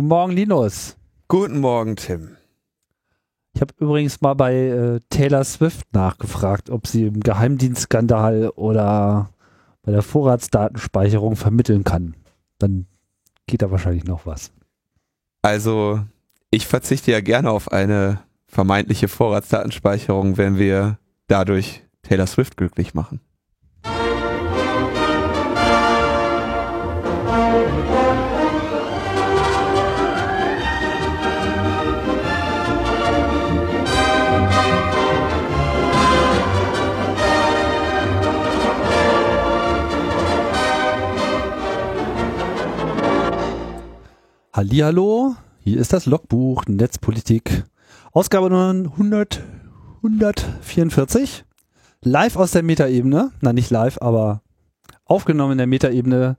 [0.00, 0.96] Guten Morgen, Linus.
[1.28, 2.38] Guten Morgen, Tim.
[3.52, 9.28] Ich habe übrigens mal bei äh, Taylor Swift nachgefragt, ob sie im Geheimdienstskandal oder
[9.82, 12.14] bei der Vorratsdatenspeicherung vermitteln kann.
[12.58, 12.86] Dann
[13.46, 14.52] geht da wahrscheinlich noch was.
[15.42, 16.00] Also,
[16.50, 23.20] ich verzichte ja gerne auf eine vermeintliche Vorratsdatenspeicherung, wenn wir dadurch Taylor Swift glücklich machen.
[44.52, 47.62] Hallihallo, hier ist das Logbuch Netzpolitik.
[48.10, 49.44] Ausgabe Nummer 100,
[50.02, 51.44] 144.
[52.02, 53.30] Live aus der Metaebene.
[53.42, 54.42] Na, nicht live, aber
[55.04, 56.36] aufgenommen in der Metaebene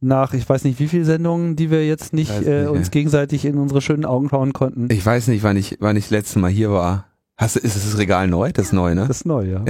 [0.00, 2.90] nach, ich weiß nicht, wie viele Sendungen, die wir jetzt nicht, äh, nicht, uns ja.
[2.90, 4.88] gegenseitig in unsere schönen Augen schauen konnten.
[4.90, 7.06] Ich weiß nicht, wann ich, wann ich das letzte Mal hier war.
[7.36, 8.50] Hast du, ist das Regal neu?
[8.52, 9.06] Das ist neu, ne?
[9.06, 9.64] Das ist neu, ja.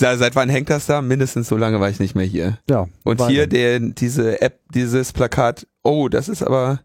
[0.00, 1.02] Seit wann hängt das da?
[1.02, 2.58] Mindestens so lange war ich nicht mehr hier.
[2.68, 6.80] ja Und hier der, diese App, dieses Plakat, oh, das ist aber,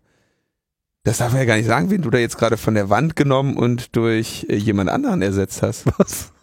[1.04, 3.16] das darf man ja gar nicht sagen, wen du da jetzt gerade von der Wand
[3.16, 5.86] genommen und durch äh, jemand anderen ersetzt hast.
[5.98, 6.34] Was?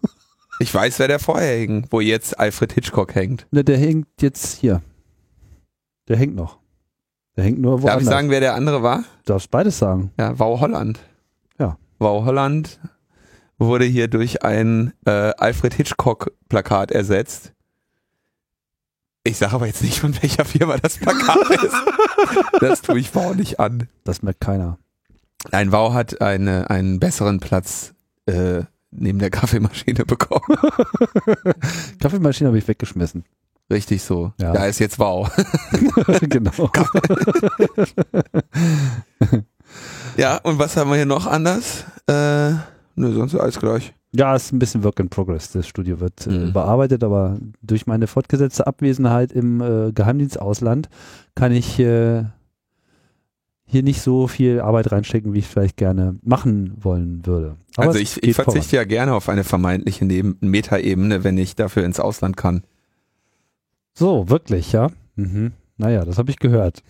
[0.60, 3.46] Ich weiß, wer der vorher hing, wo jetzt Alfred Hitchcock hängt.
[3.50, 4.80] Ne, der hängt jetzt hier.
[6.08, 6.58] Der hängt noch.
[7.36, 8.02] Der hängt nur Darf woanders.
[8.02, 8.98] ich sagen, wer der andere war?
[9.24, 10.12] Du darfst beides sagen.
[10.18, 11.00] Ja, Wow Holland.
[11.58, 11.76] Ja.
[11.98, 12.78] Wow Holland
[13.66, 17.52] wurde hier durch ein äh, Alfred Hitchcock Plakat ersetzt.
[19.24, 21.76] Ich sage aber jetzt nicht, von welcher Firma das Plakat ist.
[22.60, 23.88] Das tue ich Wow nicht an.
[24.04, 24.78] Das merkt keiner.
[25.50, 27.94] Nein, Wow hat eine, einen besseren Platz
[28.26, 30.42] äh, neben der Kaffeemaschine bekommen.
[32.00, 33.24] Kaffeemaschine habe ich weggeschmissen.
[33.70, 34.32] Richtig so.
[34.40, 34.52] Ja.
[34.52, 35.30] Da ist jetzt Wow.
[36.20, 36.70] genau.
[40.16, 41.84] Ja, und was haben wir hier noch anders?
[42.06, 42.54] Äh,
[42.94, 43.94] nö, sonst alles gleich.
[44.14, 45.52] Ja, ist ein bisschen Work in Progress.
[45.52, 46.48] Das Studio wird äh, Mhm.
[46.48, 50.88] überarbeitet, aber durch meine fortgesetzte Abwesenheit im äh, Geheimdienstausland
[51.34, 52.24] kann ich äh,
[53.64, 57.56] hier nicht so viel Arbeit reinstecken, wie ich vielleicht gerne machen wollen würde.
[57.76, 61.84] Aber also ich, ich verzichte ja gerne auf eine vermeintliche Neben Metaebene, wenn ich dafür
[61.84, 62.60] ins Ausland kann.
[62.60, 62.66] voran.
[63.94, 64.90] So, wirklich, ja.
[65.16, 65.52] Mhm.
[65.78, 66.82] Naja, das habe ich gehört.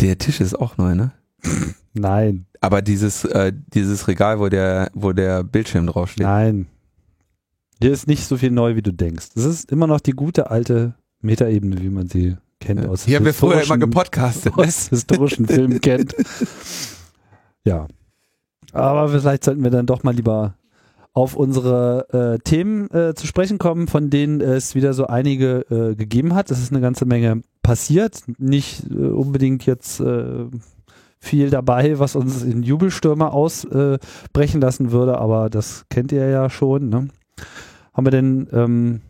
[0.00, 1.12] Der Tisch ist auch neu, ne?
[1.94, 6.26] Nein, Aber dieses, äh, dieses Regal, wo der, wo der Bildschirm draufsteht.
[6.26, 6.66] nein.
[7.82, 9.28] Hier ist nicht so viel neu, wie du denkst.
[9.34, 13.24] Das ist immer noch die gute alte Metaebene, wie man sie kennt aus Hier haben
[13.24, 14.52] wir vorher immer gepodcastet.
[14.56, 16.14] aus historischen Filmen kennt.
[17.64, 17.88] Ja.
[18.72, 20.54] Aber vielleicht sollten wir dann doch mal lieber
[21.12, 25.94] auf unsere äh, Themen äh, zu sprechen kommen, von denen es wieder so einige äh,
[25.96, 26.50] gegeben hat.
[26.50, 28.22] Es ist eine ganze Menge passiert.
[28.38, 30.44] Nicht äh, unbedingt jetzt äh,
[31.20, 36.88] viel dabei, was uns in Jubelstürme ausbrechen lassen würde, aber das kennt ihr ja schon.
[36.88, 37.08] Ne?
[37.92, 39.00] Haben wir denn ähm,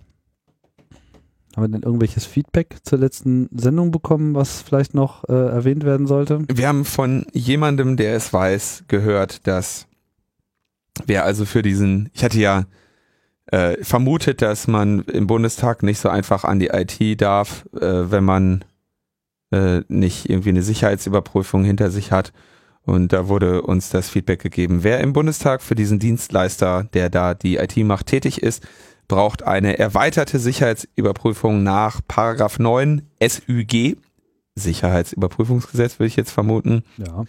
[1.56, 6.06] haben wir denn irgendwelches Feedback zur letzten Sendung bekommen, was vielleicht noch äh, erwähnt werden
[6.06, 6.44] sollte?
[6.52, 9.86] Wir haben von jemandem, der es weiß, gehört, dass
[11.06, 12.64] wer also für diesen, ich hatte ja
[13.46, 18.24] äh, vermutet, dass man im Bundestag nicht so einfach an die IT darf, äh, wenn
[18.24, 18.64] man
[19.50, 22.32] äh, nicht irgendwie eine Sicherheitsüberprüfung hinter sich hat.
[22.82, 24.82] Und da wurde uns das Feedback gegeben.
[24.82, 28.66] Wer im Bundestag für diesen Dienstleister, der da die IT macht, tätig ist,
[29.06, 33.98] braucht eine erweiterte Sicherheitsüberprüfung nach Paragraph 9 SÜG,
[34.54, 36.84] Sicherheitsüberprüfungsgesetz würde ich jetzt vermuten.
[36.96, 37.24] Ja.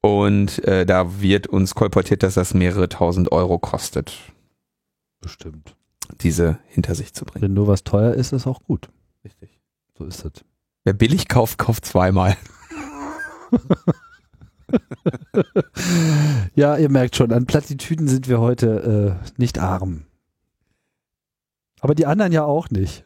[0.00, 4.18] Und äh, da wird uns kolportiert, dass das mehrere tausend Euro kostet,
[5.22, 5.74] Bestimmt.
[6.20, 7.42] diese hinter sich zu bringen.
[7.42, 8.90] Wenn nur was teuer ist, ist auch gut.
[9.24, 9.58] Richtig.
[9.96, 10.44] So ist es.
[10.84, 12.36] Wer billig kauft, kauft zweimal.
[16.54, 20.02] Ja, ihr merkt schon, an Plattitüden sind wir heute äh, nicht arm.
[21.80, 23.04] Aber die anderen ja auch nicht.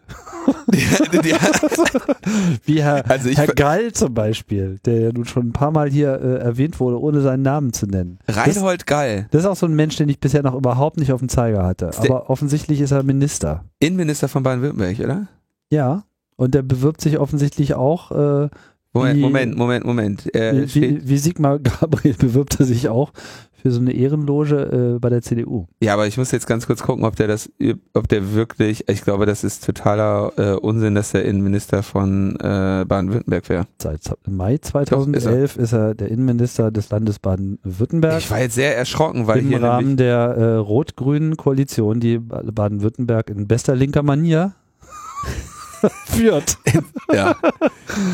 [0.68, 1.34] Die- die-
[2.64, 6.12] Wie Herr, Also Herr Gall zum Beispiel, der ja nun schon ein paar Mal hier
[6.20, 8.18] äh, erwähnt wurde, ohne seinen Namen zu nennen.
[8.28, 11.20] Reinhold Gall, Das ist auch so ein Mensch, den ich bisher noch überhaupt nicht auf
[11.20, 11.90] dem Zeiger hatte.
[11.98, 13.64] Aber offensichtlich ist er Minister.
[13.80, 15.26] Innenminister von Baden-Württemberg, oder?
[15.70, 16.04] Ja.
[16.38, 18.48] Und der bewirbt sich offensichtlich auch, äh,
[18.94, 20.34] Moment, Wie- Moment, Moment, Moment.
[20.34, 23.12] Äh, wie, wie, Sigmar Gabriel bewirbt er sich auch
[23.60, 25.66] für so eine Ehrenloge äh, bei der CDU.
[25.82, 27.50] ja, aber ich muss jetzt ganz kurz gucken, ob der das,
[27.92, 32.84] ob der wirklich, ich glaube, das ist totaler äh, Unsinn, dass der Innenminister von äh,
[32.86, 33.66] Baden-Württemberg wäre.
[33.82, 35.96] Seit Mai 2011 ist, er.
[35.96, 38.18] der Innenminister des Landes Baden-Württemberg.
[38.20, 43.28] Ich war jetzt sehr erschrocken, weil Im hier Rahmen der äh, rot-grünen Koalition, die Baden-Württemberg
[43.28, 44.54] in bester linker Manier
[46.06, 46.58] führt.
[47.12, 47.36] Ja.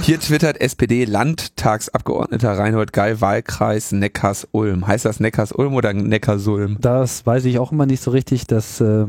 [0.03, 4.87] Hier twittert SPD-Landtagsabgeordneter Reinhold Geil, Wahlkreis Neckars-Ulm.
[4.87, 6.79] Heißt das Neckars-Ulm oder Neckarsulm?
[6.81, 8.47] Das weiß ich auch immer nicht so richtig.
[8.47, 9.07] Das äh,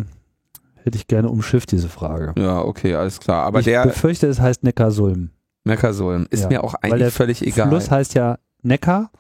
[0.84, 2.34] hätte ich gerne umschifft, diese Frage.
[2.38, 3.44] Ja, okay, alles klar.
[3.46, 5.32] Aber ich der befürchte, es heißt Neckarsulm.
[5.64, 7.70] Neckarsulm ist Ja, mir auch eigentlich der völlig egal.
[7.70, 9.12] Fluss heißt ja Neckar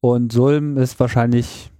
[0.00, 1.70] und Sulm ist wahrscheinlich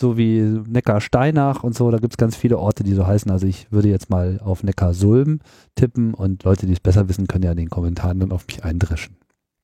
[0.00, 1.90] so wie Neckar-Steinach und so.
[1.90, 3.30] Da gibt es ganz viele Orte, die so heißen.
[3.30, 5.40] Also ich würde jetzt mal auf Neckar-Sulm
[5.74, 8.64] tippen und Leute, die es besser wissen, können ja in den Kommentaren dann auf mich
[8.64, 9.16] eindreschen.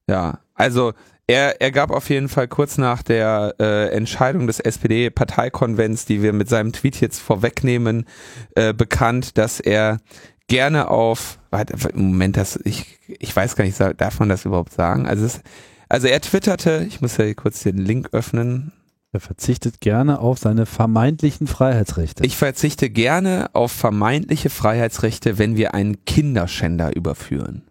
[0.09, 0.93] Ja, also
[1.27, 6.33] er, er gab auf jeden Fall kurz nach der äh, Entscheidung des SPD-Parteikonvents, die wir
[6.33, 8.05] mit seinem Tweet jetzt vorwegnehmen,
[8.55, 9.99] äh, bekannt, dass er
[10.49, 11.39] gerne auf,
[11.95, 15.07] Moment, das, ich, ich weiß gar nicht, darf man das überhaupt sagen?
[15.07, 15.41] Also, es,
[15.89, 18.73] also er twitterte, ich muss ja kurz den Link öffnen.
[19.15, 22.27] Er verzichtet gerne auf seine vermeintlichen Freiheitsrechte.
[22.27, 27.63] Ich verzichte gerne auf vermeintliche Freiheitsrechte, wenn wir einen Kinderschänder überführen.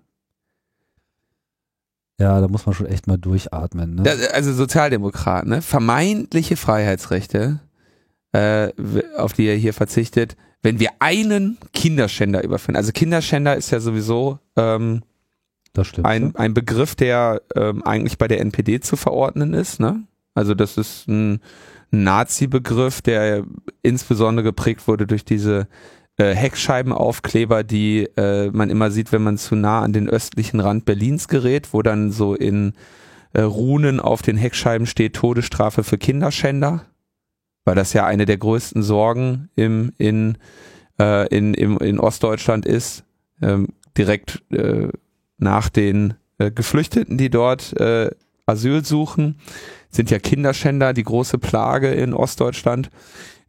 [2.18, 3.96] ja, da muss man schon echt mal durchatmen.
[3.96, 4.04] Ne?
[4.04, 5.62] Da, also Sozialdemokrat, ne?
[5.62, 7.60] Vermeintliche Freiheitsrechte,
[8.32, 8.70] äh,
[9.18, 12.78] auf die er hier verzichtet, wenn wir einen Kinderschänder überführen.
[12.78, 15.02] Also Kinderschänder ist ja sowieso ähm,
[15.74, 16.08] das stimmt.
[16.08, 20.04] ein, ein Begriff, der ähm, eigentlich bei der NPD zu verordnen ist, ne?
[20.34, 21.42] Also das ist ein
[21.92, 23.44] Nazi-Begriff, der
[23.82, 25.68] insbesondere geprägt wurde durch diese
[26.18, 30.86] äh, Heckscheibenaufkleber, die äh, man immer sieht, wenn man zu nah an den östlichen Rand
[30.86, 32.74] Berlins gerät, wo dann so in
[33.34, 36.86] äh, Runen auf den Heckscheiben steht Todesstrafe für Kinderschänder,
[37.66, 40.38] weil das ja eine der größten Sorgen im, in,
[41.00, 43.04] äh, in, im, in Ostdeutschland ist,
[43.42, 44.90] ähm, direkt äh,
[45.38, 48.12] nach den äh, Geflüchteten, die dort äh,
[48.46, 49.40] Asyl suchen,
[49.94, 52.90] sind ja Kinderschänder die große Plage in Ostdeutschland,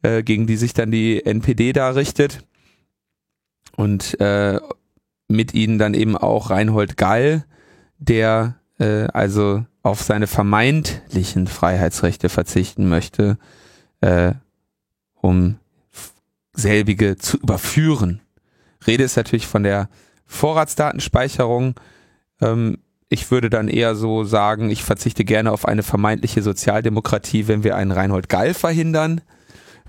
[0.03, 2.45] äh, gegen die sich dann die NPD da richtet.
[3.77, 4.61] Und äh,
[5.29, 7.45] mit ihnen dann eben auch Reinhold Gall,
[7.99, 13.39] der äh, also auf seine vermeintlichen Freiheitsrechte verzichten möchte,
[14.01, 14.33] äh,
[15.15, 15.57] um
[16.53, 18.21] selbige zu überführen.
[18.87, 19.89] Rede ist natürlich von der
[20.27, 21.75] Vorratsdatenspeicherung.
[22.41, 22.79] Ähm,
[23.15, 27.77] ich würde dann eher so sagen, ich verzichte gerne auf eine vermeintliche Sozialdemokratie, wenn wir
[27.77, 29.21] einen Reinhold Gall verhindern.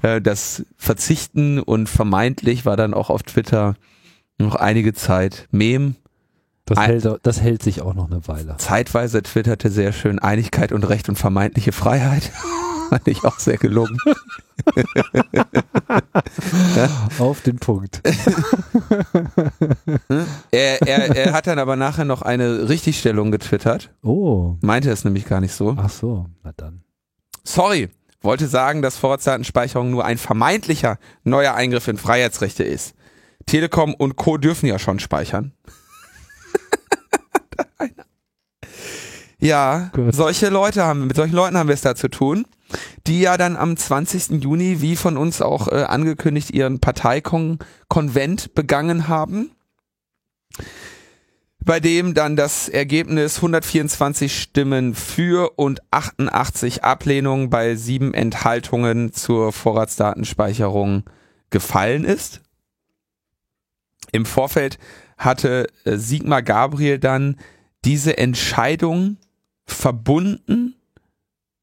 [0.01, 3.75] Äh, das Verzichten und vermeintlich war dann auch auf Twitter
[4.37, 5.95] noch einige Zeit Mem.
[6.65, 8.57] das, hält, das hält sich auch noch eine Weile.
[8.57, 12.31] Zeitweise twitterte sehr schön Einigkeit und Recht und vermeintliche Freiheit.
[12.89, 13.97] Fand ich auch sehr gelungen.
[17.19, 18.01] Auf den Punkt.
[20.51, 23.91] Er, er, er hat dann aber nachher noch eine Richtigstellung getwittert.
[24.03, 25.75] Oh, Meinte es nämlich gar nicht so.
[25.77, 26.83] ach so, na dann.
[27.43, 27.89] Sorry,
[28.21, 32.95] wollte sagen, dass Vorratsdatenspeicherung nur ein vermeintlicher neuer Eingriff in Freiheitsrechte ist.
[33.45, 34.37] Telekom und Co.
[34.37, 35.53] dürfen ja schon speichern.
[39.39, 40.15] ja, Gut.
[40.15, 42.45] solche Leute haben, mit solchen Leuten haben wir es da zu tun,
[43.07, 44.43] die ja dann am 20.
[44.43, 49.51] Juni, wie von uns auch äh, angekündigt, ihren Parteikonvent begangen haben
[51.65, 59.51] bei dem dann das Ergebnis 124 Stimmen für und 88 Ablehnungen bei sieben Enthaltungen zur
[59.51, 61.03] Vorratsdatenspeicherung
[61.49, 62.41] gefallen ist.
[64.11, 64.77] Im Vorfeld
[65.17, 67.37] hatte äh, Sigmar Gabriel dann
[67.83, 69.17] diese Entscheidung
[69.65, 70.75] verbunden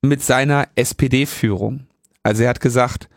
[0.02, 1.86] mit seiner SPD-Führung.
[2.22, 3.08] Also er hat gesagt,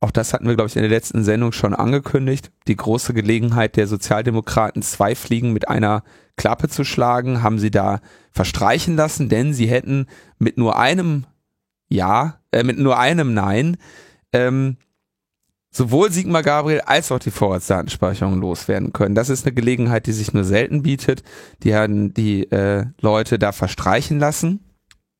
[0.00, 3.76] auch das hatten wir, glaube ich, in der letzten Sendung schon angekündigt, die große Gelegenheit
[3.76, 6.02] der Sozialdemokraten, zwei Fliegen mit einer
[6.36, 8.00] Klappe zu schlagen, haben sie da
[8.32, 10.06] verstreichen lassen, denn sie hätten
[10.38, 11.24] mit nur einem
[11.88, 13.76] Ja, äh, mit nur einem Nein,
[14.32, 14.76] ähm,
[15.70, 19.14] sowohl Sigmar Gabriel als auch die Vorratsdatenspeicherung loswerden können.
[19.14, 21.22] Das ist eine Gelegenheit, die sich nur selten bietet.
[21.62, 24.64] Die haben die äh, Leute da verstreichen lassen.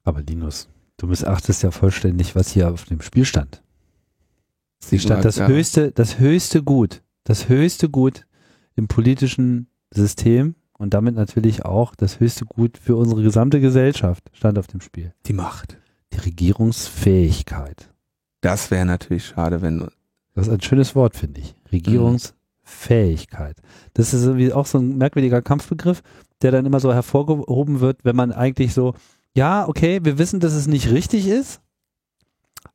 [0.02, 3.62] Aber Linus, du missachtest ja vollständig, was hier auf dem Spiel stand.
[4.88, 5.46] Hier stand das ja.
[5.46, 8.26] höchste, das höchste Gut, das höchste Gut
[8.75, 14.58] im politischen System und damit natürlich auch das höchste Gut für unsere gesamte Gesellschaft stand
[14.58, 15.12] auf dem Spiel.
[15.26, 15.78] Die Macht.
[16.12, 17.90] Die Regierungsfähigkeit.
[18.40, 19.88] Das wäre natürlich schade, wenn
[20.34, 21.54] Das ist ein schönes Wort, finde ich.
[21.70, 23.56] Regierungsfähigkeit.
[23.94, 26.02] Das ist irgendwie auch so ein merkwürdiger Kampfbegriff,
[26.42, 28.94] der dann immer so hervorgehoben wird, wenn man eigentlich so,
[29.34, 31.60] ja, okay, wir wissen, dass es nicht richtig ist,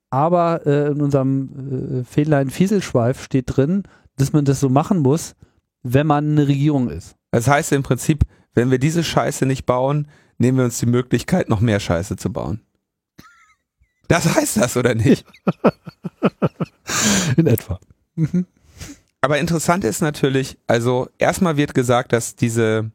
[0.09, 3.83] aber äh, in unserem äh, Fähnlein Fieselschweif steht drin,
[4.15, 5.35] dass man das so machen muss,
[5.83, 7.15] wenn man eine Regierung ist.
[7.31, 8.23] Das heißt im Prinzip,
[8.53, 12.31] wenn wir diese Scheiße nicht bauen, nehmen wir uns die Möglichkeit, noch mehr Scheiße zu
[12.31, 12.61] bauen.
[14.07, 15.25] Das heißt das, oder nicht?
[17.37, 17.79] In etwa.
[18.15, 18.47] Mhm.
[19.21, 22.89] aber interessant ist natürlich, also erstmal wird gesagt, dass diese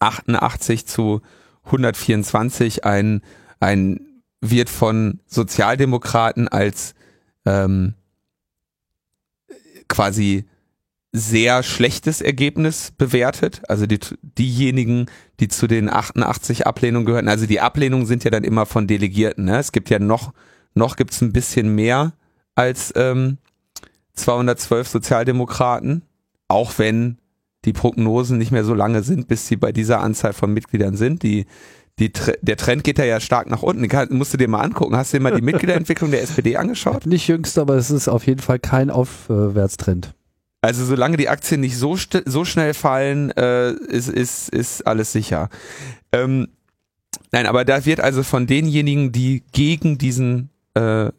[0.00, 1.20] 88 zu
[1.66, 3.22] 124 ein,
[3.60, 4.00] ein
[4.40, 6.94] wird von Sozialdemokraten als
[7.44, 7.94] ähm,
[9.88, 10.44] quasi
[11.12, 13.62] sehr schlechtes Ergebnis bewertet.
[13.68, 15.06] Also die, diejenigen,
[15.40, 17.28] die zu den 88 Ablehnungen gehören.
[17.28, 19.46] Also die Ablehnungen sind ja dann immer von Delegierten.
[19.46, 19.58] Ne?
[19.58, 20.32] Es gibt ja noch,
[20.74, 22.12] noch gibt's ein bisschen mehr
[22.54, 23.38] als ähm,
[24.12, 26.02] 212 Sozialdemokraten,
[26.48, 27.18] auch wenn
[27.66, 31.22] die Prognosen nicht mehr so lange sind, bis sie bei dieser Anzahl von Mitgliedern sind.
[31.22, 31.46] Die,
[31.98, 33.86] die, der Trend geht da ja stark nach unten.
[33.88, 34.96] Kann, musst du dir mal angucken.
[34.96, 37.04] Hast du dir mal die Mitgliederentwicklung der SPD angeschaut?
[37.06, 40.14] Nicht jüngst, aber es ist auf jeden Fall kein Aufwärtstrend.
[40.62, 45.48] Also solange die Aktien nicht so, so schnell fallen, äh, ist, ist, ist alles sicher.
[46.12, 46.48] Ähm,
[47.30, 51.10] nein, aber da wird also von denjenigen, die gegen diesen äh,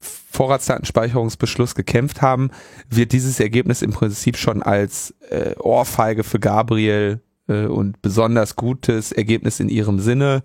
[0.00, 2.50] Vorratsdatenspeicherungsbeschluss gekämpft haben,
[2.88, 9.12] wird dieses Ergebnis im Prinzip schon als äh, Ohrfeige für Gabriel äh, und besonders gutes
[9.12, 10.42] Ergebnis in ihrem Sinne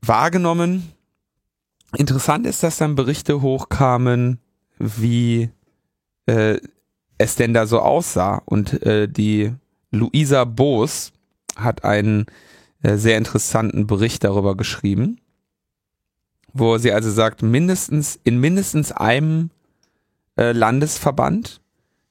[0.00, 0.92] wahrgenommen.
[1.96, 4.40] Interessant ist, dass dann Berichte hochkamen,
[4.78, 5.50] wie
[6.26, 6.58] äh,
[7.16, 8.42] es denn da so aussah.
[8.44, 9.54] Und äh, die
[9.90, 11.12] Luisa Boos
[11.56, 12.26] hat einen
[12.82, 15.20] äh, sehr interessanten Bericht darüber geschrieben,
[16.52, 19.50] wo sie also sagt, mindestens in mindestens einem
[20.36, 21.60] äh, Landesverband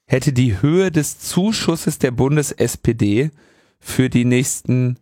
[0.05, 3.31] hätte die Höhe des Zuschusses der Bundes-SPD
[3.79, 4.97] für die nächsten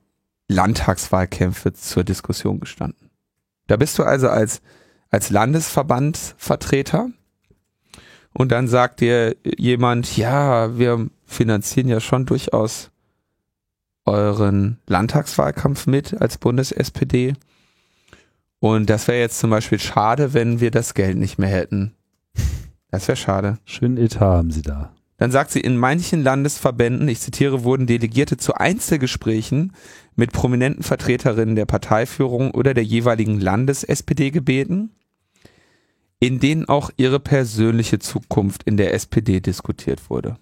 [0.48, 3.10] Landtagswahlkämpfe zur Diskussion gestanden.
[3.68, 4.62] Da bist du also als,
[5.10, 7.10] als Landesverbandsvertreter
[8.34, 12.92] und dann sagt dir jemand, ja, wir finanzieren ja schon durchaus
[14.06, 17.34] euren Landtagswahlkampf mit als Bundes-SPD.
[18.66, 21.94] Und das wäre jetzt zum Beispiel schade, wenn wir das Geld nicht mehr hätten.
[22.90, 23.60] Das wäre schade.
[23.64, 24.92] Schönen Etat haben sie da.
[25.18, 29.74] Dann sagt sie, in manchen Landesverbänden, ich zitiere, wurden Delegierte zu Einzelgesprächen
[30.16, 34.90] mit prominenten Vertreterinnen der Parteiführung oder der jeweiligen Landes-SPD gebeten
[36.20, 40.38] in denen auch ihre persönliche Zukunft in der SPD diskutiert wurde.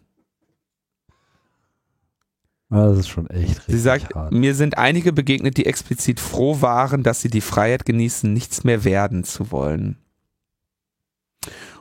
[2.74, 3.76] Das ist schon echt richtig.
[3.76, 4.32] Sie sagt, hart.
[4.32, 8.84] mir sind einige begegnet, die explizit froh waren, dass sie die Freiheit genießen, nichts mehr
[8.84, 9.98] werden zu wollen.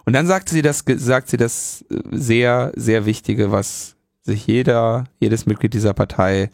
[0.04, 5.04] Und dann sagt sie das, sagt sie das äh, sehr, sehr Wichtige, was sich jeder,
[5.18, 6.50] jedes Mitglied dieser Partei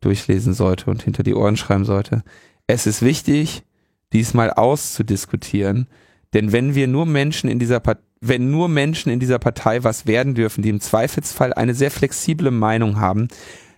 [0.00, 2.22] durchlesen sollte und hinter die Ohren schreiben sollte.
[2.66, 3.64] Es ist wichtig,
[4.12, 5.88] diesmal auszudiskutieren,
[6.32, 10.06] denn wenn wir nur Menschen in dieser Partei wenn nur Menschen in dieser Partei was
[10.06, 13.28] werden dürfen, die im Zweifelsfall eine sehr flexible Meinung haben,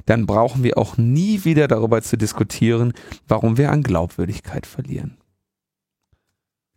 [0.06, 2.92] dann brauchen wir auch nie wieder darüber zu diskutieren,
[3.28, 5.18] warum wir an Glaubwürdigkeit verlieren.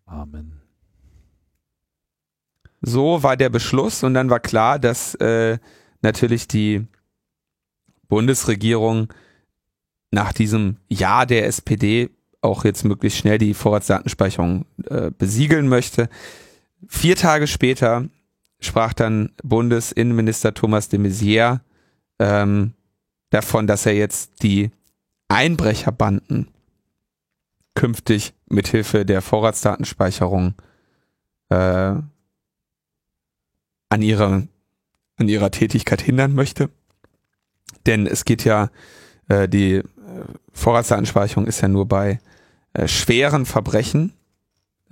[0.05, 0.53] Amen.
[2.81, 5.59] So war der Beschluss und dann war klar, dass äh,
[6.01, 6.87] natürlich die
[8.07, 9.13] Bundesregierung
[10.11, 12.09] nach diesem Ja der SPD
[12.41, 16.09] auch jetzt möglichst schnell die Vorratsdatenspeicherung äh, besiegeln möchte.
[16.87, 18.05] Vier Tage später
[18.59, 21.59] sprach dann Bundesinnenminister Thomas de Maizière
[22.17, 22.73] ähm,
[23.29, 24.71] davon, dass er jetzt die
[25.27, 26.47] Einbrecherbanden
[27.75, 30.55] künftig mithilfe der Vorratsdatenspeicherung
[31.49, 31.55] äh,
[33.89, 34.43] an ihrer
[35.19, 36.69] an ihrer Tätigkeit hindern möchte.
[37.85, 38.69] Denn es geht ja,
[39.27, 39.83] äh, die äh,
[40.53, 42.19] Vorratsdatenspeicherung ist ja nur bei
[42.73, 44.13] äh, schweren Verbrechen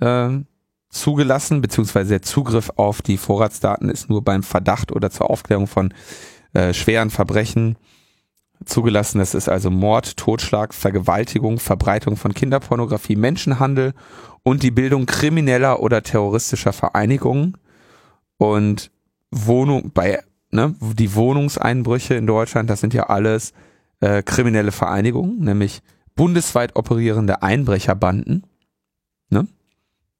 [0.00, 0.30] äh,
[0.90, 5.92] zugelassen, beziehungsweise der Zugriff auf die Vorratsdaten ist nur beim Verdacht oder zur Aufklärung von
[6.52, 7.76] äh, schweren Verbrechen
[8.64, 9.18] zugelassen.
[9.18, 13.94] Das ist also Mord, Totschlag, Vergewaltigung, Verbreitung von Kinderpornografie, Menschenhandel
[14.42, 17.56] und die Bildung krimineller oder terroristischer Vereinigungen
[18.36, 18.90] und
[19.30, 22.70] Wohnung bei ne, die Wohnungseinbrüche in Deutschland.
[22.70, 23.52] Das sind ja alles
[24.00, 25.82] äh, kriminelle Vereinigungen, nämlich
[26.14, 28.44] bundesweit operierende Einbrecherbanden.
[29.30, 29.46] Ne?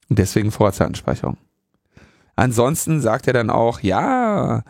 [0.09, 1.37] Und deswegen Vorratsdatenspeicherung.
[2.37, 4.62] Ansonsten sagt er dann auch, ja,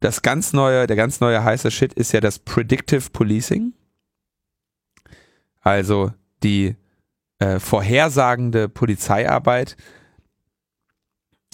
[0.00, 3.72] das ganz neue, der ganz neue heiße Shit ist ja das Predictive Policing.
[5.60, 6.12] Also
[6.42, 6.76] die
[7.38, 9.76] äh, vorhersagende Polizeiarbeit,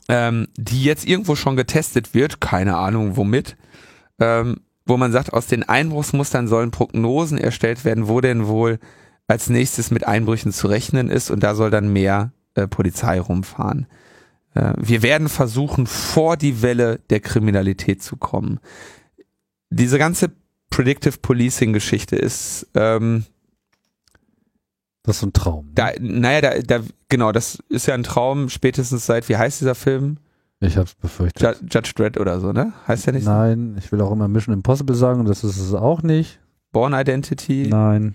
[0.09, 3.57] ähm, die jetzt irgendwo schon getestet wird, keine Ahnung womit,
[4.19, 8.79] ähm, wo man sagt, aus den Einbruchsmustern sollen Prognosen erstellt werden, wo denn wohl
[9.27, 13.87] als nächstes mit Einbrüchen zu rechnen ist und da soll dann mehr äh, Polizei rumfahren.
[14.55, 18.61] Äh, wir werden versuchen, vor die Welle der Kriminalität zu kommen.
[19.71, 20.33] Diese ganze
[20.71, 23.25] Predictive Policing Geschichte ist ähm,
[25.05, 25.67] das ist ein Traum.
[25.67, 25.73] Ne?
[25.75, 29.75] Da, naja, da, da, genau, das ist ja ein Traum, spätestens seit, wie heißt dieser
[29.75, 30.17] Film?
[30.61, 31.43] Ich hab's befürchtet.
[31.43, 32.73] Ju Judge Dredd oder so, ne?
[32.89, 33.31] Heißt der nicht so?
[33.31, 36.41] Nein, ich will auch immer Mission Impossible sagen und das ist es auch nicht.
[36.73, 37.67] Born Identity.
[37.69, 38.15] Nein.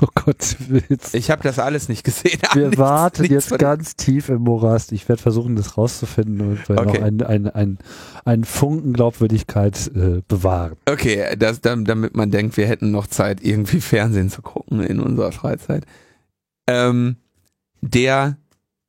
[0.00, 0.56] Oh Gott,
[0.88, 1.14] jetzt.
[1.14, 2.38] Ich habe das alles nicht gesehen.
[2.52, 4.92] Wir Nichts- warten nichts jetzt ganz tief im Morast.
[4.92, 6.84] Ich werde versuchen, das rauszufinden und Okay.
[6.84, 7.78] noch einen ein, ein,
[8.24, 10.76] ein Funken Glaubwürdigkeit äh, bewahren.
[10.88, 15.00] Okay, das, dam- damit man denkt, wir hätten noch Zeit, irgendwie Fernsehen zu gucken in
[15.00, 15.84] unserer Freizeit.
[16.68, 17.16] Ähm,
[17.80, 18.36] der,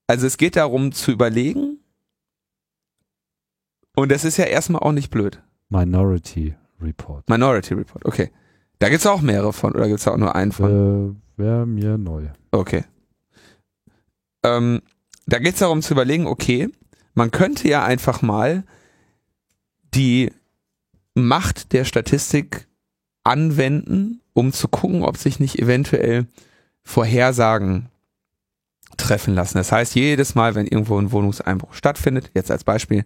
[0.07, 1.77] also es geht darum zu überlegen,
[3.95, 5.41] und das ist ja erstmal auch nicht blöd.
[5.69, 7.27] Minority Report.
[7.29, 8.31] Minority Report, okay.
[8.79, 11.15] Da gibt's auch mehrere von, oder gibt's da auch nur einen von?
[11.37, 12.27] Äh, Wäre mir neu.
[12.51, 12.83] Okay.
[14.43, 14.81] Ähm,
[15.25, 16.69] da geht es darum zu überlegen, okay,
[17.13, 18.63] man könnte ja einfach mal
[19.93, 20.31] die
[21.13, 22.67] Macht der Statistik
[23.23, 26.27] anwenden, um zu gucken, ob sich nicht eventuell
[26.83, 27.89] Vorhersagen
[28.97, 29.57] treffen lassen.
[29.57, 33.03] Das heißt, jedes Mal, wenn irgendwo ein Wohnungseinbruch stattfindet, jetzt als Beispiel,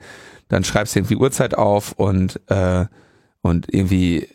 [0.48, 2.86] dann schreibst du irgendwie Uhrzeit auf und, äh,
[3.42, 4.28] und irgendwie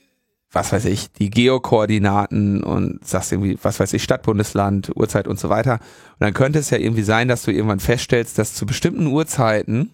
[0.51, 5.39] was weiß ich, die Geokoordinaten und sagst irgendwie, was weiß ich, Stadt, Bundesland, Uhrzeit und
[5.39, 5.75] so weiter.
[5.75, 9.91] Und dann könnte es ja irgendwie sein, dass du irgendwann feststellst, dass zu bestimmten Uhrzeiten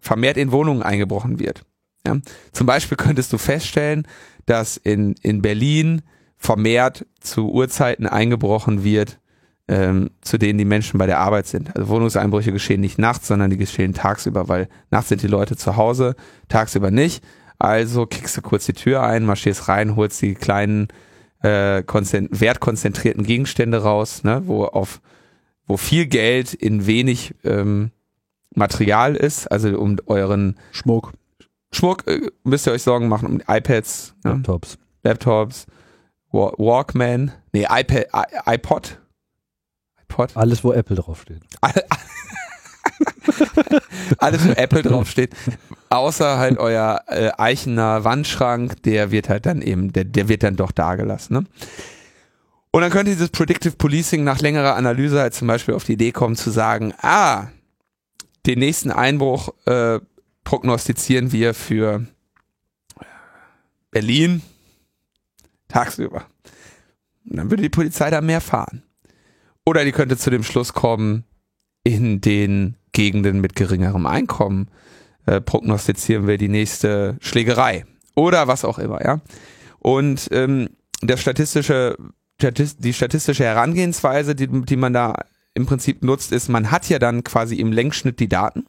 [0.00, 1.64] vermehrt in Wohnungen eingebrochen wird.
[2.06, 2.16] Ja?
[2.50, 4.06] Zum Beispiel könntest du feststellen,
[4.46, 6.02] dass in, in Berlin
[6.36, 9.20] vermehrt zu Uhrzeiten eingebrochen wird,
[9.68, 11.74] ähm, zu denen die Menschen bei der Arbeit sind.
[11.76, 15.76] Also Wohnungseinbrüche geschehen nicht nachts, sondern die geschehen tagsüber, weil nachts sind die Leute zu
[15.76, 16.16] Hause,
[16.48, 17.24] tagsüber nicht.
[17.62, 20.88] Also kickst du kurz die Tür ein, marschierst rein, holst die kleinen
[21.44, 25.00] äh, konzent wertkonzentrierten Gegenstände raus, ne, wo auf
[25.68, 27.92] wo viel Geld in wenig ähm,
[28.52, 31.12] Material ist, also um euren Schmuck,
[31.70, 34.76] Schmuck äh, müsst ihr euch Sorgen machen um iPads, ne, Laptops.
[35.04, 35.66] Laptops,
[36.32, 38.98] Wa- Walkman, nee, iPad, I, iPod,
[40.02, 41.42] iPod, Alles, wo Apple draufsteht.
[44.18, 45.34] alles, wo Apple draufsteht,
[45.92, 50.56] außer halt euer äh, Eichener Wandschrank, der wird halt dann eben, der, der wird dann
[50.56, 51.36] doch dagelassen.
[51.36, 51.44] Ne?
[52.70, 56.12] Und dann könnte dieses Predictive Policing nach längerer Analyse halt zum Beispiel auf die Idee
[56.12, 57.48] kommen zu sagen, ah,
[58.46, 60.00] den nächsten Einbruch äh,
[60.44, 62.06] prognostizieren wir für
[63.90, 64.40] Berlin
[65.68, 66.24] tagsüber.
[67.28, 68.82] Und dann würde die Polizei da mehr fahren.
[69.66, 71.24] Oder die könnte zu dem Schluss kommen,
[71.84, 74.68] in den Gegenden mit geringerem Einkommen
[75.26, 79.20] äh, prognostizieren wir die nächste Schlägerei oder was auch immer, ja.
[79.78, 81.96] Und ähm, das statistische,
[82.40, 85.14] Statis- die statistische Herangehensweise, die, die man da
[85.54, 88.66] im Prinzip nutzt, ist, man hat ja dann quasi im Längsschnitt die Daten.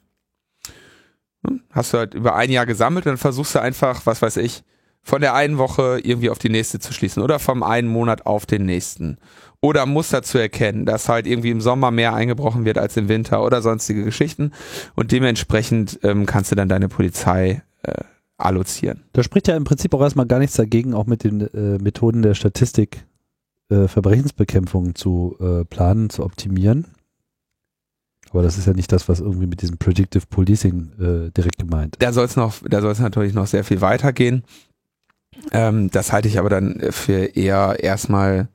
[1.46, 4.64] Hm, Hast du halt über ein Jahr gesammelt dann versuchst du einfach, was weiß ich,
[5.02, 8.46] von der einen Woche irgendwie auf die nächste zu schließen oder vom einen Monat auf
[8.46, 9.18] den nächsten.
[9.64, 13.42] Oder Muster zu erkennen, dass halt irgendwie im Sommer mehr eingebrochen wird als im Winter
[13.46, 14.52] oder sonstige Geschichten.
[14.94, 18.04] Und dementsprechend ähm, kannst du dann deine Polizei äh,
[18.36, 19.04] allozieren.
[19.14, 22.24] Da spricht ja im Prinzip auch erstmal gar nichts dagegen, auch mit den äh, Methoden
[22.24, 23.06] der Statistik
[23.70, 26.88] äh, Verbrechensbekämpfung zu äh, planen, zu optimieren.
[28.32, 31.96] Aber das ist ja nicht das, was irgendwie mit diesem Predictive Policing äh, direkt gemeint
[31.96, 32.02] ist.
[32.02, 34.44] Da soll es noch, da soll es natürlich noch sehr viel weitergehen.
[35.54, 38.50] Ähm, das halte ich aber dann für eher erstmal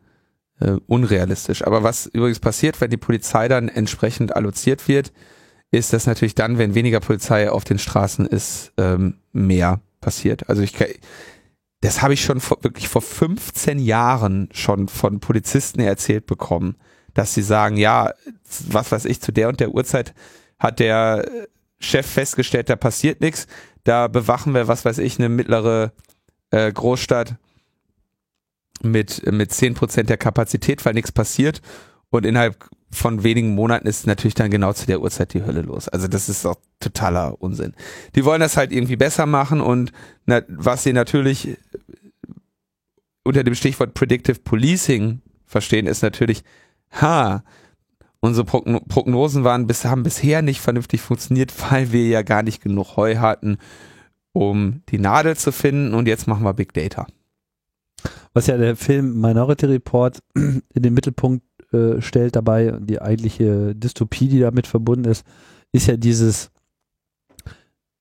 [0.60, 1.66] äh, unrealistisch.
[1.66, 5.12] Aber was übrigens passiert, wenn die Polizei dann entsprechend alloziert wird,
[5.70, 10.48] ist, dass natürlich dann, wenn weniger Polizei auf den Straßen ist, ähm, mehr passiert.
[10.48, 10.74] Also ich,
[11.80, 16.76] das habe ich schon vor, wirklich vor 15 Jahren schon von Polizisten erzählt bekommen,
[17.14, 18.12] dass sie sagen, ja,
[18.68, 20.14] was weiß ich, zu der und der Uhrzeit
[20.58, 21.28] hat der
[21.80, 23.46] Chef festgestellt, da passiert nichts,
[23.84, 25.92] da bewachen wir, was weiß ich, eine mittlere
[26.50, 27.36] äh, Großstadt
[28.82, 31.60] mit, mit 10% der Kapazität, weil nichts passiert
[32.10, 32.56] und innerhalb
[32.90, 35.88] von wenigen Monaten ist natürlich dann genau zu der Uhrzeit die Hölle los.
[35.88, 37.74] Also das ist auch totaler Unsinn.
[38.14, 39.92] Die wollen das halt irgendwie besser machen und
[40.24, 41.58] na, was sie natürlich
[43.24, 46.44] unter dem Stichwort Predictive Policing verstehen, ist natürlich,
[46.92, 47.44] ha,
[48.20, 52.62] unsere Progno Prognosen waren bis, haben bisher nicht vernünftig funktioniert, weil wir ja gar nicht
[52.62, 53.58] genug Heu hatten,
[54.32, 57.06] um die Nadel zu finden und jetzt machen wir Big Data.
[58.34, 64.28] Was ja der Film Minority Report in den Mittelpunkt äh, stellt dabei, die eigentliche Dystopie,
[64.28, 65.26] die damit verbunden ist,
[65.72, 66.50] ist ja dieses,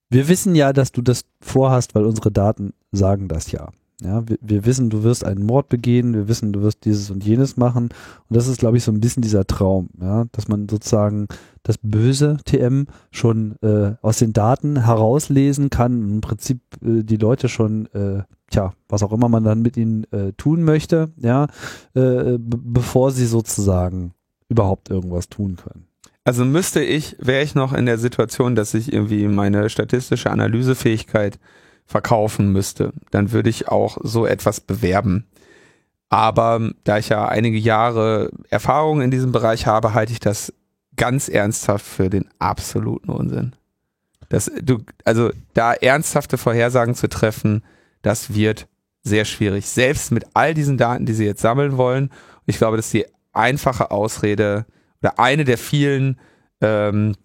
[0.09, 3.69] wir wissen ja, dass du das vorhast, weil unsere Daten sagen das ja.
[4.03, 7.23] Ja, wir, wir wissen, du wirst einen Mord begehen, wir wissen, du wirst dieses und
[7.25, 7.85] jenes machen.
[8.29, 11.27] Und das ist, glaube ich, so ein bisschen dieser Traum, ja, dass man sozusagen
[11.63, 17.49] das böse TM schon äh, aus den Daten herauslesen kann, im Prinzip äh, die Leute
[17.49, 21.47] schon, äh, tja, was auch immer man dann mit ihnen äh, tun möchte, ja,
[21.93, 24.13] äh, bevor sie sozusagen
[24.49, 25.87] überhaupt irgendwas tun können.
[26.23, 31.39] also müsste ich, wäre ich noch in der Situation, dass ich irgendwie meine statistische Analysefähigkeit
[31.85, 35.25] verkaufen müsste, dann würde ich auch so etwas bewerben.
[36.09, 40.53] Aber da ich ja einige Jahre Erfahrung in diesem Bereich habe, halte ich das
[40.95, 43.53] ganz ernsthaft für den absoluten Unsinn.
[44.29, 47.63] Das, du, also da ernsthafte Vorhersagen zu treffen,
[48.07, 48.67] das wird
[49.03, 49.67] sehr schwierig.
[49.67, 52.09] Selbst mit all diesen Daten, die sie jetzt sammeln wollen.
[52.45, 54.65] Ich glaube, das ist die einfache Ausrede
[55.01, 56.17] oder eine der vielen
[56.61, 57.15] ähm,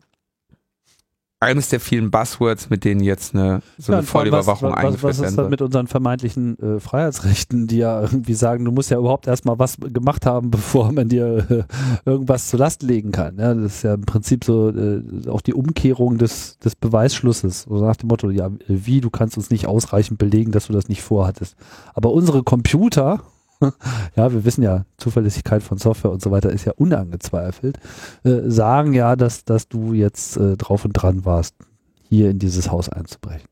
[1.42, 5.02] eines der vielen Buzzwords, mit denen jetzt eine so eine ja, Vollüberwachung was, was, eingeführt
[5.02, 8.90] was, was ist dann mit unseren vermeintlichen äh, Freiheitsrechten, die ja irgendwie sagen, du musst
[8.90, 13.38] ja überhaupt erstmal was gemacht haben, bevor man dir äh, irgendwas zur Last legen kann.
[13.38, 17.62] Ja, das ist ja im Prinzip so äh, auch die Umkehrung des, des Beweisschlusses.
[17.62, 20.88] So nach dem Motto, ja, wie, du kannst uns nicht ausreichend belegen, dass du das
[20.88, 21.57] nicht vorhattest.
[21.94, 23.20] Aber unsere Computer
[24.16, 27.79] ja, wir wissen ja, Zuverlässigkeit von Software und so weiter ist ja unangezweifelt,
[28.25, 31.55] äh, sagen ja, dass, dass du jetzt äh, drauf und dran warst,
[32.09, 33.48] hier in dieses Haus einzubrechen.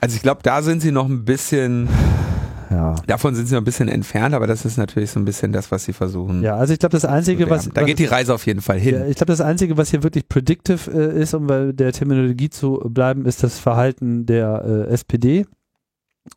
[0.00, 1.88] Also ich glaube, da sind sie noch ein bisschen,
[2.70, 2.94] ja.
[3.06, 5.70] davon sind sie noch ein bisschen entfernt, aber das ist natürlich so ein bisschen das,
[5.70, 6.42] was sie versuchen.
[6.42, 7.68] Ja, also ich glaube, das Einzige, was...
[7.72, 8.94] Da geht die Reise auf jeden Fall hin.
[8.94, 12.50] Ja, ich glaube, das Einzige, was hier wirklich predictive äh, ist, um bei der Terminologie
[12.50, 15.46] zu bleiben, ist das Verhalten der äh, SPD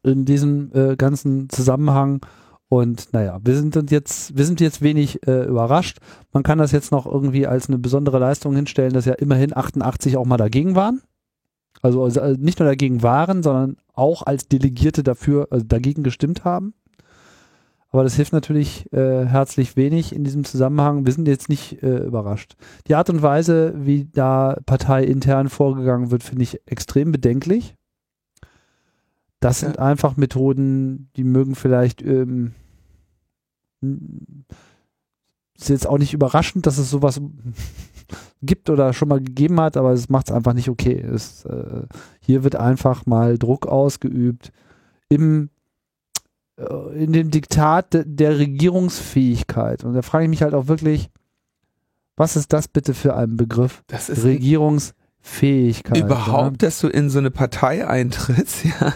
[0.04, 2.22] in diesem äh, ganzen Zusammenhang.
[2.68, 5.98] Und naja, wir sind jetzt, wir sind jetzt wenig äh, überrascht.
[6.32, 10.18] Man kann das jetzt noch irgendwie als eine besondere Leistung hinstellen, dass ja immerhin 88
[10.18, 11.02] auch mal dagegen waren.
[11.82, 16.74] Also, also nicht nur dagegen waren, sondern auch als Delegierte dafür, also dagegen gestimmt haben.
[17.92, 21.06] Aber das hilft natürlich äh, herzlich wenig in diesem Zusammenhang.
[21.06, 22.56] Wir sind jetzt nicht äh, überrascht.
[22.88, 27.76] Die Art und Weise, wie da parteiintern vorgegangen wird, finde ich extrem bedenklich.
[29.40, 32.54] Das sind einfach Methoden, die mögen vielleicht ähm,
[33.82, 37.22] ist jetzt auch nicht überraschend, dass es sowas
[38.42, 41.00] gibt oder schon mal gegeben hat, aber es macht es einfach nicht okay.
[41.00, 41.84] Es, äh,
[42.20, 44.52] hier wird einfach mal Druck ausgeübt
[45.10, 45.50] im
[46.58, 49.84] äh, in dem Diktat de, der Regierungsfähigkeit.
[49.84, 51.10] Und da frage ich mich halt auch wirklich,
[52.16, 53.84] was ist das bitte für ein Begriff?
[53.88, 55.98] Das ist Regierungsfähigkeit.
[55.98, 56.68] Überhaupt, ja?
[56.68, 58.94] dass du in so eine Partei eintrittst, ja.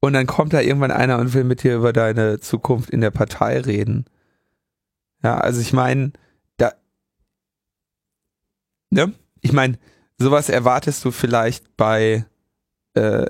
[0.00, 3.10] Und dann kommt da irgendwann einer und will mit dir über deine Zukunft in der
[3.10, 4.04] Partei reden.
[5.22, 6.12] Ja, also ich meine,
[6.56, 6.72] da,
[8.90, 9.12] ne?
[9.40, 9.78] Ich meine,
[10.18, 12.24] sowas erwartest du vielleicht bei,
[12.94, 13.26] äh,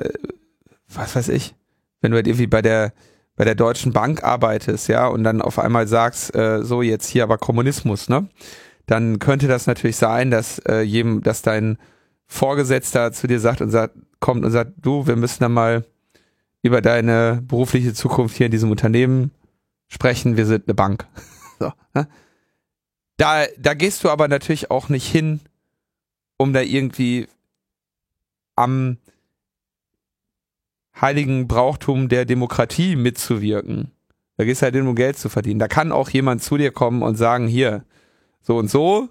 [0.88, 1.54] was weiß ich,
[2.00, 2.92] wenn du halt irgendwie bei der,
[3.36, 7.22] bei der Deutschen Bank arbeitest, ja, und dann auf einmal sagst, äh, so jetzt hier
[7.22, 8.28] aber Kommunismus, ne?
[8.86, 11.78] Dann könnte das natürlich sein, dass äh, jedem, dass dein
[12.26, 15.84] Vorgesetzter zu dir sagt und sagt, kommt und sagt, du, wir müssen da mal
[16.68, 19.32] über deine berufliche Zukunft hier in diesem Unternehmen
[19.88, 20.36] sprechen.
[20.36, 21.06] Wir sind eine Bank.
[21.60, 22.06] So, ne?
[23.16, 25.40] da, da gehst du aber natürlich auch nicht hin,
[26.36, 27.26] um da irgendwie
[28.54, 28.98] am
[31.00, 33.90] heiligen Brauchtum der Demokratie mitzuwirken.
[34.36, 35.58] Da gehst du halt hin, um Geld zu verdienen.
[35.58, 37.84] Da kann auch jemand zu dir kommen und sagen, hier,
[38.40, 39.08] so und so,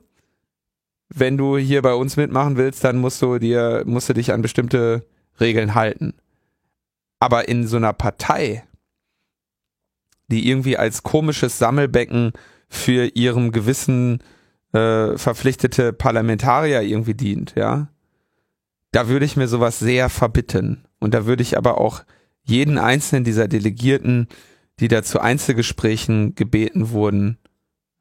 [1.09, 4.41] wenn du hier bei uns mitmachen willst, dann musst du dir, musst du dich an
[4.41, 5.05] bestimmte
[5.39, 6.13] Regeln halten.
[7.19, 8.63] Aber in so einer Partei,
[10.27, 12.33] die irgendwie als komisches Sammelbecken
[12.69, 14.19] für ihrem Gewissen
[14.73, 17.89] äh, verpflichtete Parlamentarier irgendwie dient, ja,
[18.91, 20.85] da würde ich mir sowas sehr verbitten.
[20.99, 22.03] Und da würde ich aber auch
[22.43, 24.27] jeden einzelnen dieser Delegierten,
[24.79, 27.37] die da zu Einzelgesprächen gebeten wurden,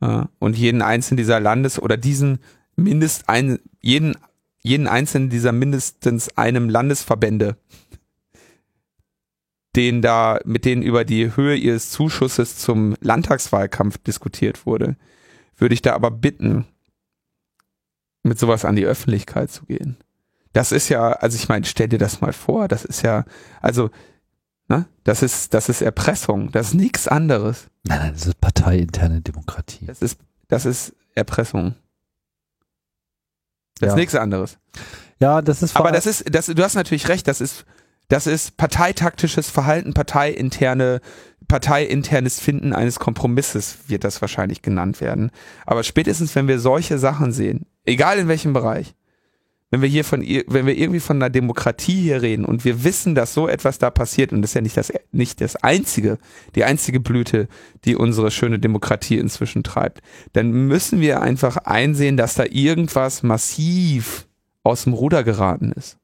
[0.00, 2.38] ja, und jeden einzelnen dieser Landes- oder diesen
[2.76, 4.16] mindest ein, jeden,
[4.62, 7.57] jeden einzelnen dieser mindestens einem Landesverbände
[9.77, 14.97] denen da, mit denen über die Höhe ihres Zuschusses zum Landtagswahlkampf diskutiert wurde,
[15.57, 16.67] würde ich da aber bitten,
[18.23, 19.97] mit sowas an die Öffentlichkeit zu gehen.
[20.53, 23.25] Das ist ja, also ich meine, stell dir das mal vor, das ist ja,
[23.61, 23.91] also,
[24.69, 27.69] ne, das ist, das ist Erpressung, das ist nichts anderes.
[27.85, 29.87] Nein, nein, das ist parteiinterne Demokratie.
[29.87, 31.75] Das ist, das ist Erpressung.
[33.79, 33.93] Das ja.
[33.93, 34.59] ist nichts anderes.
[35.21, 35.77] Ja, das ist.
[35.77, 37.67] Aber das ist, das, du hast natürlich recht, das ist
[38.09, 41.01] das ist parteitaktisches Verhalten, parteiinterne,
[41.49, 45.31] parteiinternes Finden eines Kompromisses wird das wahrscheinlich genannt werden.
[45.64, 48.95] Aber spätestens, wenn wir solche Sachen sehen, egal in welchem Bereich,
[49.71, 53.16] wenn wir hier von, wenn wir irgendwie von einer Demokratie hier reden und wir wissen,
[53.16, 56.19] dass so etwas da passiert und das ist ja nicht das, nicht das einzige,
[56.55, 57.49] die einzige Blüte,
[57.85, 60.03] die unsere schöne Demokratie inzwischen treibt,
[60.35, 64.29] dann müssen wir einfach einsehen, dass da irgendwas massiv
[64.62, 65.99] aus dem Ruder geraten ist.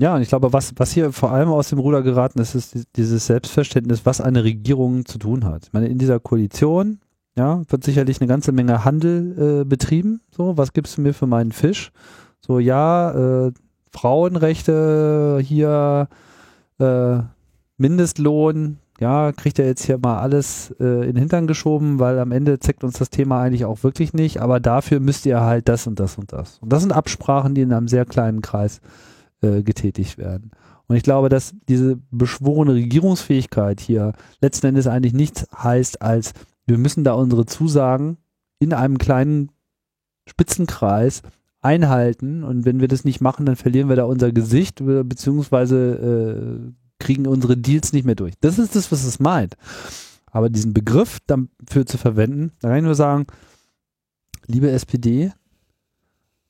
[0.00, 2.76] Ja, und ich glaube, was, was hier vor allem aus dem Ruder geraten ist, ist
[2.96, 5.66] dieses Selbstverständnis, was eine Regierung zu tun hat.
[5.66, 6.98] Ich meine, in dieser Koalition
[7.36, 10.20] Ja, wird sicherlich eine ganze Menge Handel äh, betrieben.
[10.30, 11.90] So, was gibst du mir für meinen Fisch?
[12.40, 13.52] So, ja, äh,
[13.92, 16.08] Frauenrechte hier,
[16.78, 17.18] äh,
[17.76, 22.30] Mindestlohn, ja, kriegt er jetzt hier mal alles äh, in den Hintern geschoben, weil am
[22.30, 25.88] Ende zeckt uns das Thema eigentlich auch wirklich nicht, aber dafür müsst ihr halt das
[25.88, 26.58] und das und das.
[26.60, 28.82] Und das sind Absprachen, die in einem sehr kleinen Kreis äh,
[29.62, 30.50] getätigt werden.
[30.86, 36.32] Und ich glaube, dass diese beschworene Regierungsfähigkeit hier letzten Endes eigentlich nichts heißt, als
[36.66, 38.18] wir müssen da unsere Zusagen
[38.58, 39.50] in einem kleinen
[40.26, 41.22] Spitzenkreis
[41.60, 46.72] einhalten und wenn wir das nicht machen, dann verlieren wir da unser Gesicht beziehungsweise äh,
[46.98, 48.34] kriegen unsere Deals nicht mehr durch.
[48.40, 49.56] Das ist das, was es meint.
[50.26, 53.26] Aber diesen Begriff dafür zu verwenden, da kann ich nur sagen,
[54.46, 55.32] liebe SPD,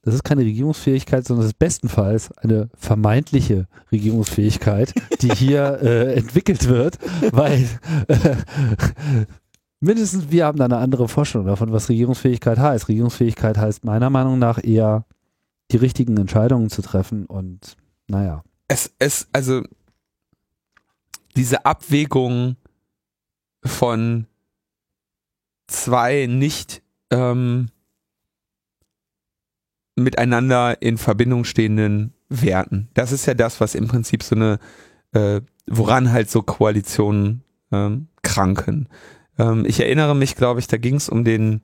[0.04, 6.68] das ist keine Regierungsfähigkeit, sondern das ist bestenfalls eine vermeintliche Regierungsfähigkeit, die hier äh, entwickelt
[6.68, 6.98] wird,
[7.32, 7.68] weil
[8.08, 8.36] äh,
[9.80, 12.88] mindestens wir haben da eine andere Vorstellung davon, was Regierungsfähigkeit heißt.
[12.88, 15.06] Regierungsfähigkeit heißt meiner Meinung nach eher
[15.72, 18.42] die richtigen Entscheidungen zu treffen und naja.
[18.68, 19.62] Es, es, also
[21.36, 22.56] diese Abwägung
[23.64, 24.26] von
[25.66, 27.68] zwei nicht ähm,
[29.96, 32.88] miteinander in Verbindung stehenden Werten.
[32.94, 34.59] Das ist ja das, was im Prinzip so eine,
[35.12, 38.88] äh, woran halt so Koalitionen ähm, kranken.
[39.38, 41.62] Ähm, ich erinnere mich, glaube ich, da ging es um den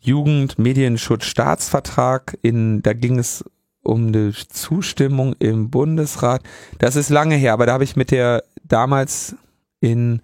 [0.00, 2.38] Jugendmedienschutzstaatsvertrag.
[2.42, 3.44] In, da ging es
[3.82, 6.42] um eine Zustimmung im Bundesrat.
[6.78, 9.36] Das ist lange her, aber da habe ich mit der damals
[9.80, 10.20] in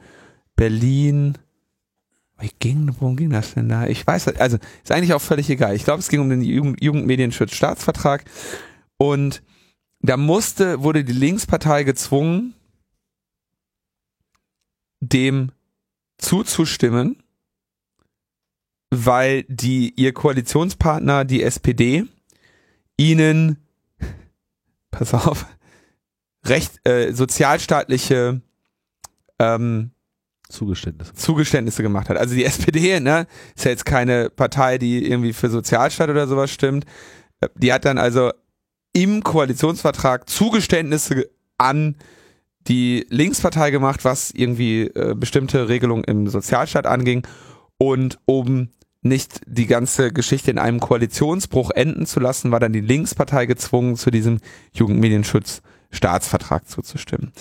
[0.56, 1.38] Berlin
[2.38, 3.86] wie ging, worum ging das denn da?
[3.86, 5.74] Ich weiß, also ist eigentlich auch völlig egal.
[5.74, 8.24] Ich glaube, es ging um den Jugend, Jugendmedienschutzstaatsvertrag
[8.98, 9.42] und
[10.00, 12.54] da musste, wurde die Linkspartei gezwungen,
[15.00, 15.52] dem
[16.18, 17.22] zuzustimmen,
[18.90, 22.04] weil die ihr Koalitionspartner, die SPD,
[22.96, 23.58] ihnen,
[24.90, 25.46] pass auf,
[26.44, 28.40] recht äh, sozialstaatliche
[29.38, 29.90] ähm,
[30.48, 31.14] Zugeständnisse.
[31.14, 32.16] Zugeständnisse gemacht hat.
[32.16, 36.50] Also die SPD, ne, ist ja jetzt keine Partei, die irgendwie für Sozialstaat oder sowas
[36.50, 36.84] stimmt.
[37.54, 38.32] Die hat dann also
[38.92, 41.28] im Koalitionsvertrag Zugeständnisse
[41.58, 41.96] an
[42.68, 47.26] die Linkspartei gemacht, was irgendwie äh, bestimmte Regelungen im Sozialstaat anging.
[47.78, 48.70] Und um
[49.02, 53.96] nicht die ganze Geschichte in einem Koalitionsbruch enden zu lassen, war dann die Linkspartei gezwungen,
[53.96, 54.38] zu diesem
[54.72, 57.32] Jugendmedienschutz-Staatsvertrag zuzustimmen.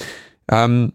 [0.49, 0.93] Ähm,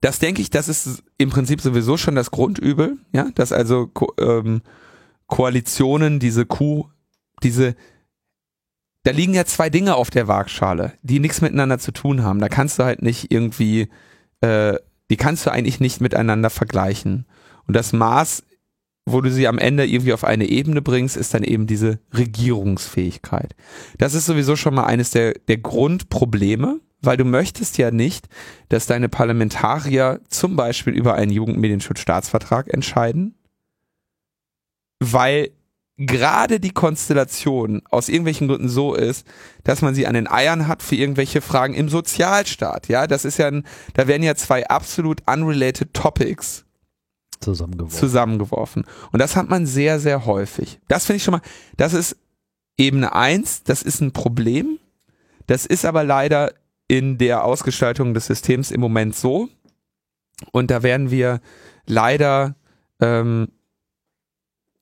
[0.00, 4.12] das denke ich, das ist im Prinzip sowieso schon das Grundübel, ja, dass also Ko
[4.18, 4.62] ähm,
[5.26, 6.86] Koalitionen diese Kuh,
[7.42, 7.76] diese,
[9.04, 12.40] da liegen ja zwei Dinge auf der Waagschale, die nichts miteinander zu tun haben.
[12.40, 13.88] Da kannst du halt nicht irgendwie,
[14.40, 14.74] äh,
[15.10, 17.26] die kannst du eigentlich nicht miteinander vergleichen.
[17.66, 18.42] Und das Maß,
[19.06, 23.54] wo du sie am Ende irgendwie auf eine Ebene bringst, ist dann eben diese Regierungsfähigkeit.
[23.98, 28.28] Das ist sowieso schon mal eines der, der Grundprobleme weil du möchtest ja nicht,
[28.68, 33.34] dass deine Parlamentarier zum Beispiel über einen Jugendmedienschutzstaatsvertrag entscheiden,
[34.98, 35.50] weil
[35.96, 39.26] gerade die Konstellation aus irgendwelchen Gründen so ist,
[39.64, 42.88] dass man sie an den Eiern hat für irgendwelche Fragen im Sozialstaat.
[42.88, 46.64] Ja, das ist ja, ein, da werden ja zwei absolut unrelated Topics
[47.40, 47.98] zusammengeworfen.
[47.98, 48.84] zusammengeworfen.
[49.12, 50.80] Und das hat man sehr, sehr häufig.
[50.88, 51.42] Das finde ich schon mal,
[51.76, 52.16] das ist
[52.78, 53.62] Ebene eins.
[53.62, 54.78] das ist ein Problem.
[55.46, 56.52] Das ist aber leider
[56.90, 59.48] in der Ausgestaltung des Systems im Moment so.
[60.50, 61.40] Und da werden wir
[61.86, 62.56] leider
[63.00, 63.52] ähm,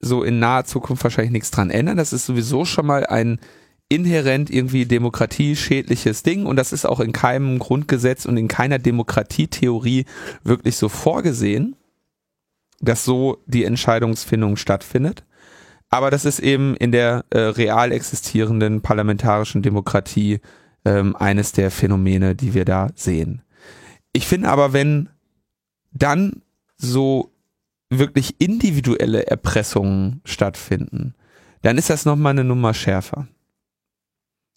[0.01, 1.99] so in naher Zukunft wahrscheinlich nichts dran ändern.
[1.99, 3.39] Das ist sowieso schon mal ein
[3.91, 10.07] inhärent irgendwie demokratieschädliches Ding und das ist auch in keinem Grundgesetz und in keiner Demokratietheorie
[10.43, 11.77] wirklich so vorgesehen,
[12.81, 15.25] dass so die Entscheidungsfindung stattfindet.
[15.91, 20.41] Aber das ist eben in der äh, real existierenden parlamentarischen Demokratie
[20.85, 23.43] ähm, eines der Phänomene, die wir da sehen.
[24.13, 25.09] Ich finde aber, wenn
[25.93, 26.43] dann
[26.77, 27.33] so
[27.91, 31.15] wirklich individuelle Erpressungen stattfinden,
[31.63, 33.27] dann ist das nochmal eine Nummer schärfer.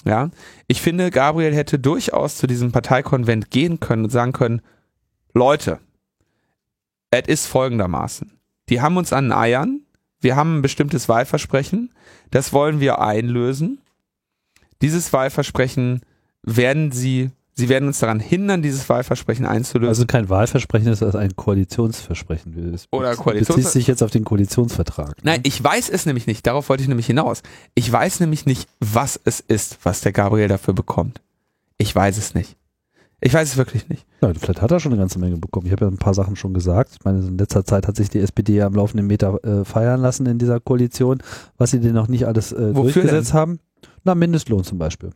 [0.03, 0.31] Ja,
[0.67, 4.61] ich finde, Gabriel hätte durchaus zu diesem Parteikonvent gehen können und sagen können,
[5.33, 5.79] Leute,
[7.11, 8.39] es ist folgendermaßen.
[8.69, 9.81] Die haben uns an Eiern,
[10.19, 11.93] wir haben ein bestimmtes Wahlversprechen,
[12.31, 13.79] das wollen wir einlösen.
[14.81, 16.01] Dieses Wahlversprechen
[16.43, 19.89] werden sie, sie werden uns daran hindern, dieses Wahlversprechen einzulösen.
[19.89, 22.71] Also kein Wahlversprechen ist das ein Koalitionsversprechen.
[22.71, 23.55] Das Oder Koalitionsversprechen.
[23.55, 25.17] Bezieht sich jetzt auf den Koalitionsvertrag.
[25.17, 25.23] Ne?
[25.23, 26.45] Nein, ich weiß es nämlich nicht.
[26.47, 27.41] Darauf wollte ich nämlich hinaus.
[27.75, 31.21] Ich weiß nämlich nicht, was es ist, was der Gabriel dafür bekommt.
[31.77, 32.57] Ich weiß es nicht.
[33.23, 34.07] Ich weiß es wirklich nicht.
[34.21, 35.67] Ja, vielleicht hat er schon eine ganze Menge bekommen.
[35.67, 36.93] Ich habe ja ein paar Sachen schon gesagt.
[36.99, 40.01] Ich meine, in letzter Zeit hat sich die SPD ja am laufenden Meter äh, feiern
[40.01, 41.21] lassen in dieser Koalition,
[41.57, 43.39] was sie denn noch nicht alles äh, durchgesetzt denn?
[43.39, 43.59] haben.
[44.03, 45.11] Na, Mindestlohn zum Beispiel.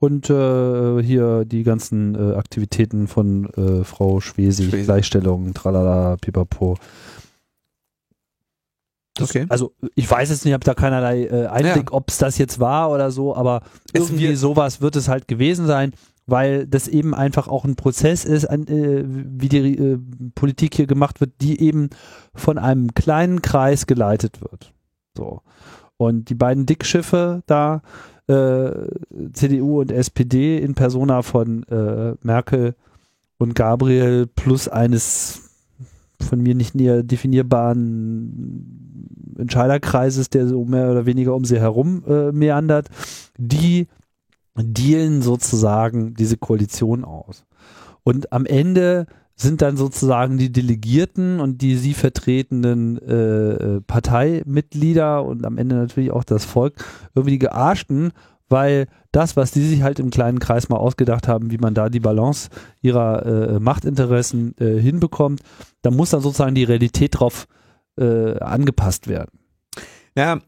[0.00, 6.76] Und äh, hier die ganzen äh, Aktivitäten von äh, Frau Schwesi, Schwesi, Gleichstellung, tralala, pipapo.
[9.14, 9.46] Das, okay.
[9.48, 11.92] Also ich weiß jetzt nicht, ich habe da keinerlei äh, Einblick, ja.
[11.92, 15.66] ob es das jetzt war oder so, aber es irgendwie sowas wird es halt gewesen
[15.66, 15.92] sein,
[16.26, 19.98] weil das eben einfach auch ein Prozess ist, ein, äh, wie die äh,
[20.34, 21.90] Politik hier gemacht wird, die eben
[22.34, 24.72] von einem kleinen Kreis geleitet wird.
[25.16, 25.42] So.
[25.96, 27.82] Und die beiden Dickschiffe da,
[28.28, 28.70] äh,
[29.32, 32.74] CDU und SPD in Persona von äh, Merkel
[33.38, 35.48] und Gabriel plus eines
[36.20, 42.32] von mir nicht näher definierbaren Entscheiderkreises, der so mehr oder weniger um sie herum äh,
[42.32, 42.88] meandert,
[43.36, 43.86] die
[44.56, 47.44] dealen sozusagen diese Koalition aus.
[48.02, 49.06] Und am Ende
[49.40, 56.10] sind dann sozusagen die Delegierten und die sie vertretenden äh, Parteimitglieder und am Ende natürlich
[56.10, 56.74] auch das Volk
[57.14, 58.12] irgendwie die Gearschten,
[58.48, 61.88] weil das, was die sich halt im kleinen Kreis mal ausgedacht haben, wie man da
[61.88, 62.50] die Balance
[62.82, 65.40] ihrer äh, Machtinteressen äh, hinbekommt,
[65.82, 67.46] da muss dann sozusagen die Realität drauf
[67.96, 69.38] äh, angepasst werden.
[70.16, 70.40] Ja,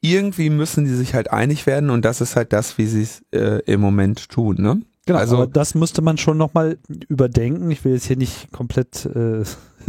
[0.00, 3.22] irgendwie müssen die sich halt einig werden und das ist halt das, wie sie es
[3.32, 4.80] äh, im Moment tun, ne?
[5.06, 7.70] Genau, also aber das müsste man schon nochmal überdenken.
[7.70, 9.44] Ich will jetzt hier nicht komplett äh,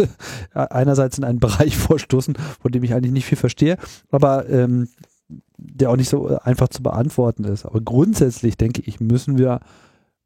[0.53, 3.77] einerseits in einen Bereich vorstoßen, von dem ich eigentlich nicht viel verstehe,
[4.11, 4.87] aber ähm,
[5.57, 7.65] der auch nicht so einfach zu beantworten ist.
[7.65, 9.59] Aber grundsätzlich denke ich, müssen wir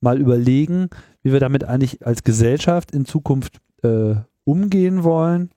[0.01, 0.89] mal überlegen,
[1.23, 5.51] wie wir damit eigentlich als Gesellschaft in Zukunft äh, umgehen wollen,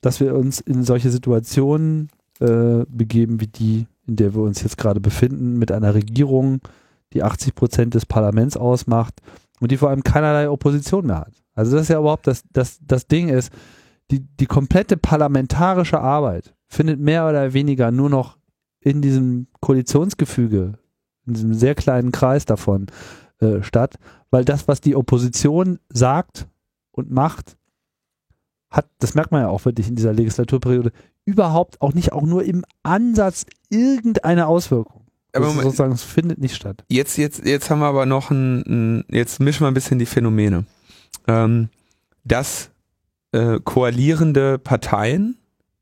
[0.00, 4.78] dass wir uns in solche Situationen äh, begeben wie die, in der wir uns jetzt
[4.78, 6.60] gerade befinden, mit einer Regierung,
[7.16, 9.14] die 80 Prozent des Parlaments ausmacht
[9.60, 11.42] und die vor allem keinerlei Opposition mehr hat.
[11.54, 13.50] Also das ist ja überhaupt das, das, das Ding ist,
[14.10, 18.36] die, die komplette parlamentarische Arbeit findet mehr oder weniger nur noch
[18.80, 20.74] in diesem Koalitionsgefüge,
[21.26, 22.86] in diesem sehr kleinen Kreis davon
[23.40, 23.96] äh, statt,
[24.30, 26.46] weil das, was die Opposition sagt
[26.92, 27.56] und macht,
[28.70, 30.92] hat, das merkt man ja auch wirklich in dieser Legislaturperiode,
[31.24, 35.05] überhaupt auch nicht auch nur im Ansatz irgendeine Auswirkung.
[35.32, 36.84] Aber Moment, sozusagen, es findet nicht statt.
[36.88, 40.06] Jetzt, jetzt, jetzt haben wir aber noch ein, ein jetzt mischen wir ein bisschen die
[40.06, 40.64] Phänomene.
[41.26, 41.68] Ähm,
[42.24, 42.70] dass
[43.32, 45.36] äh, koalierende Parteien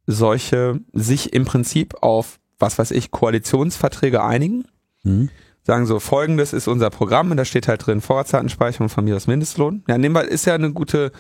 [0.07, 4.65] solche sich im Prinzip auf, was weiß ich, Koalitionsverträge einigen.
[5.03, 5.31] Mhm.
[5.63, 9.27] Sagen so, folgendes ist unser Programm und da steht halt drin Vorratsdatenspeicherung von mir aus
[9.27, 9.83] Mindestlohn.
[9.89, 11.11] Ja, nehmen wir, ist ja eine gute,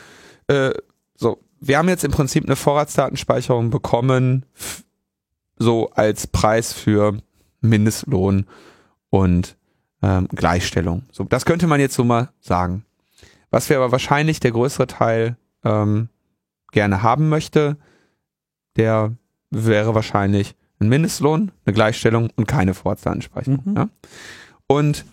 [0.48, 0.72] äh,
[1.14, 4.44] so, wir haben jetzt im Prinzip eine Vorratsdatenspeicherung bekommen,
[5.56, 7.16] so als Preis für
[7.68, 8.46] Mindestlohn
[9.10, 9.56] und
[10.02, 11.04] ähm, Gleichstellung.
[11.10, 12.84] So, das könnte man jetzt so mal sagen.
[13.50, 16.08] Was wir aber wahrscheinlich der größere Teil ähm,
[16.72, 17.76] gerne haben möchte,
[18.76, 19.14] der
[19.50, 23.62] wäre wahrscheinlich ein Mindestlohn, eine Gleichstellung und keine Vorratsdatenspeicherung.
[23.64, 23.76] Mhm.
[23.76, 23.88] Ja?
[24.66, 25.04] Und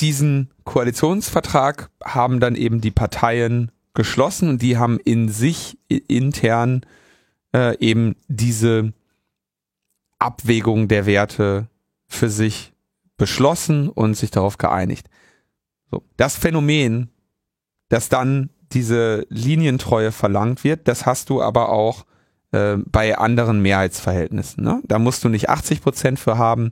[0.00, 6.82] diesen Koalitionsvertrag haben dann eben die Parteien geschlossen und die haben in sich intern
[7.54, 8.92] äh, eben diese
[10.20, 11.68] Abwägung der Werte
[12.06, 12.72] für sich
[13.16, 15.08] beschlossen und sich darauf geeinigt.
[15.90, 17.10] So, das Phänomen,
[17.88, 22.06] dass dann diese Linientreue verlangt wird, das hast du aber auch
[22.52, 24.62] äh, bei anderen Mehrheitsverhältnissen.
[24.62, 24.80] Ne?
[24.84, 26.70] Da musst du nicht 80 Prozent für haben,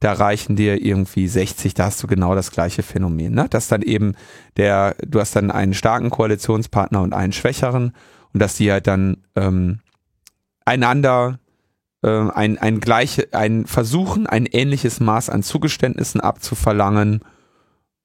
[0.00, 3.34] da reichen dir irgendwie 60, da hast du genau das gleiche Phänomen.
[3.34, 3.46] Ne?
[3.50, 4.14] Dass dann eben
[4.56, 7.92] der, du hast dann einen starken Koalitionspartner und einen schwächeren
[8.32, 9.80] und dass die halt dann ähm,
[10.64, 11.38] einander
[12.08, 17.20] ein, ein gleiche, ein Versuchen, ein ähnliches Maß an Zugeständnissen abzuverlangen,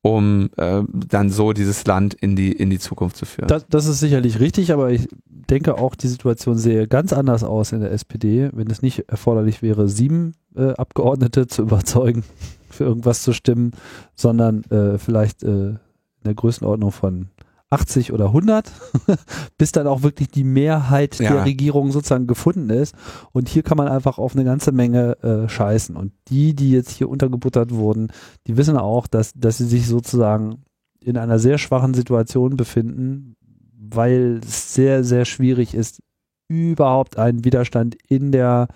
[0.02, 3.48] um äh, dann so dieses Land in die, in die Zukunft zu führen.
[3.48, 7.72] Das, das ist sicherlich richtig, aber ich denke auch, die Situation sähe ganz anders aus
[7.72, 12.24] in der SPD, wenn es nicht erforderlich wäre, sieben äh, Abgeordnete zu überzeugen,
[12.70, 13.72] für irgendwas zu stimmen,
[14.14, 15.80] sondern äh, vielleicht äh, in
[16.24, 17.30] der Größenordnung von
[17.70, 18.72] 80 oder 100,
[19.58, 21.34] bis dann auch wirklich die Mehrheit ja.
[21.34, 22.96] der Regierung sozusagen gefunden ist.
[23.32, 25.96] Und hier kann man einfach auf eine ganze Menge äh, scheißen.
[25.96, 28.12] Und die, die jetzt hier untergebuttert wurden,
[28.48, 30.64] die wissen auch, dass, dass sie sich sozusagen
[31.00, 33.36] in einer sehr schwachen Situation befinden,
[33.78, 36.02] weil es sehr, sehr schwierig ist,
[36.48, 38.68] überhaupt einen Widerstand in der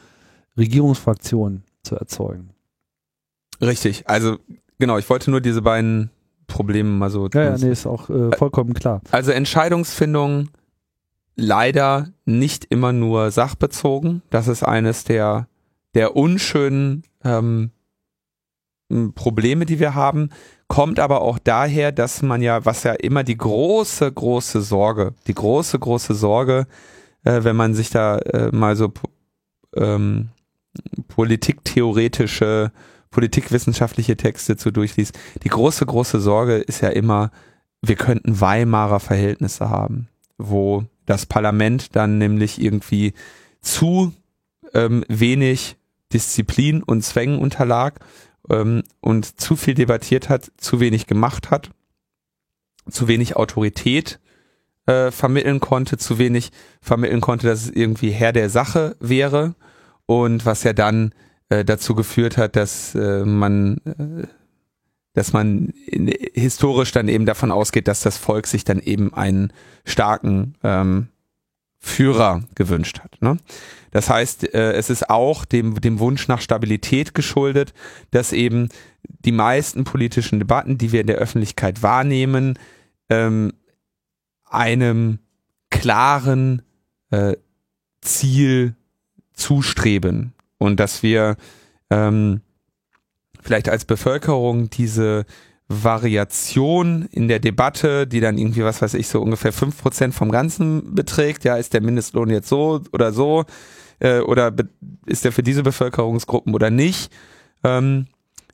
[0.58, 2.50] Regierungsfraktion zu erzeugen.
[3.62, 4.38] Richtig, also
[4.78, 6.12] genau, ich wollte nur diese beiden
[6.50, 7.30] Probleme mal so.
[7.34, 9.02] Ja, ja nee, ist auch äh, vollkommen klar.
[9.12, 10.50] Also Entscheidungsfindung
[11.36, 14.22] leider nicht immer nur sachbezogen.
[14.30, 15.48] Das ist eines der,
[15.96, 17.72] der unschönen ähm,
[19.16, 20.30] Probleme, die wir haben,
[20.68, 25.34] kommt aber auch daher, dass man ja, was ja immer die große, große Sorge, die
[25.34, 26.68] große, große Sorge,
[27.24, 28.92] äh, wenn man sich da äh, mal so
[29.76, 30.30] ähm,
[31.08, 32.72] politiktheoretische,
[33.12, 37.32] politikwissenschaftliche Texte zu durchliest, die große, große Sorge ist ja immer,
[37.82, 40.08] wir könnten Weimarer Verhältnisse haben,
[40.38, 43.14] wo das Parlament dann nämlich irgendwie
[43.62, 44.14] zu
[44.74, 45.78] ähm, wenig
[46.14, 48.00] Disziplin und Zwängen unterlag
[48.50, 51.72] ähm, und zu viel debattiert hat, zu wenig gemacht hat,
[52.90, 54.20] zu wenig Autorität
[54.86, 56.52] äh, vermitteln konnte, zu wenig
[56.82, 59.56] vermitteln konnte, dass es irgendwie Herr der Sache wäre.
[60.06, 61.14] Und was ja dann
[61.50, 64.28] äh, dazu geführt hat, dass äh, man äh,
[65.14, 69.52] dass man in, historisch dann eben davon ausgeht, dass das Volk sich dann eben einen
[69.84, 71.10] starken ähm,
[71.80, 73.22] Führer gewünscht hat.
[73.22, 73.38] Ne?
[73.92, 77.74] Das heißt, äh, es ist auch dem, dem Wunsch nach Stabilität geschuldet,
[78.12, 78.70] dass eben
[79.04, 82.60] die meisten politischen Debatten, die wir in der Öffentlichkeit wahrnehmen,
[83.10, 83.54] ähm,
[84.46, 85.20] einem
[85.70, 86.62] klaren
[87.12, 87.36] äh,
[88.02, 88.76] Ziel
[89.34, 91.36] zustreben und dass wir
[91.90, 92.42] ähm,
[93.42, 95.26] vielleicht als Bevölkerung diese
[95.68, 100.32] Variation in der Debatte, die dann irgendwie, was weiß ich, so ungefähr fünf Prozent vom
[100.32, 101.44] Ganzen beträgt.
[101.44, 103.46] Ja, ist der Mindestlohn jetzt so oder so?
[104.00, 104.54] Äh, oder
[105.06, 107.12] ist der für diese Bevölkerungsgruppen oder nicht?
[107.64, 108.08] Ähm,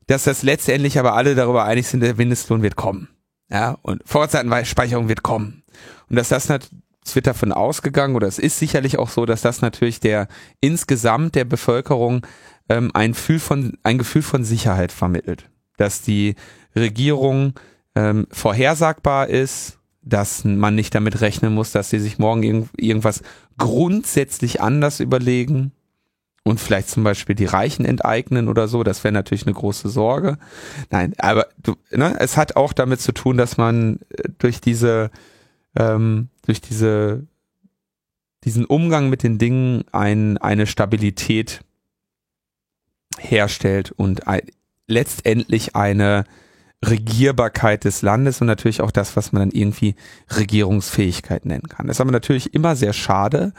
[0.07, 3.09] dass das letztendlich aber alle darüber einig sind, der Mindestlohn wird kommen.
[3.49, 5.63] Ja, und Vorratsdatenspeicherung wird kommen.
[6.09, 6.49] Und dass das
[7.05, 10.27] es wird davon ausgegangen, oder es ist sicherlich auch so, dass das natürlich der
[10.59, 12.25] insgesamt der Bevölkerung
[12.67, 15.49] ähm, ein, Gefühl von, ein Gefühl von Sicherheit vermittelt.
[15.77, 16.35] Dass die
[16.75, 17.53] Regierung
[17.95, 23.21] ähm, vorhersagbar ist, dass man nicht damit rechnen muss, dass sie sich morgen irgend, irgendwas
[23.57, 25.71] grundsätzlich anders überlegen
[26.43, 28.83] und vielleicht zum Beispiel die Reichen enteignen oder so.
[28.83, 30.37] Das wäre natürlich eine große Sorge.
[30.91, 35.11] Nein, aber du, ne, es hat auch damit zu tun, dass man äh, durch diese
[35.75, 37.27] ähm, durch diese
[38.45, 41.61] diesen Umgang mit den Dingen ein, eine Stabilität
[43.17, 44.43] herstellt und ein,
[44.87, 46.25] letztendlich eine
[46.85, 49.95] Regierbarkeit des Landes und natürlich auch das, was man dann irgendwie
[50.29, 51.87] Regierungsfähigkeit nennen kann.
[51.87, 53.53] Das ist aber natürlich immer sehr schade,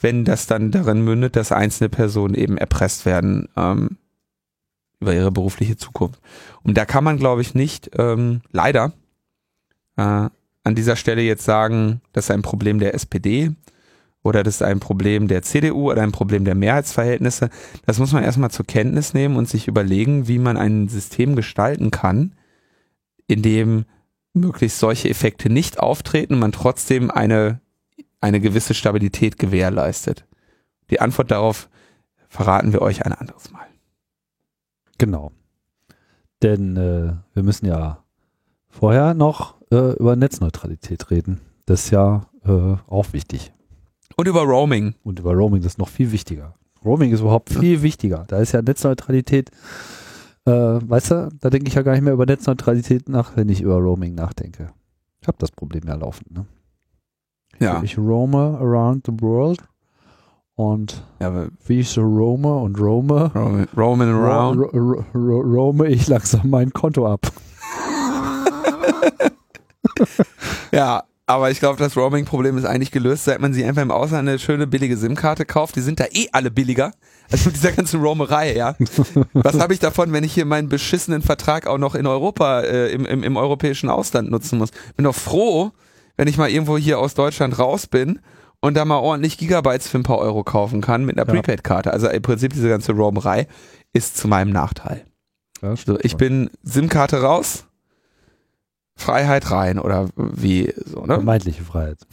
[0.00, 3.98] wenn das dann darin mündet, dass einzelne Personen eben erpresst werden ähm,
[4.98, 6.20] über ihre berufliche Zukunft.
[6.64, 8.92] Und da kann man, glaube ich, nicht ähm, leider
[9.96, 10.28] äh,
[10.64, 13.52] an dieser Stelle jetzt sagen, das ist ein Problem der SPD
[14.22, 17.50] oder das ist ein Problem der CDU oder ein Problem der Mehrheitsverhältnisse.
[17.86, 21.90] Das muss man erstmal zur Kenntnis nehmen und sich überlegen, wie man ein System gestalten
[21.90, 22.34] kann,
[23.26, 23.84] in dem
[24.32, 27.60] möglichst solche Effekte nicht auftreten man trotzdem eine,
[28.20, 30.24] eine gewisse Stabilität gewährleistet.
[30.90, 31.68] Die Antwort darauf
[32.28, 33.66] verraten wir euch ein anderes Mal.
[34.98, 35.32] Genau.
[36.42, 38.02] Denn äh, wir müssen ja
[38.68, 41.40] vorher noch äh, über Netzneutralität reden.
[41.66, 43.52] Das ist ja äh, auch wichtig.
[44.16, 44.94] Und über Roaming.
[45.02, 46.54] Und über Roaming, das ist noch viel wichtiger.
[46.84, 48.24] Roaming ist überhaupt viel wichtiger.
[48.28, 49.50] Da ist ja Netzneutralität
[50.44, 53.60] äh, weißt du, da denke ich ja gar nicht mehr über Netzneutralität nach, wenn ich
[53.60, 54.72] über Roaming nachdenke.
[55.20, 56.46] Ich habe das Problem ja laufend, ne?
[57.60, 57.82] Ja.
[57.82, 59.60] Ich roame around the world
[60.56, 65.86] und ja, wie ich so roame und roame, roaming, roaming around, ro, ro, ro, roame
[65.88, 67.20] ich langsam mein Konto ab.
[70.72, 74.28] ja, aber ich glaube, das Roaming-Problem ist eigentlich gelöst, seit man sich einfach im Ausland
[74.28, 75.76] eine schöne billige SIM-Karte kauft.
[75.76, 76.92] Die sind da eh alle billiger.
[77.30, 78.74] Also mit dieser ganzen Roamerei, ja.
[79.32, 82.92] Was habe ich davon, wenn ich hier meinen beschissenen Vertrag auch noch in Europa, äh,
[82.92, 84.70] im, im, im europäischen Ausland nutzen muss?
[84.96, 85.70] Bin doch froh,
[86.16, 88.20] wenn ich mal irgendwo hier aus Deutschland raus bin
[88.60, 91.32] und da mal ordentlich Gigabytes für ein paar Euro kaufen kann mit einer ja.
[91.32, 91.92] Prepaid-Karte.
[91.92, 93.46] Also im Prinzip diese ganze Roamerei
[93.92, 95.04] ist zu meinem Nachteil.
[95.62, 97.64] Ja, so, ich bin SIM-Karte raus,
[98.94, 101.14] Freiheit rein oder wie so, ne?
[101.14, 101.98] Vermeintliche Freiheit.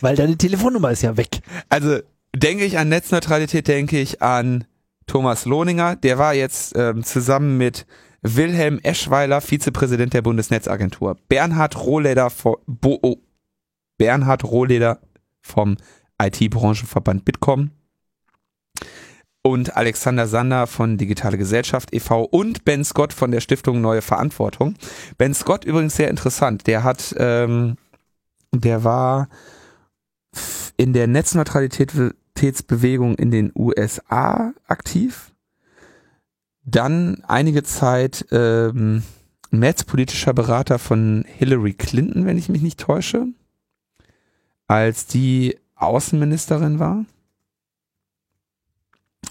[0.00, 1.40] Weil deine Telefonnummer ist ja weg.
[1.68, 1.98] Also
[2.34, 4.64] denke ich an Netzneutralität, denke ich an
[5.06, 5.96] Thomas Lohninger.
[5.96, 7.86] Der war jetzt ähm, zusammen mit
[8.22, 11.16] Wilhelm Eschweiler, Vizepräsident der Bundesnetzagentur.
[11.28, 12.32] Bernhard Rohleder,
[12.66, 13.16] Bo oh,
[13.98, 15.00] Bernhard Rohleder
[15.42, 15.76] vom
[16.20, 17.70] IT-Branchenverband Bitkom
[19.46, 22.22] und Alexander Sander von Digitale Gesellschaft e.V.
[22.22, 24.74] und Ben Scott von der Stiftung Neue Verantwortung.
[25.18, 26.66] Ben Scott übrigens sehr interessant.
[26.66, 27.76] Der hat, ähm,
[28.52, 29.28] der war
[30.78, 35.32] in der Netzneutralitätsbewegung in den USA aktiv.
[36.64, 39.02] Dann einige Zeit ähm,
[39.50, 43.26] netzpolitischer Berater von Hillary Clinton, wenn ich mich nicht täusche,
[44.66, 47.04] als die Außenministerin war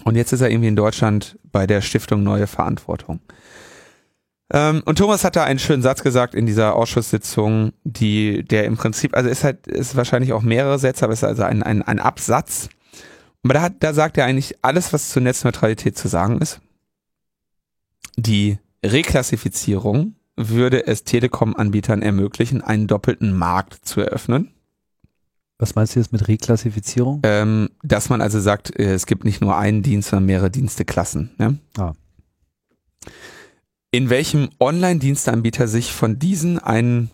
[0.02, 3.20] Und jetzt ist er irgendwie in Deutschland bei der Stiftung Neue Verantwortung.
[4.52, 8.76] Ähm, und Thomas hat da einen schönen Satz gesagt in dieser Ausschusssitzung, die, der im
[8.76, 11.98] Prinzip, also ist halt, ist wahrscheinlich auch mehrere Sätze, aber ist also ein, ein, ein
[11.98, 12.68] Absatz.
[13.42, 16.60] Aber da, hat, da sagt er eigentlich alles, was zur Netzneutralität zu sagen ist.
[18.16, 24.53] Die Reklassifizierung würde es Telekom-Anbietern ermöglichen, einen doppelten Markt zu eröffnen.
[25.58, 27.20] Was meinst du jetzt mit Reklassifizierung?
[27.22, 31.30] Ähm, dass man also sagt, äh, es gibt nicht nur einen Dienst, sondern mehrere Diensteklassen.
[31.38, 31.58] Ne?
[31.78, 31.92] Ah.
[33.92, 37.10] In welchem Online-Diensteanbieter sich von diesen einen,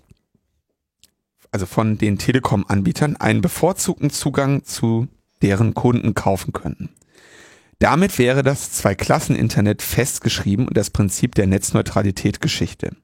[1.51, 5.09] also von den Telekom-Anbietern, einen bevorzugten Zugang zu
[5.43, 6.91] deren Kunden kaufen könnten.
[7.78, 12.97] Damit wäre das Zwei-Klassen-Internet festgeschrieben und das Prinzip der Netzneutralität Geschichte.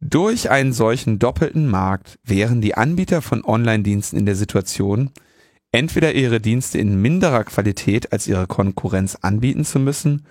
[0.00, 5.10] Durch einen solchen doppelten Markt wären die Anbieter von Online-Diensten in der Situation,
[5.72, 10.26] entweder ihre Dienste in minderer Qualität als ihre Konkurrenz anbieten zu müssen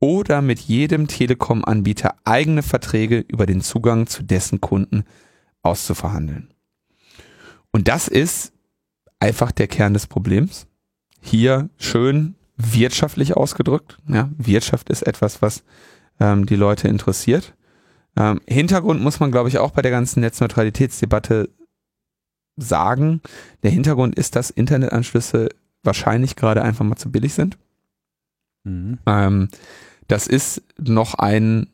[0.00, 5.04] oder mit jedem Telekom-Anbieter eigene Verträge über den Zugang zu dessen Kunden
[5.62, 6.52] auszuverhandeln.
[7.72, 8.52] Und das ist
[9.18, 10.66] einfach der Kern des Problems.
[11.20, 13.98] Hier schön wirtschaftlich ausgedrückt.
[14.08, 15.64] Ja, Wirtschaft ist etwas, was
[16.20, 17.54] ähm, die Leute interessiert.
[18.16, 21.50] Ähm, Hintergrund muss man, glaube ich, auch bei der ganzen Netzneutralitätsdebatte
[22.56, 23.20] sagen.
[23.62, 25.48] Der Hintergrund ist, dass Internetanschlüsse
[25.82, 27.58] wahrscheinlich gerade einfach mal zu billig sind.
[28.64, 28.98] Mhm.
[29.06, 29.48] Ähm,
[30.08, 31.68] das ist noch ein,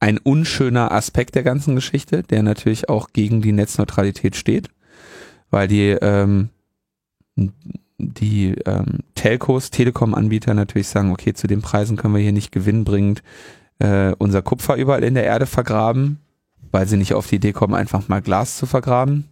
[0.00, 4.70] ein unschöner Aspekt der ganzen Geschichte, der natürlich auch gegen die Netzneutralität steht,
[5.50, 6.50] weil die, ähm,
[7.98, 13.22] die ähm, Telcos, Telekom-Anbieter natürlich sagen, okay, zu den Preisen können wir hier nicht gewinnbringend
[13.78, 16.20] äh, unser Kupfer überall in der Erde vergraben,
[16.70, 19.28] weil sie nicht auf die Idee kommen, einfach mal Glas zu vergraben.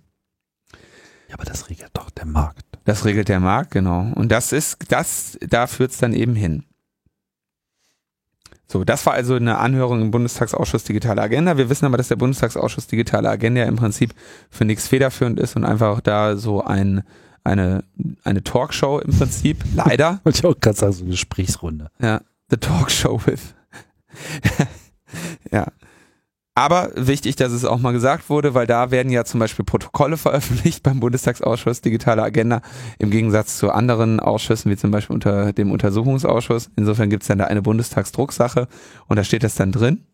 [1.28, 2.64] Ja, aber das regelt doch der Markt.
[2.84, 4.12] Das regelt der Markt, genau.
[4.14, 6.64] Und das ist, das, da führt's dann eben hin.
[8.68, 11.56] So, das war also eine Anhörung im Bundestagsausschuss Digitale Agenda.
[11.56, 14.12] Wir wissen aber, dass der Bundestagsausschuss Digitale Agenda im Prinzip
[14.50, 17.02] für nichts federführend ist und einfach da so ein,
[17.44, 17.84] eine,
[18.24, 19.64] eine Talkshow im Prinzip.
[19.74, 20.20] Leider.
[20.24, 21.90] Wollte ich auch gerade sagen, so eine Gesprächsrunde.
[22.00, 22.20] Ja,
[22.50, 23.55] the Talkshow with
[25.52, 25.66] ja.
[26.58, 30.16] Aber wichtig, dass es auch mal gesagt wurde, weil da werden ja zum Beispiel Protokolle
[30.16, 32.62] veröffentlicht beim Bundestagsausschuss Digitale Agenda
[32.98, 36.70] im Gegensatz zu anderen Ausschüssen, wie zum Beispiel unter dem Untersuchungsausschuss.
[36.76, 38.68] Insofern gibt es dann da eine Bundestagsdrucksache
[39.06, 40.06] und da steht das dann drin.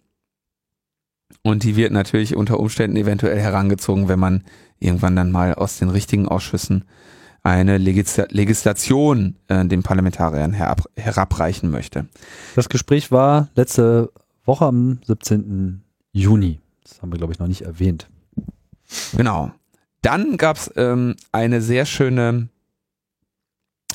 [1.43, 4.43] Und die wird natürlich unter Umständen eventuell herangezogen, wenn man
[4.81, 6.85] irgendwann dann mal aus den richtigen Ausschüssen
[7.43, 12.07] eine Legisla Legislation äh, den Parlamentariern herab herabreichen möchte.
[12.55, 14.13] Das Gespräch war letzte
[14.45, 15.83] Woche am 17.
[16.13, 16.61] Juni.
[16.85, 18.09] Das haben wir, glaube ich, noch nicht erwähnt.
[19.17, 19.53] Genau.
[20.03, 22.49] Dann gab es ähm, eine sehr schöne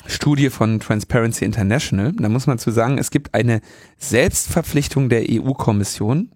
[0.06, 2.12] Studie von Transparency International.
[2.12, 3.60] Da muss man zu sagen, es gibt eine
[3.98, 6.32] Selbstverpflichtung der EU-Kommission,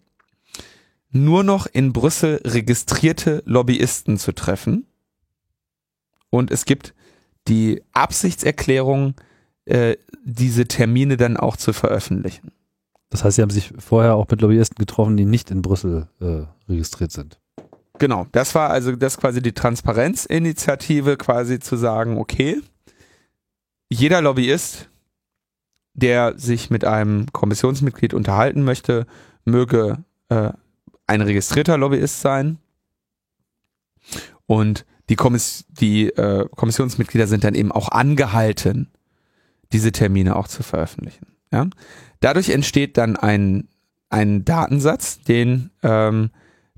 [1.11, 4.87] nur noch in Brüssel registrierte Lobbyisten zu treffen.
[6.31, 6.95] Und es gibt
[7.49, 9.15] die Absichtserklärung,
[9.65, 12.53] äh, diese Termine dann auch zu veröffentlichen.
[13.11, 16.45] Das heißt, Sie haben sich vorher auch mit Lobbyisten getroffen, die nicht in Brüssel äh,
[16.69, 17.39] registriert sind.
[17.99, 22.61] Genau, das war also das quasi die Transparenzinitiative, quasi zu sagen, okay,
[23.91, 24.89] jeder Lobbyist,
[25.95, 29.07] der sich mit einem Kommissionsmitglied unterhalten möchte,
[29.45, 29.99] möge
[30.31, 30.51] äh,
[31.07, 32.59] ein registrierter Lobbyist sein.
[34.47, 38.91] Und die, Kommiss die äh, Kommissionsmitglieder sind dann eben auch angehalten,
[39.73, 41.27] diese Termine auch zu veröffentlichen.
[41.53, 41.69] Ja?
[42.21, 43.69] Dadurch entsteht dann ein,
[44.09, 46.31] ein Datensatz, den ähm,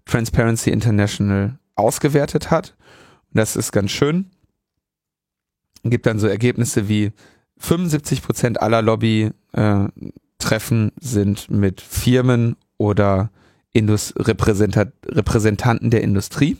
[0.04, 2.76] Transparency International ausgewertet hat.
[3.32, 4.30] Und das ist ganz schön.
[5.82, 7.12] Gibt dann so Ergebnisse wie
[7.58, 13.30] 75 Prozent aller Lobby-Treffen äh, sind mit Firmen oder
[13.72, 16.58] Indus Repräsentanten der Industrie.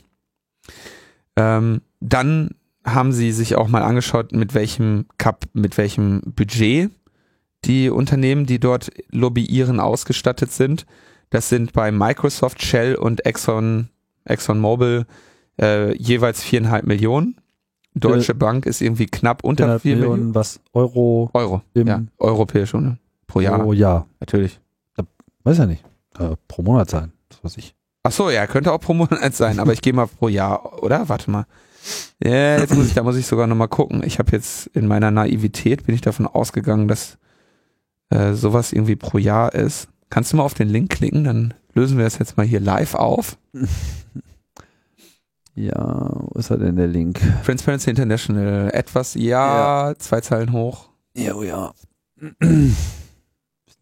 [1.37, 2.51] Ähm, dann
[2.85, 6.91] haben sie sich auch mal angeschaut, mit welchem Cup, mit welchem Budget
[7.65, 10.85] die Unternehmen, die dort lobbyieren, ausgestattet sind.
[11.31, 13.89] Das sind bei Microsoft, Shell und Exxon,
[14.25, 15.07] ExxonMobil
[15.61, 17.37] äh, jeweils viereinhalb Millionen.
[17.95, 20.13] Deutsche äh, Bank ist irgendwie knapp unter vier Millionen.
[20.17, 20.35] Millionen.
[20.35, 20.61] Was?
[20.73, 21.31] Euro?
[21.33, 22.03] Euro, ja.
[22.19, 22.99] Europäische Union.
[23.27, 23.61] Pro Jahr.
[23.61, 24.07] Pro Jahr.
[24.21, 24.61] Natürlich.
[25.45, 25.85] weiß ja nicht.
[26.19, 27.13] Äh, pro Monat sein.
[27.29, 27.75] Das weiß ich.
[28.07, 31.09] Ach so, ja, könnte auch pro Monat sein, aber ich gehe mal pro Jahr, oder?
[31.09, 31.47] Warte mal.
[32.23, 34.03] Ja, jetzt muss ich, da muss ich sogar nochmal gucken.
[34.05, 37.19] Ich habe jetzt in meiner Naivität bin ich davon ausgegangen, dass
[38.11, 39.89] äh, sowas irgendwie pro Jahr ist.
[40.11, 42.95] Kannst du mal auf den Link klicken, dann lösen wir das jetzt mal hier live
[42.95, 43.39] auf.
[45.57, 47.21] Ja, wo ist er denn der Link?
[47.45, 49.95] Transparency International, etwas, ja, ja.
[49.97, 50.89] zwei Zeilen hoch.
[51.17, 51.73] Ja, oh ja.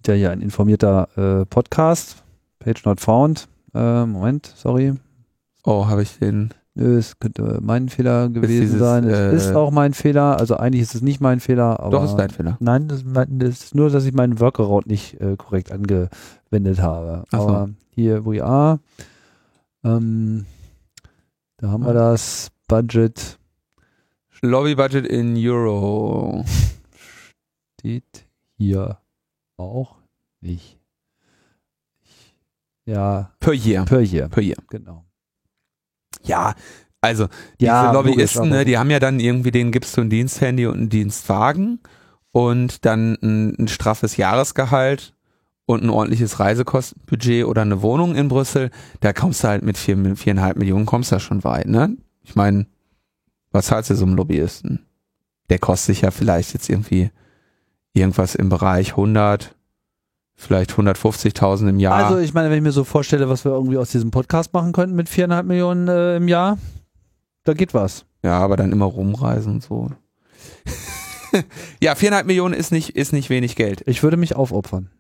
[0.07, 2.23] ja hier ein informierter äh, Podcast.
[2.59, 3.49] Page not found.
[3.75, 4.95] Äh, Moment, sorry.
[5.65, 6.51] Oh, habe ich den.
[6.75, 9.05] Nö, es könnte mein Fehler gewesen dieses, sein.
[9.05, 10.39] Es äh, ist auch mein Fehler.
[10.39, 11.91] Also eigentlich ist es nicht mein Fehler, aber.
[11.91, 12.57] Doch, ist dein Fehler.
[12.61, 17.25] Nein, das, das ist nur, dass ich meinen Workaround nicht äh, korrekt angewendet habe.
[17.31, 17.49] Ach so.
[17.49, 18.81] Aber hier, we are.
[19.85, 20.47] Ähm,
[21.59, 23.39] da haben wir das Budget.
[24.41, 26.45] Lobby-Budget in Euro.
[27.79, 28.99] Steht hier
[29.57, 29.97] auch
[30.41, 30.82] nicht.
[32.85, 33.85] Ja, Per year.
[33.85, 34.29] per year.
[34.29, 34.57] Per year.
[34.71, 35.05] Genau.
[36.25, 36.55] Ja,
[37.01, 37.27] also
[37.61, 40.11] diese Ja, Lobbyisten, logisch, aber- ne, die haben ja dann irgendwie, denen gibst du ein
[40.11, 41.81] Diensthandy und einen Dienstwagen
[42.33, 45.15] und dann ein, ein straffes Jahresgehalt
[45.67, 48.71] und ein ordentliches Reisekostenbudget oder eine Wohnung in Brüssel.
[49.01, 51.97] Da kommst du halt mit vier, viereinhalb Millionen kommst du da schon weit, ne?
[52.23, 52.67] Ich meine,
[53.51, 54.87] was zahlst du so einem Lobbyisten?
[55.51, 57.11] Der kostet sich ja vielleicht jetzt irgendwie
[57.95, 59.55] irgendwas im Bereich 100,
[60.43, 62.05] vielleicht 150.000 im Jahr.
[62.05, 64.73] Also ich meine, wenn ich mir so vorstelle, was wir irgendwie aus diesem Podcast machen
[64.73, 66.59] könnten mit viereinhalb Millionen äh, im Jahr,
[67.45, 68.05] da geht was.
[68.23, 69.91] Ja, aber dann immer rumreisen und so.
[71.81, 73.83] ja, viereinhalb Millionen ist nicht, ist nicht wenig Geld.
[73.87, 74.91] Ich würde mich aufopfern.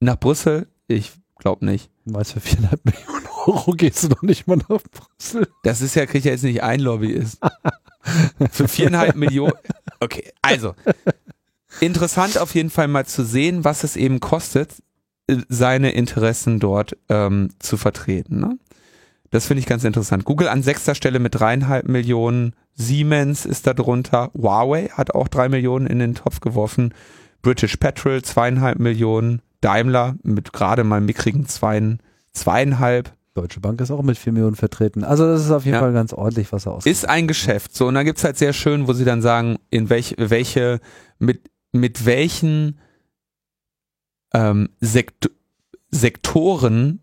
[0.00, 0.68] Nach Brüssel?
[0.86, 1.90] Ich glaube nicht.
[2.04, 5.48] Weißt für viereinhalb Millionen Euro gehst du doch nicht mal nach Brüssel.
[5.62, 7.38] Das ist ja, kriegt ja jetzt nicht ein Lobbyist.
[8.50, 9.54] Für viereinhalb Millionen.
[10.00, 10.74] Okay, also.
[11.80, 14.74] Interessant auf jeden Fall mal zu sehen, was es eben kostet,
[15.28, 18.40] äh, seine Interessen dort ähm, zu vertreten.
[18.40, 18.58] Ne?
[19.30, 20.24] Das finde ich ganz interessant.
[20.24, 22.54] Google an sechster Stelle mit dreieinhalb Millionen.
[22.74, 24.30] Siemens ist da drunter.
[24.36, 26.94] Huawei hat auch drei Millionen in den Topf geworfen.
[27.42, 29.42] British Petrol zweieinhalb Millionen.
[29.60, 31.98] Daimler mit gerade mal mickrigen zweien,
[32.32, 33.12] zweieinhalb.
[33.34, 35.04] Deutsche Bank ist auch mit vier Millionen vertreten.
[35.04, 35.80] Also das ist auf jeden Ja.
[35.80, 36.92] Fall ganz ordentlich, was er ausgibt.
[36.92, 37.74] Ist ein Geschäft.
[37.74, 40.80] So, und dann gibt's halt sehr schön, wo sie dann sagen, in welch, welche,
[41.18, 42.78] mit, mit welchen
[44.32, 45.30] ähm, Sekt
[45.90, 47.00] Sektoren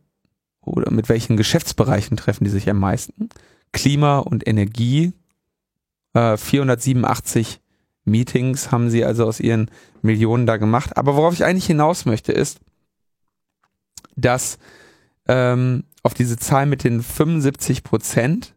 [0.62, 3.30] oder mit welchen Geschäftsbereichen treffen die sich am meisten?
[3.72, 5.14] Klima und Energie.
[6.14, 7.62] Äh, 487
[8.04, 9.72] Meetings haben sie also aus ihren
[10.04, 10.98] Millionen da gemacht.
[10.98, 12.60] Aber worauf ich eigentlich hinaus möchte, ist,
[14.16, 14.60] dass
[15.28, 18.56] ähm, auf diese Zahl mit den 75 Prozent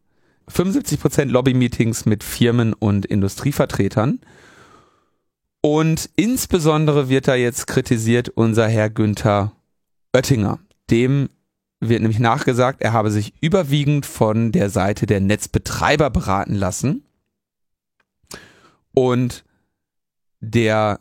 [0.48, 4.20] 75 Prozent Lobby-Meetings mit Firmen und Industrievertretern.
[5.60, 9.52] Und insbesondere wird da jetzt kritisiert unser Herr Günther
[10.12, 10.60] Oettinger.
[10.90, 11.28] Dem
[11.80, 17.04] wird nämlich nachgesagt, er habe sich überwiegend von der Seite der Netzbetreiber beraten lassen.
[18.94, 19.44] Und
[20.40, 21.00] der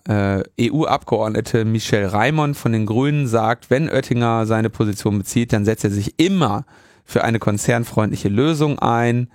[0.58, 5.84] äh, EU-Abgeordnete Michel Raimond von den Grünen sagt, wenn Oettinger seine Position bezieht, dann setzt
[5.84, 6.66] er sich immer
[7.06, 9.32] für eine konzernfreundliche Lösung ein.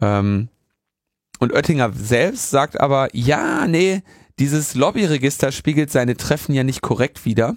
[0.00, 0.48] Ähm,
[1.40, 4.02] und Oettinger selbst sagt aber, ja, nee,
[4.38, 7.56] dieses Lobbyregister spiegelt seine Treffen ja nicht korrekt wider.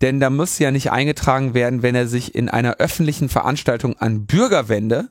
[0.00, 4.26] Denn da muss ja nicht eingetragen werden, wenn er sich in einer öffentlichen Veranstaltung an
[4.26, 5.08] Bürger wende,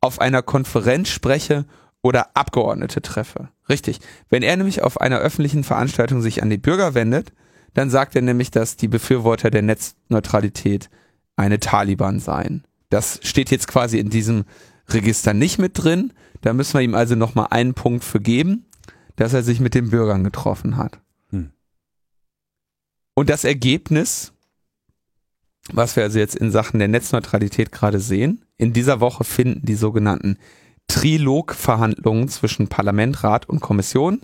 [0.00, 1.66] auf einer Konferenz spreche
[2.02, 3.48] oder Abgeordnete treffe.
[3.68, 4.00] Richtig.
[4.28, 7.32] Wenn er nämlich auf einer öffentlichen Veranstaltung sich an die Bürger wendet,
[7.72, 10.90] dann sagt er nämlich, dass die Befürworter der Netzneutralität
[11.36, 12.64] eine Taliban seien.
[12.90, 14.44] Das steht jetzt quasi in diesem
[14.88, 16.12] Register nicht mit drin.
[16.42, 18.66] Da müssen wir ihm also nochmal einen Punkt für geben,
[19.16, 21.00] dass er sich mit den Bürgern getroffen hat.
[21.30, 21.50] Hm.
[23.14, 24.32] Und das Ergebnis,
[25.72, 29.74] was wir also jetzt in Sachen der Netzneutralität gerade sehen, in dieser Woche finden die
[29.74, 30.38] sogenannten
[30.88, 34.20] Trilogverhandlungen zwischen Parlament, Rat und Kommission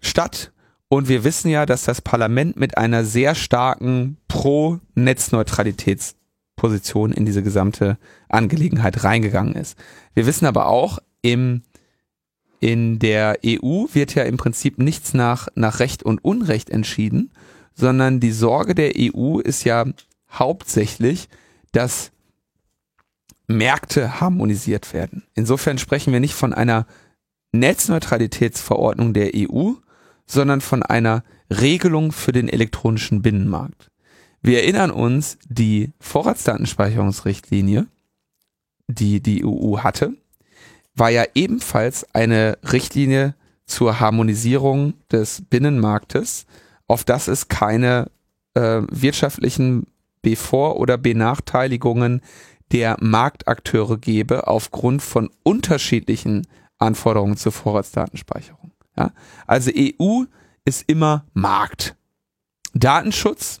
[0.00, 0.52] statt.
[0.88, 7.98] Und wir wissen ja, dass das Parlament mit einer sehr starken Pro-Netzneutralitätsposition in diese gesamte
[8.28, 9.76] Angelegenheit reingegangen ist.
[10.14, 11.62] Wir wissen aber auch, im,
[12.60, 17.30] in der EU wird ja im Prinzip nichts nach, nach Recht und Unrecht entschieden,
[17.74, 19.84] sondern die Sorge der EU ist ja
[20.30, 21.28] hauptsächlich,
[21.72, 22.12] dass
[23.46, 25.24] Märkte harmonisiert werden.
[25.34, 26.86] Insofern sprechen wir nicht von einer
[27.52, 29.72] Netzneutralitätsverordnung der EU,
[30.26, 33.90] sondern von einer Regelung für den elektronischen Binnenmarkt.
[34.42, 37.86] Wir erinnern uns, die Vorratsdatenspeicherungsrichtlinie,
[38.88, 40.14] die die EU hatte,
[40.94, 43.34] war ja ebenfalls eine Richtlinie
[43.66, 46.46] zur Harmonisierung des Binnenmarktes,
[46.86, 48.10] auf das es keine
[48.54, 49.86] äh, wirtschaftlichen
[50.22, 52.22] Bevor- oder Benachteiligungen
[52.72, 56.46] der Marktakteure gebe aufgrund von unterschiedlichen
[56.78, 58.72] Anforderungen zur Vorratsdatenspeicherung.
[58.96, 59.12] Ja?
[59.46, 60.24] Also EU
[60.64, 61.94] ist immer Markt.
[62.72, 63.60] Datenschutz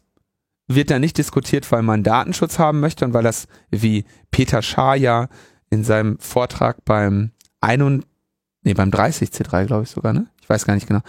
[0.66, 4.96] wird da nicht diskutiert, weil man Datenschutz haben möchte und weil das, wie Peter Schaar
[4.96, 5.28] ja
[5.70, 8.08] in seinem Vortrag beim 31,
[8.62, 10.26] nee, beim 30 C3, glaube ich sogar, ne?
[10.40, 11.00] Ich weiß gar nicht genau,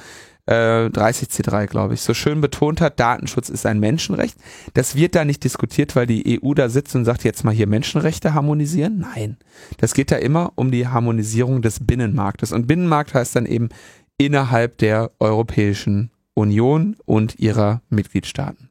[0.46, 4.38] äh, 30C3, glaube ich, so schön betont hat, Datenschutz ist ein Menschenrecht.
[4.74, 7.68] Das wird da nicht diskutiert, weil die EU da sitzt und sagt, jetzt mal hier
[7.68, 9.00] Menschenrechte harmonisieren.
[9.00, 9.38] Nein,
[9.78, 12.52] das geht da immer um die Harmonisierung des Binnenmarktes.
[12.52, 13.70] Und Binnenmarkt heißt dann eben
[14.18, 18.70] innerhalb der Europäischen Union und ihrer Mitgliedstaaten.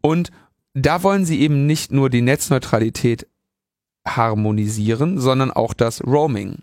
[0.00, 0.30] Und
[0.74, 3.26] da wollen sie eben nicht nur die Netzneutralität
[4.06, 6.58] harmonisieren, sondern auch das Roaming.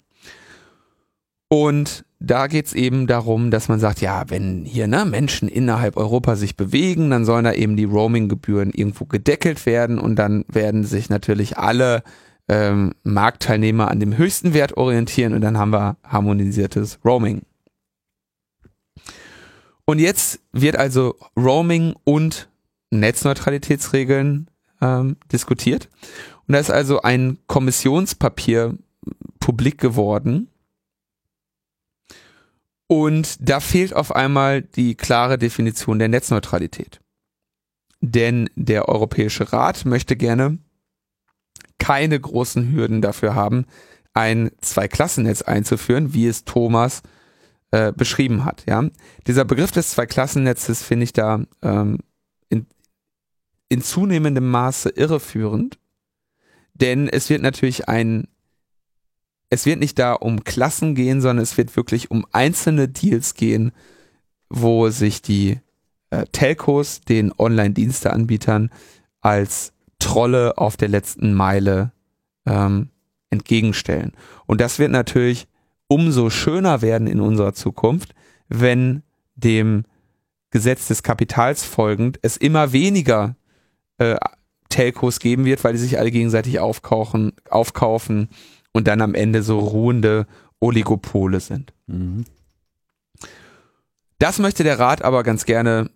[1.49, 6.35] Und da geht's eben darum, dass man sagt, ja, wenn hier ne, Menschen innerhalb Europa
[6.35, 11.09] sich bewegen, dann sollen da eben die Roaming-Gebühren irgendwo gedeckelt werden und dann werden sich
[11.09, 12.01] natürlich alle
[12.47, 17.41] ähm, Marktteilnehmer an dem höchsten Wert orientieren und dann haben wir harmonisiertes Roaming.
[19.85, 22.49] Und jetzt wird also Roaming und
[22.89, 24.47] Netzneutralitätsregeln
[24.81, 25.89] ähm, diskutiert.
[26.47, 28.77] Und da ist also ein Kommissionspapier
[29.39, 30.49] publik geworden.
[32.87, 36.99] Und da fehlt auf einmal die klare Definition der Netzneutralität.
[38.01, 40.59] Denn der Europäische Rat möchte gerne
[41.79, 43.65] keine großen Hürden dafür haben,
[44.13, 47.01] ein Zweiklassennetz einzuführen, wie es Thomas
[47.71, 48.63] äh, beschrieben hat.
[48.67, 48.87] Ja,
[49.25, 51.99] dieser Begriff des Zweiklassennetzes finde ich da ähm,
[52.49, 52.67] in,
[53.69, 55.79] in zunehmendem Maße irreführend,
[56.73, 58.27] denn es wird natürlich ein
[59.53, 63.71] es wird nicht da um Klassen gehen, sondern es wird wirklich um einzelne Deals gehen,
[64.49, 65.59] wo sich die
[66.09, 68.71] äh, Telcos den Online-Diensteanbietern
[69.21, 71.91] als Trolle auf der letzten Meile
[72.47, 72.89] ähm,
[73.29, 74.13] entgegenstellen.
[74.47, 75.47] Und das wird natürlich
[75.87, 78.15] umso schöner werden in unserer Zukunft,
[78.47, 79.03] wenn
[79.35, 79.85] dem
[80.49, 83.35] Gesetz des Kapitals folgend es immer weniger
[83.97, 84.15] äh,
[84.73, 88.29] Telcos geben wird, weil die sich alle gegenseitig aufkaufen, aufkaufen
[88.71, 90.25] und dann am Ende so ruhende
[90.59, 91.73] Oligopole sind.
[91.87, 92.25] Mhm.
[94.17, 95.89] Das möchte der Rat aber ganz gerne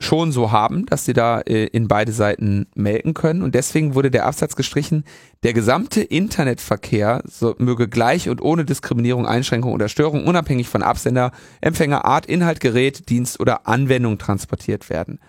[0.00, 3.42] schon so haben, dass sie da äh, in beide Seiten melken können.
[3.42, 5.04] Und deswegen wurde der Absatz gestrichen,
[5.44, 11.30] der gesamte Internetverkehr so, möge gleich und ohne Diskriminierung, Einschränkung oder Störung unabhängig von Absender,
[11.60, 15.20] Empfänger, Art, Inhalt, Gerät, Dienst oder Anwendung transportiert werden.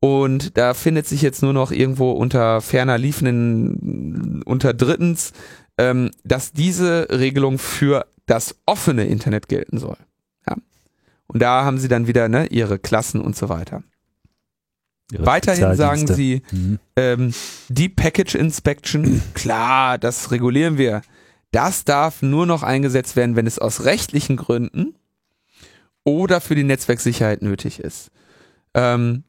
[0.00, 5.32] Und da findet sich jetzt nur noch irgendwo unter ferner liefenden, unter drittens,
[5.78, 9.96] ähm, dass diese Regelung für das offene Internet gelten soll.
[10.48, 10.56] Ja.
[11.26, 13.82] Und da haben sie dann wieder ne, ihre Klassen und so weiter.
[15.12, 16.78] Weiterhin sagen sie, mhm.
[16.96, 17.34] ähm,
[17.68, 21.02] die Package Inspection, klar, das regulieren wir.
[21.52, 24.96] Das darf nur noch eingesetzt werden, wenn es aus rechtlichen Gründen
[26.02, 28.10] oder für die Netzwerksicherheit nötig ist.
[28.74, 29.22] Ähm,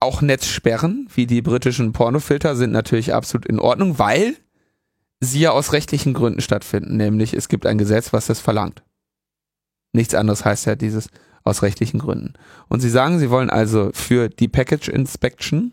[0.00, 4.36] auch Netzsperren, wie die britischen Pornofilter, sind natürlich absolut in Ordnung, weil
[5.20, 6.96] sie ja aus rechtlichen Gründen stattfinden.
[6.96, 8.82] Nämlich es gibt ein Gesetz, was das verlangt.
[9.92, 11.08] Nichts anderes heißt ja dieses
[11.44, 12.34] aus rechtlichen Gründen.
[12.68, 15.72] Und sie sagen, sie wollen also für die Package Inspection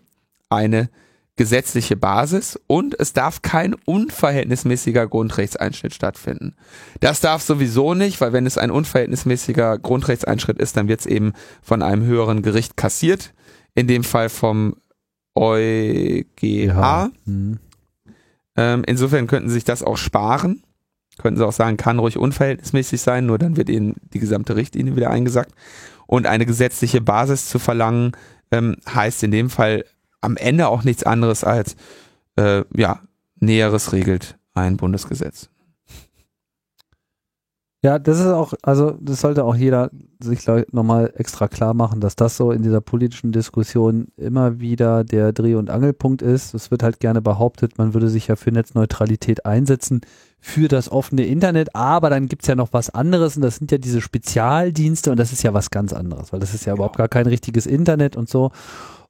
[0.50, 0.90] eine
[1.36, 6.56] gesetzliche Basis und es darf kein unverhältnismäßiger Grundrechtseinschnitt stattfinden.
[7.00, 11.34] Das darf sowieso nicht, weil wenn es ein unverhältnismäßiger Grundrechtseinschnitt ist, dann wird es eben
[11.62, 13.34] von einem höheren Gericht kassiert,
[13.78, 14.76] in dem Fall vom
[15.36, 16.26] EuGH.
[16.42, 17.12] Ja.
[17.26, 17.60] Mhm.
[18.56, 20.64] Ähm, insofern könnten sie sich das auch sparen.
[21.20, 24.96] Könnten sie auch sagen, kann ruhig unverhältnismäßig sein, nur dann wird ihnen die gesamte Richtlinie
[24.96, 25.52] wieder eingesagt.
[26.08, 28.14] Und eine gesetzliche Basis zu verlangen,
[28.50, 29.86] ähm, heißt in dem Fall
[30.22, 31.76] am Ende auch nichts anderes als,
[32.36, 33.02] äh, ja,
[33.40, 35.50] Näheres regelt ein Bundesgesetz.
[37.88, 42.18] Ja, das ist auch, also das sollte auch jeder sich nochmal extra klar machen, dass
[42.18, 46.54] das so in dieser politischen Diskussion immer wieder der Dreh- und Angelpunkt ist.
[46.54, 50.02] Es wird halt gerne behauptet, man würde sich ja für Netzneutralität einsetzen,
[50.42, 53.78] für das offene Internet, aber dann gibt's ja noch was anderes und das sind ja
[53.78, 56.76] diese Spezialdienste und das ist ja was ganz anderes, weil das ist ja, ja.
[56.76, 58.52] überhaupt gar kein richtiges Internet und so.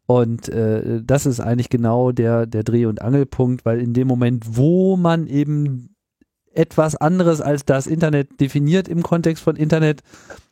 [0.05, 4.55] Und äh, das ist eigentlich genau der, der Dreh- und Angelpunkt, weil in dem Moment,
[4.55, 5.96] wo man eben
[6.57, 10.01] etwas anderes als das Internet definiert im Kontext von Internet,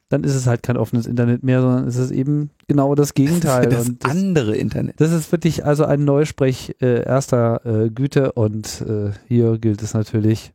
[0.10, 3.68] dann ist es halt kein offenes Internet mehr, sondern es ist eben genau das Gegenteil.
[3.70, 5.02] Das, das andere Internet.
[5.02, 9.94] Das ist wirklich also ein Neusprech äh, erster äh, Güte und äh, hier gilt es
[9.94, 10.54] natürlich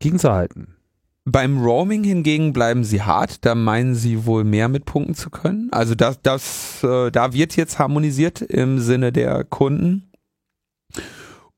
[0.00, 0.74] gegenzuhalten.
[1.24, 5.68] Beim Roaming hingegen bleiben sie hart, da meinen sie wohl mehr mit punkten zu können.
[5.70, 10.10] Also das, das, äh, da wird jetzt harmonisiert im Sinne der Kunden.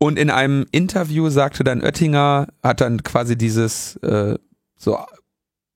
[0.04, 4.36] Und in einem Interview sagte dann Oettinger, hat dann quasi dieses äh,
[4.76, 4.98] so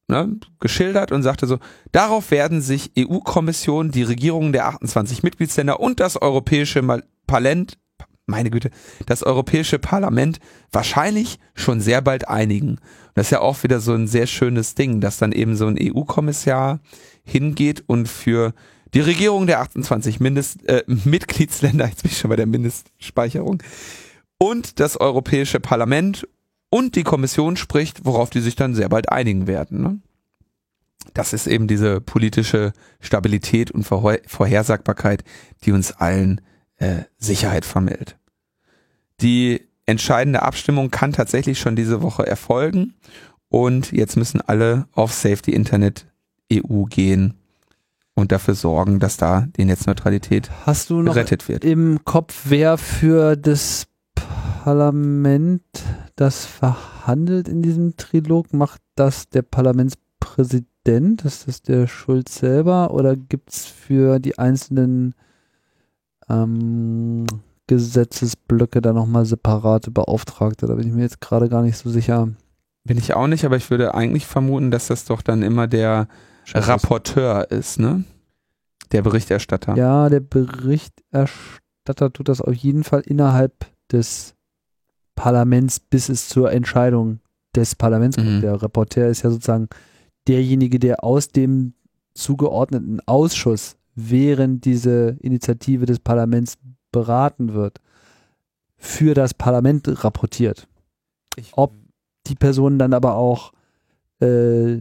[0.07, 1.59] ne, geschildert und sagte so,
[1.93, 6.83] darauf werden sich EU-Kommission, die Regierungen der 28 Mitgliedsländer und das Europäische
[7.27, 7.79] Parlament,
[8.27, 8.69] meine Güte,
[9.07, 10.41] das Europäische Parlament
[10.73, 12.73] wahrscheinlich schon sehr bald einigen.
[12.73, 12.81] Und
[13.15, 15.79] das ist ja auch wieder so ein sehr schönes Ding, dass dann eben so ein
[15.81, 16.81] EU-Kommissar
[17.25, 18.53] hingeht und für
[18.93, 23.63] die Regierung der 28 Mindest, äh, Mitgliedsländer, jetzt bin ich schon bei der Mindestspeicherung,
[24.39, 26.27] und das Europäische Parlament
[26.71, 29.83] und die Kommission spricht, worauf die sich dann sehr bald einigen werden.
[29.83, 29.99] Ne?
[31.15, 35.25] Das ist eben diese politische Stabilität und Vorhersagbarkeit,
[35.65, 36.41] die uns allen
[36.77, 38.17] äh, Sicherheit vermittelt.
[39.21, 42.95] Die entscheidende Abstimmung kann tatsächlich schon diese Woche erfolgen
[43.49, 46.07] und jetzt müssen alle auf Safety Internet
[46.53, 47.35] EU gehen
[48.15, 51.65] und dafür sorgen, dass da die Netzneutralität Hast du noch gerettet wird.
[51.65, 53.88] im Kopf, wer für das
[54.65, 55.63] Parlament
[56.17, 58.53] das verhandelt in diesem Trilog?
[58.53, 61.25] Macht das der Parlamentspräsident?
[61.25, 62.93] Ist das der Schulz selber?
[62.93, 65.15] Oder gibt es für die einzelnen
[66.29, 67.25] ähm,
[67.67, 70.67] Gesetzesblöcke da nochmal separate Beauftragte?
[70.67, 72.29] Da bin ich mir jetzt gerade gar nicht so sicher.
[72.85, 76.09] Bin ich auch nicht, aber ich würde eigentlich vermuten, dass das doch dann immer der
[76.53, 78.05] Rapporteur ist, ne?
[78.93, 79.77] Der Berichterstatter.
[79.77, 84.35] Ja, der Berichterstatter tut das auf jeden Fall innerhalb des
[85.15, 87.21] Parlaments, bis es zur Entscheidung
[87.55, 88.29] des Parlaments kommt.
[88.29, 88.41] Mhm.
[88.41, 89.69] Der Reporter ist ja sozusagen
[90.27, 91.75] derjenige, der aus dem
[92.15, 96.55] zugeordneten Ausschuss, während diese Initiative des Parlaments
[96.93, 97.81] beraten wird,
[98.77, 100.69] für das Parlament rapportiert.
[101.53, 101.73] Ob
[102.27, 103.53] die Personen dann aber auch
[104.21, 104.79] äh,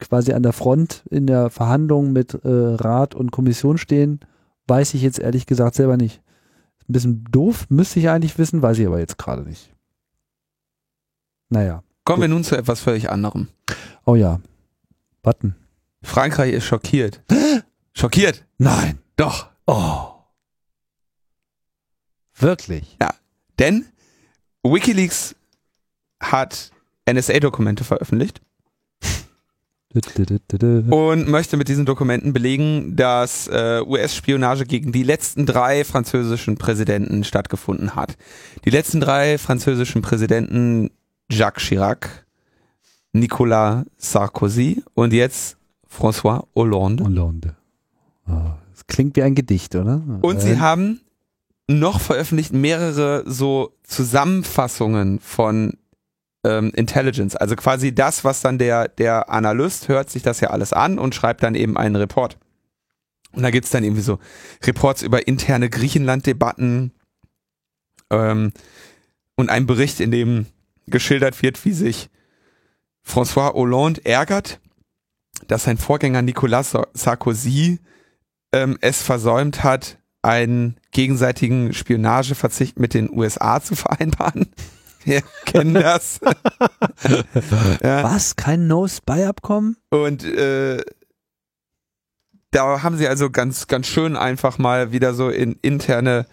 [0.00, 4.20] quasi an der Front in der Verhandlung mit äh, Rat und Kommission stehen,
[4.66, 6.20] weiß ich jetzt ehrlich gesagt selber nicht.
[6.88, 9.70] Ein bisschen doof, müsste ich eigentlich wissen, weiß ich aber jetzt gerade nicht.
[11.50, 11.82] Naja.
[12.04, 12.22] Kommen gut.
[12.22, 13.48] wir nun zu etwas völlig anderem.
[14.04, 14.40] Oh ja.
[15.22, 15.54] Button.
[16.02, 17.22] Frankreich ist schockiert.
[17.92, 18.46] schockiert?
[18.56, 18.98] Nein.
[19.16, 19.48] Doch.
[19.66, 20.14] Oh.
[22.34, 22.96] Wirklich?
[23.02, 23.14] Ja.
[23.58, 23.84] Denn
[24.62, 25.34] Wikileaks
[26.20, 26.70] hat
[27.10, 28.40] NSA-Dokumente veröffentlicht
[30.90, 37.24] und möchte mit diesen Dokumenten belegen, dass äh, US-Spionage gegen die letzten drei französischen Präsidenten
[37.24, 38.16] stattgefunden hat.
[38.64, 40.90] Die letzten drei französischen Präsidenten
[41.30, 42.26] Jacques Chirac,
[43.12, 45.56] Nicolas Sarkozy und jetzt
[45.88, 47.04] François Hollande.
[47.04, 47.56] Hollande.
[48.28, 50.02] Oh, das klingt wie ein Gedicht, oder?
[50.20, 51.00] Und sie haben
[51.66, 55.74] noch veröffentlicht mehrere so Zusammenfassungen von
[56.44, 57.36] ähm, Intelligence.
[57.36, 61.14] Also quasi das, was dann der, der Analyst hört sich das ja alles an und
[61.14, 62.38] schreibt dann eben einen Report.
[63.32, 64.18] Und da gibt's dann irgendwie so
[64.64, 66.92] Reports über interne Griechenland-Debatten
[68.10, 68.52] ähm,
[69.36, 70.46] und ein Bericht, in dem
[70.86, 72.08] geschildert wird, wie sich
[73.06, 74.60] François Hollande ärgert,
[75.46, 77.78] dass sein Vorgänger Nicolas Sarkozy
[78.52, 84.48] ähm, es versäumt hat, einen gegenseitigen Spionageverzicht mit den USA zu vereinbaren.
[85.08, 86.20] Wir kennen das.
[87.82, 88.04] ja.
[88.04, 88.36] Was?
[88.36, 89.78] Kein No-Spy-Abkommen?
[89.88, 90.82] Und äh,
[92.50, 96.26] da haben sie also ganz, ganz schön einfach mal wieder so in interne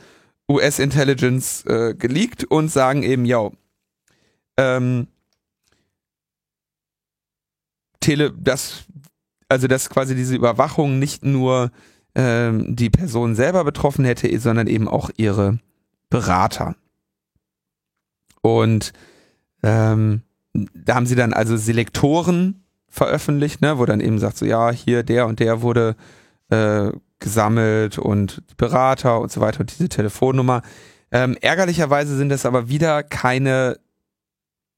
[0.52, 3.50] US-Intelligence äh, geleakt und sagen eben, ja,
[4.58, 5.08] ähm,
[8.02, 8.84] Tele, das,
[9.48, 11.72] also dass quasi diese Überwachung nicht nur
[12.14, 15.60] ähm, die Person selber betroffen hätte, sondern eben auch ihre
[16.10, 16.76] Berater.
[18.46, 18.94] Und
[19.64, 20.22] ähm,
[20.54, 25.02] da haben sie dann also Selektoren veröffentlicht, ne, wo dann eben sagt so, ja, hier
[25.02, 25.96] der und der wurde
[26.50, 30.62] äh, gesammelt und Berater und so weiter und diese Telefonnummer.
[31.12, 33.80] Ähm, ärgerlicherweise sind das aber wieder keine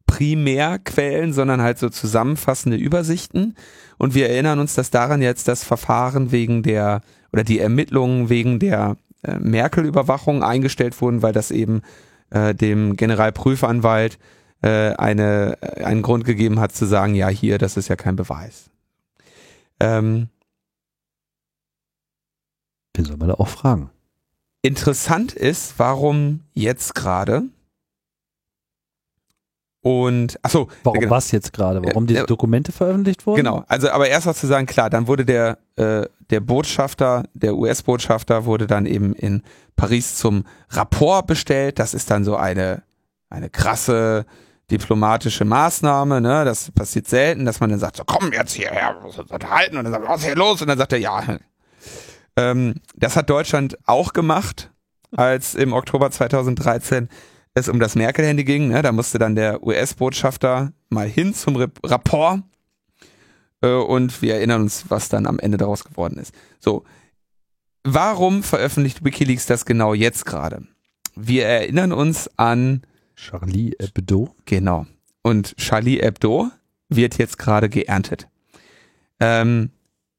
[0.06, 3.56] Primärquellen, sondern halt so zusammenfassende Übersichten.
[3.98, 7.02] Und wir erinnern uns, dass daran jetzt das Verfahren wegen der
[7.34, 11.82] oder die Ermittlungen wegen der äh, Merkel-Überwachung eingestellt wurden, weil das eben
[12.30, 14.18] äh, dem Generalprüfanwalt
[14.62, 18.16] äh, eine, äh, einen Grund gegeben hat zu sagen, ja, hier, das ist ja kein
[18.16, 18.70] Beweis.
[19.80, 20.30] Ähm,
[22.96, 23.92] Wen soll man da auch fragen?
[24.64, 27.44] Interessant ist, warum jetzt gerade
[29.88, 30.68] und achso.
[30.84, 31.12] Warum genau.
[31.12, 31.82] was jetzt gerade?
[31.82, 33.38] Warum diese Dokumente veröffentlicht wurden?
[33.38, 37.56] Genau, also aber erst mal zu sagen, klar, dann wurde der, äh, der Botschafter, der
[37.56, 39.44] US-Botschafter wurde dann eben in
[39.78, 41.80] Paris zum Rapport bestellt.
[41.80, 42.84] Das ist dann so eine,
[43.30, 44.26] eine krasse
[44.70, 46.44] diplomatische Maßnahme, ne?
[46.44, 49.86] Das passiert selten, dass man dann sagt, so komm jetzt hierher, wir uns unterhalten und
[49.86, 50.62] dann sagt, was ist hier los?
[50.62, 51.24] Und dann sagt er, ja.
[52.36, 54.70] Ähm, das hat Deutschland auch gemacht,
[55.16, 57.08] als im Oktober 2013
[57.58, 58.70] es um das Merkel-Handy ging.
[58.70, 58.82] Ne?
[58.82, 62.42] Da musste dann der US-Botschafter mal hin zum Rep Rapport.
[63.62, 66.34] Äh, und wir erinnern uns, was dann am Ende daraus geworden ist.
[66.60, 66.84] So.
[67.84, 70.68] Warum veröffentlicht Wikileaks das genau jetzt gerade?
[71.18, 72.84] wir erinnern uns an
[73.16, 74.36] Charlie Hebdo.
[74.46, 74.86] Genau.
[75.24, 76.52] Und Charlie Hebdo
[76.90, 78.28] wird jetzt gerade geerntet.
[79.20, 79.72] Ähm,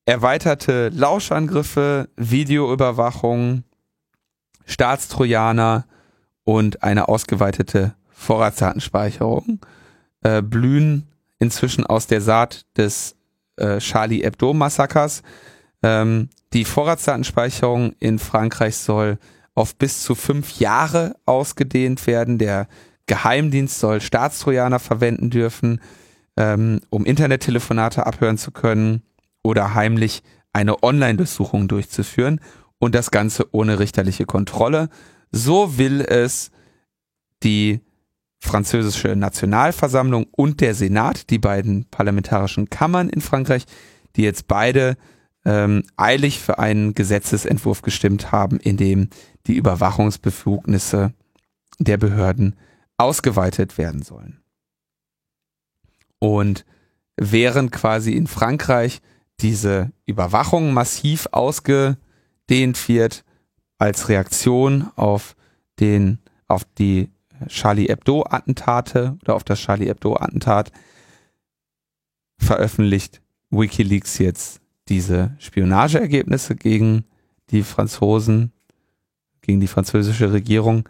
[0.04, 3.62] erweiterte Lauschangriffe, Videoüberwachung,
[4.66, 5.86] Staatstrojaner
[6.48, 9.60] und eine ausgeweitete Vorratsdatenspeicherung
[10.22, 11.06] äh, blühen
[11.38, 13.16] inzwischen aus der Saat des
[13.56, 15.22] äh, Charlie Hebdo-Massakers.
[15.82, 19.18] Ähm, die Vorratsdatenspeicherung in Frankreich soll
[19.54, 22.38] auf bis zu fünf Jahre ausgedehnt werden.
[22.38, 22.66] Der
[23.04, 25.82] Geheimdienst soll Staatstrojaner verwenden dürfen,
[26.38, 29.02] ähm, um Internettelefonate abhören zu können
[29.42, 30.22] oder heimlich
[30.54, 32.40] eine Online-Durchsuchung durchzuführen
[32.78, 34.88] und das Ganze ohne richterliche Kontrolle.
[35.30, 36.50] So will es
[37.42, 37.80] die
[38.40, 43.64] französische Nationalversammlung und der Senat, die beiden parlamentarischen Kammern in Frankreich,
[44.16, 44.96] die jetzt beide
[45.44, 49.08] ähm, eilig für einen Gesetzesentwurf gestimmt haben, in dem
[49.46, 51.12] die Überwachungsbefugnisse
[51.78, 52.56] der Behörden
[52.96, 54.40] ausgeweitet werden sollen.
[56.18, 56.64] Und
[57.16, 59.00] während quasi in Frankreich
[59.40, 63.24] diese Überwachung massiv ausgedehnt wird
[63.78, 65.36] als Reaktion auf
[65.80, 67.10] den, auf die
[67.46, 70.72] Charlie Hebdo Attentate oder auf das Charlie Hebdo Attentat
[72.38, 73.20] veröffentlicht
[73.50, 77.04] WikiLeaks jetzt diese Spionageergebnisse gegen
[77.50, 78.52] die Franzosen,
[79.42, 80.88] gegen die französische Regierung,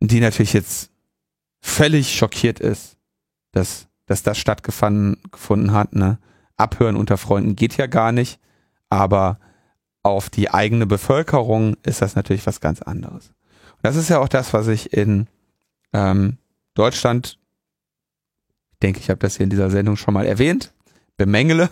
[0.00, 0.90] die natürlich jetzt
[1.60, 2.96] völlig schockiert ist,
[3.52, 5.94] dass, dass das stattgefunden hat.
[5.94, 6.18] Ne?
[6.56, 8.40] Abhören unter Freunden geht ja gar nicht,
[8.88, 9.38] aber
[10.02, 13.28] auf die eigene Bevölkerung ist das natürlich was ganz anderes.
[13.28, 15.28] Und das ist ja auch das, was ich in
[15.92, 16.38] ähm,
[16.74, 17.38] Deutschland,
[18.72, 20.72] ich denke, ich habe das hier in dieser Sendung schon mal erwähnt,
[21.16, 21.70] bemängele.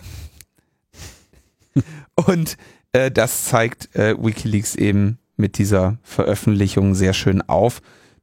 [2.15, 2.57] Und
[2.93, 7.81] äh, das zeigt äh, Wikileaks eben mit dieser Veröffentlichung sehr schön auf,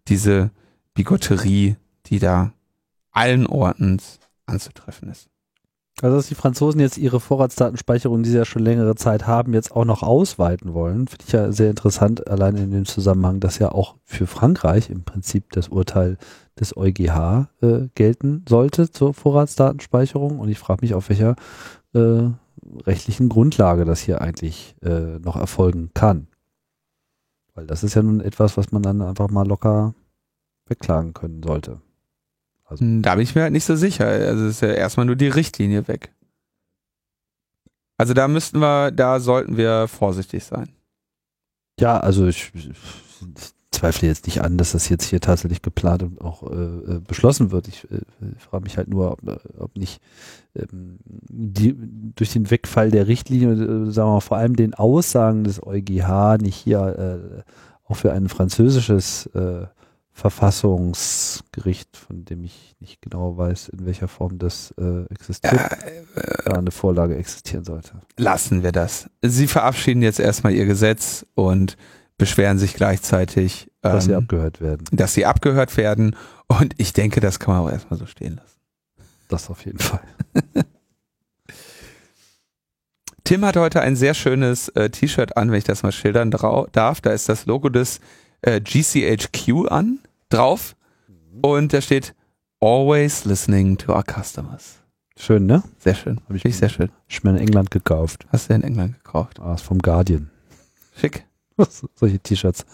[0.09, 0.51] diese
[0.95, 2.53] Bigotterie, die da
[3.11, 5.29] allen Ortens anzutreffen ist.
[6.01, 9.73] Also, dass die Franzosen jetzt ihre Vorratsdatenspeicherung, die sie ja schon längere Zeit haben, jetzt
[9.75, 13.73] auch noch ausweiten wollen, finde ich ja sehr interessant, allein in dem Zusammenhang, dass ja
[13.73, 16.17] auch für Frankreich im Prinzip das Urteil
[16.61, 20.39] des EuGH äh, gelten sollte zur Vorratsdatenspeicherung.
[20.39, 21.35] Und ich frage mich, auf welcher
[21.95, 22.29] äh,
[22.87, 26.29] rechtlichen Grundlage das hier eigentlich äh, noch erfolgen kann.
[27.55, 29.95] Weil das ist ja nun etwas, was man dann einfach mal locker
[30.67, 31.81] wegklagen können sollte.
[32.69, 34.07] Also, da bin ich mir halt nicht so sicher.
[34.07, 36.13] Also es ist ja erstmal nur die Richtlinie weg.
[37.97, 40.69] Also da müssten wir, da sollten wir vorsichtig sein.
[41.81, 42.71] Ja, also ich, ich
[43.71, 47.51] zweifle jetzt nicht an, dass das jetzt hier tatsächlich geplant und auch äh, äh beschlossen
[47.51, 47.69] wird.
[47.69, 48.01] Ich äh,
[48.39, 49.21] frage mich halt nur, ob,
[49.59, 50.01] ob nicht
[50.55, 51.75] ähm, die,
[52.15, 56.39] durch den Wegfall der Richtlinie, äh, sagen wir mal, vor allem den Aussagen des EuGH
[56.41, 57.43] nicht hier äh,
[57.85, 59.67] auch für ein französisches äh,
[60.19, 65.71] Verfassungsgericht, von dem ich nicht genau weiß, in welcher Form das äh, existiert, ja,
[66.17, 67.93] äh, eine Vorlage existieren sollte.
[68.17, 69.09] Lassen wir das.
[69.23, 71.77] Sie verabschieden jetzt erstmal ihr Gesetz und
[72.17, 74.85] beschweren sich gleichzeitig, ähm, dass sie abgehört werden.
[74.91, 76.17] Dass sie abgehört werden.
[76.49, 78.59] Und ich denke, das kann man auch erstmal so stehen lassen.
[79.29, 80.03] Das auf jeden Fall.
[83.23, 87.01] Tim hat heute ein sehr schönes äh, T-Shirt an, wenn ich das mal schildern darf.
[87.01, 88.01] Da ist das Logo des
[88.43, 90.77] äh, GCHQ an drauf
[91.43, 92.15] und da steht
[92.61, 94.79] Always listening to our customers.
[95.17, 95.63] Schön, ne?
[95.79, 96.21] Sehr schön.
[96.25, 96.91] Habe ich mich sehr schön.
[97.07, 98.27] Ich mir in England gekauft.
[98.31, 99.39] Hast du in England gekauft?
[99.41, 100.31] Ah, ist vom Guardian.
[100.97, 101.25] Schick.
[101.95, 102.67] Solche T-Shirts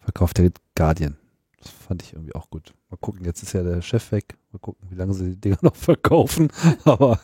[0.00, 1.16] verkauft der Guardian.
[1.60, 2.74] Das fand ich irgendwie auch gut.
[2.90, 4.36] Mal gucken, jetzt ist ja der Chef weg.
[4.52, 6.48] Mal gucken, wie lange sie die Dinger noch verkaufen.
[6.84, 7.20] Aber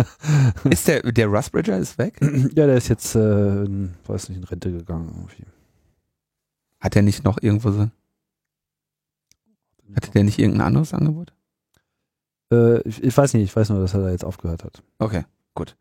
[0.70, 2.18] ist der, der Rusbridger ist weg?
[2.20, 5.08] ja, der ist jetzt, äh, in, weiß nicht, in Rente gegangen.
[5.14, 5.44] Irgendwie.
[6.80, 7.90] Hat er nicht noch irgendwo so
[9.96, 11.32] hatte der nicht irgendein anderes Angebot?
[12.52, 14.82] Äh, ich, ich, weiß nicht, ich weiß nur, dass er da jetzt aufgehört hat.
[14.98, 15.24] Okay,
[15.54, 15.76] gut.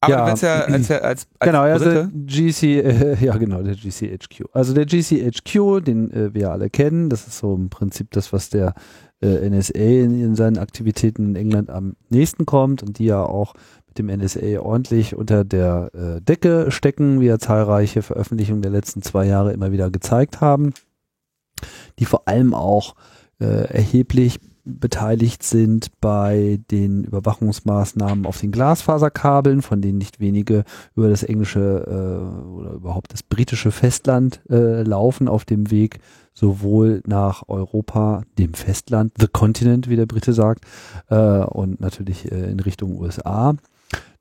[0.00, 4.44] Aber ja, du ja als, als, als genau, also GC, äh, ja genau, der GCHQ.
[4.52, 8.50] Also der GCHQ, den äh, wir alle kennen, das ist so im Prinzip das, was
[8.50, 8.74] der
[9.22, 13.54] äh, NSA in, in, seinen Aktivitäten in England am nächsten kommt und die ja auch
[13.88, 19.02] mit dem NSA ordentlich unter der äh, Decke stecken, wie ja zahlreiche Veröffentlichungen der letzten
[19.02, 20.74] zwei Jahre immer wieder gezeigt haben
[21.98, 22.94] die vor allem auch
[23.40, 30.64] äh, erheblich beteiligt sind bei den Überwachungsmaßnahmen auf den Glasfaserkabeln, von denen nicht wenige
[30.96, 36.00] über das englische äh, oder überhaupt das britische Festland äh, laufen auf dem Weg
[36.34, 40.64] sowohl nach Europa, dem Festland, the continent, wie der Brite sagt,
[41.08, 43.54] äh, und natürlich äh, in Richtung USA.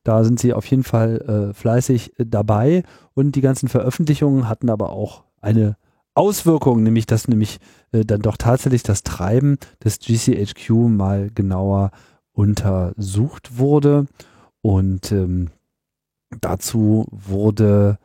[0.03, 2.83] Da sind sie auf jeden Fall äh, fleißig dabei
[3.15, 5.75] und die ganzen Veröffentlichungen hatten aber auch eine
[6.15, 7.59] Auswirkungen, nämlich dass nämlich
[7.91, 11.91] äh, dann doch tatsächlich das Treiben des GCHQ mal genauer
[12.31, 14.07] untersucht wurde.
[14.61, 15.51] Und ähm,
[16.41, 17.99] dazu wurde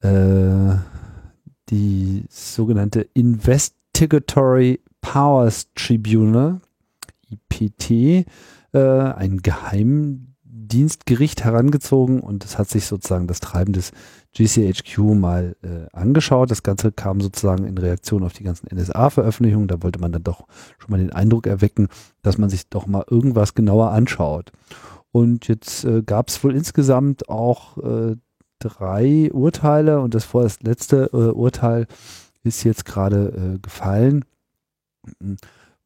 [0.00, 0.76] äh,
[1.70, 6.60] die sogenannte Investigatory Powers Tribunal,
[7.30, 9.38] IPT, äh, ein
[10.68, 13.92] Geheimdienstgericht herangezogen und es hat sich sozusagen das Treiben des
[14.34, 16.50] GCHQ mal äh, angeschaut.
[16.50, 19.68] Das Ganze kam sozusagen in Reaktion auf die ganzen NSA-Veröffentlichungen.
[19.68, 20.46] Da wollte man dann doch
[20.78, 21.88] schon mal den Eindruck erwecken,
[22.22, 24.52] dass man sich doch mal irgendwas genauer anschaut.
[25.10, 28.16] Und jetzt äh, gab es wohl insgesamt auch äh,
[28.58, 31.86] drei Urteile und das vorerst letzte äh, Urteil
[32.42, 34.24] ist jetzt gerade äh, gefallen,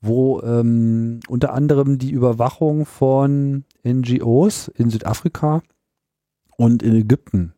[0.03, 5.63] wo ähm, unter anderem die Überwachung von NGOs in Südafrika
[6.57, 7.55] und in Ägypten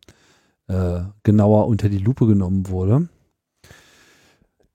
[0.67, 3.09] äh, genauer unter die Lupe genommen wurde.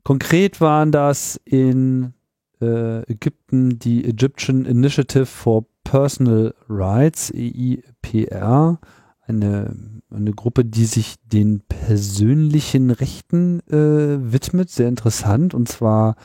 [0.03, 2.15] Konkret waren das in
[2.61, 8.79] äh, Ägypten die Egyptian Initiative for Personal Rights, EIPR,
[9.27, 9.77] eine,
[10.11, 15.55] eine Gruppe, die sich den persönlichen Rechten äh, widmet, sehr interessant.
[15.55, 16.17] Und zwar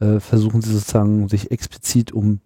[0.00, 2.40] äh, versuchen sie sozusagen sich explizit um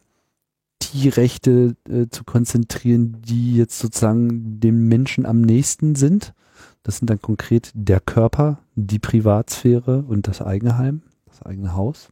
[0.82, 6.34] die Rechte äh, zu konzentrieren, die jetzt sozusagen dem Menschen am nächsten sind.
[6.82, 12.10] Das sind dann konkret der Körper, die Privatsphäre und das Eigenheim, das eigene Haus.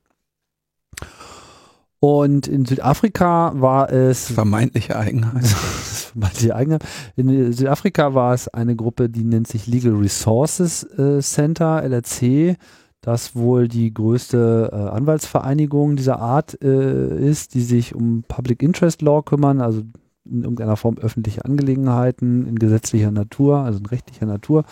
[2.01, 4.33] Und in Südafrika war es.
[4.33, 5.47] Vermeintliche Eigenheit.
[6.13, 6.83] vermeintliche Eigenheit.
[7.15, 12.57] In Südafrika war es eine Gruppe, die nennt sich Legal Resources äh, Center, LRC,
[13.03, 19.03] das wohl die größte äh, Anwaltsvereinigung dieser Art äh, ist, die sich um Public Interest
[19.03, 19.83] Law kümmern, also
[20.25, 24.65] in irgendeiner Form öffentliche Angelegenheiten in gesetzlicher Natur, also in rechtlicher Natur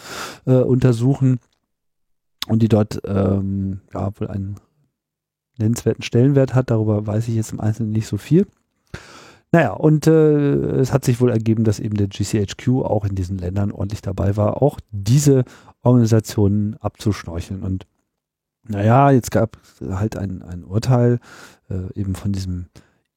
[0.46, 1.40] äh, untersuchen
[2.46, 4.54] und die dort ähm, ja, wohl einen
[5.58, 6.70] nennenswerten Stellenwert hat.
[6.70, 8.46] Darüber weiß ich jetzt im Einzelnen nicht so viel.
[9.52, 13.38] Naja, und äh, es hat sich wohl ergeben, dass eben der GCHQ auch in diesen
[13.38, 15.44] Ländern ordentlich dabei war, auch diese
[15.82, 17.64] Organisationen abzuschnorcheln.
[17.64, 17.86] Und
[18.66, 21.18] naja, jetzt gab halt ein, ein Urteil
[21.68, 22.66] äh, eben von diesem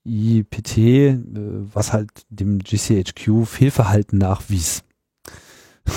[0.06, 1.20] IPT, äh,
[1.74, 4.84] was halt dem GCHQ Fehlverhalten nachwies.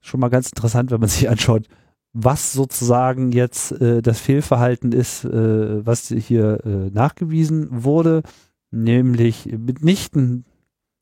[0.00, 1.68] Schon mal ganz interessant, wenn man sich anschaut,
[2.12, 8.22] was sozusagen jetzt äh, das Fehlverhalten ist, äh, was hier äh, nachgewiesen wurde,
[8.70, 10.44] nämlich mitnichten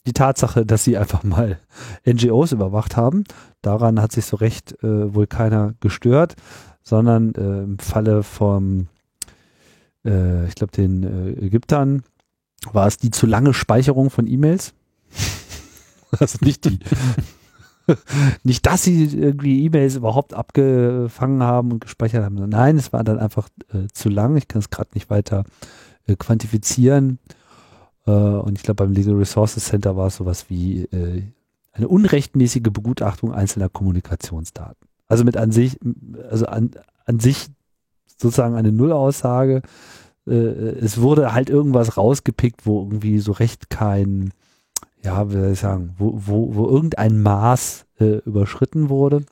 [0.07, 1.59] die Tatsache, dass sie einfach mal
[2.07, 3.24] NGOs überwacht haben.
[3.62, 6.37] Daran hat sich so recht äh, wohl keiner gestört,
[6.87, 8.87] sondern äh, im Falle vom,
[10.05, 12.05] äh, ich glaube, den äh, Ägyptern
[12.72, 14.72] war es die zu lange Speicherung von E-Mails.
[16.12, 16.78] also nicht die,
[18.45, 22.37] nicht, dass sie irgendwie E-Mails überhaupt abgefangen haben und gespeichert haben.
[22.49, 24.37] Nein, es war dann einfach äh, zu lang.
[24.37, 25.43] Ich kann es gerade nicht weiter
[26.07, 27.18] äh, quantifizieren.
[28.07, 30.87] Äh, und ich glaube, beim Legal Resources Center war es sowas wie
[31.72, 34.87] eine unrechtmäßige Begutachtung einzelner Kommunikationsdaten.
[35.09, 35.79] Also mit an sich,
[36.31, 36.71] also an,
[37.05, 37.49] an sich
[38.19, 39.63] sozusagen eine Nullaussage.
[40.27, 44.33] Äh, es wurde halt irgendwas rausgepickt, wo irgendwie so recht kein,
[45.03, 49.25] ja, wie soll ich sagen, wo, wo, wo irgendein Maß äh, überschritten wurde.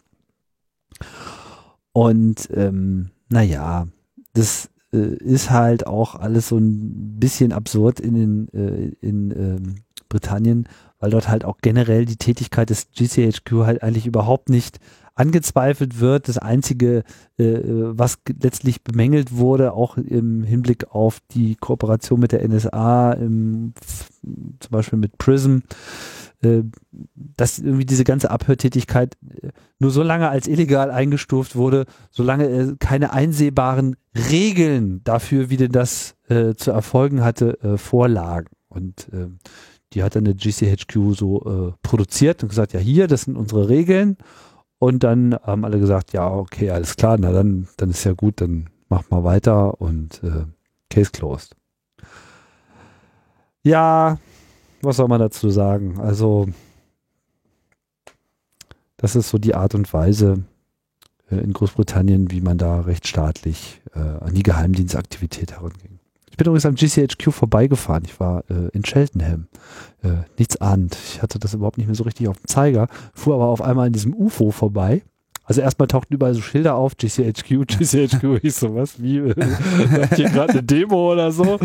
[1.92, 3.86] Und ähm, naja,
[4.32, 9.74] das äh, ist halt auch alles so ein bisschen absurd in, den, äh, in ähm,
[10.08, 10.68] Britannien,
[10.98, 14.78] weil dort halt auch generell die Tätigkeit des GCHQ halt eigentlich überhaupt nicht
[15.14, 16.28] angezweifelt wird.
[16.28, 17.04] Das Einzige,
[17.38, 23.74] äh, was letztlich bemängelt wurde, auch im Hinblick auf die Kooperation mit der NSA, im,
[24.60, 25.58] zum Beispiel mit PRISM,
[26.42, 26.62] äh,
[27.36, 33.12] dass irgendwie diese ganze Abhörtätigkeit äh, nur so lange als illegal eingestuft wurde, solange keine
[33.12, 33.96] einsehbaren
[34.30, 38.48] Regeln dafür, wie denn das äh, zu erfolgen hatte, vorlagen.
[38.68, 39.28] Und äh,
[39.92, 43.68] die hat dann der GCHQ so äh, produziert und gesagt, ja hier, das sind unsere
[43.68, 44.16] Regeln
[44.84, 48.42] und dann haben alle gesagt, ja, okay, alles klar, na dann, dann ist ja gut,
[48.42, 50.44] dann mach mal weiter und äh,
[50.90, 51.56] Case closed.
[53.62, 54.18] Ja,
[54.82, 55.98] was soll man dazu sagen?
[56.00, 56.48] Also,
[58.98, 60.44] das ist so die Art und Weise
[61.30, 65.93] äh, in Großbritannien, wie man da rechtsstaatlich äh, an die Geheimdienstaktivität heranging.
[66.34, 68.02] Ich bin übrigens am GCHQ vorbeigefahren.
[68.06, 69.46] Ich war äh, in Cheltenham.
[70.02, 70.98] Äh, nichts ahnt.
[71.06, 73.86] Ich hatte das überhaupt nicht mehr so richtig auf dem Zeiger, fuhr aber auf einmal
[73.86, 75.04] an diesem UFO vorbei.
[75.44, 79.34] Also erstmal tauchten überall so Schilder auf, GCHQ, GCHQ, hieß sowas wie äh,
[80.16, 81.56] hier gerade eine Demo oder so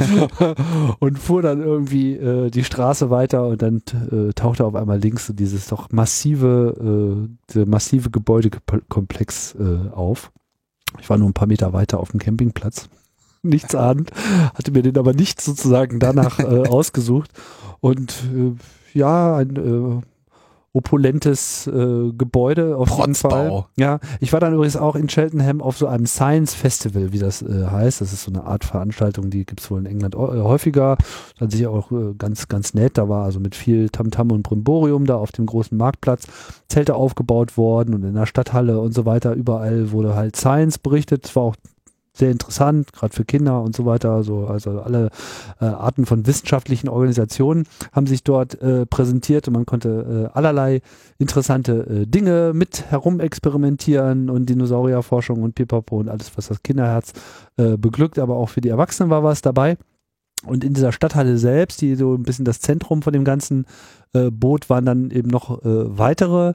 [1.00, 3.82] und fuhr dann irgendwie äh, die Straße weiter und dann
[4.12, 10.32] äh, tauchte auf einmal links so dieses doch massive, äh, massive Gebäudekomplex äh, auf.
[11.00, 12.88] Ich war nur ein paar Meter weiter auf dem Campingplatz.
[13.41, 14.11] Nichts ahnend,
[14.53, 17.32] hatte mir den aber nicht sozusagen danach äh, ausgesucht.
[17.80, 20.02] Und äh, ja, ein äh,
[20.72, 23.66] opulentes äh, Gebäude auf jeden Fall.
[23.76, 27.41] Ja, ich war dann übrigens auch in Cheltenham auf so einem Science Festival, wie das
[27.41, 28.02] äh, heißt.
[28.02, 30.98] Das ist so eine Art Veranstaltung, die gibt's wohl in England äh, häufiger.
[31.40, 32.98] Dann sicher auch äh, ganz, ganz nett.
[32.98, 36.28] Da war also mit viel Tamtam und Brimborium da auf dem großen Marktplatz
[36.68, 39.34] Zelte aufgebaut worden und in der Stadthalle und so weiter.
[39.34, 41.26] Überall wurde halt Science berichtet.
[41.26, 41.56] Es war auch
[42.20, 44.12] sehr interessant, gerade für Kinder und so weiter.
[44.12, 45.10] Also, also alle
[45.60, 50.82] äh, Arten von wissenschaftlichen Organisationen haben sich dort äh, präsentiert und man konnte äh, allerlei
[51.18, 57.14] interessante äh, Dinge mit herumexperimentieren und Dinosaurierforschung und Pipapo und alles, was das Kinderherz
[57.58, 59.78] äh, beglückt, aber auch für die Erwachsenen war was dabei.
[60.46, 63.66] Und in dieser Stadthalle selbst, die so ein bisschen das Zentrum von dem ganzen
[64.14, 66.54] äh, Boot, waren dann eben noch äh, weitere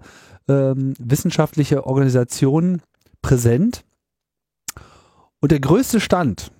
[0.48, 2.80] ähm, wissenschaftliche Organisationen
[3.20, 3.84] präsent.
[5.44, 6.52] Und der größte Stand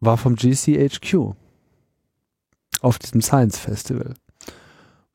[0.00, 1.34] war vom GCHQ
[2.80, 4.14] auf diesem Science Festival,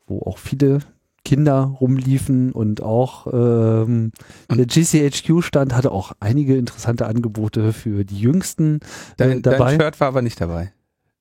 [0.07, 0.80] wo auch viele
[1.26, 4.14] Kinder rumliefen und auch ähm,
[4.49, 8.80] der GCHQ-Stand hatte auch einige interessante Angebote für die Jüngsten äh,
[9.18, 9.72] Dein, dabei.
[9.72, 10.72] dein Shirt war aber nicht dabei.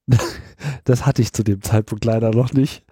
[0.85, 2.85] Das hatte ich zu dem Zeitpunkt leider noch nicht.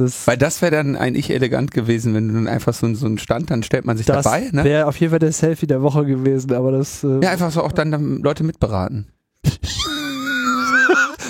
[0.00, 3.18] Das, Weil das wäre dann eigentlich elegant gewesen, wenn du dann einfach so, so einen
[3.18, 4.64] Stand, dann stellt man sich das dabei, ne?
[4.64, 7.62] wäre auf jeden Fall der Selfie der Woche gewesen, aber das äh, Ja, einfach so
[7.62, 9.08] auch dann, dann Leute mitberaten.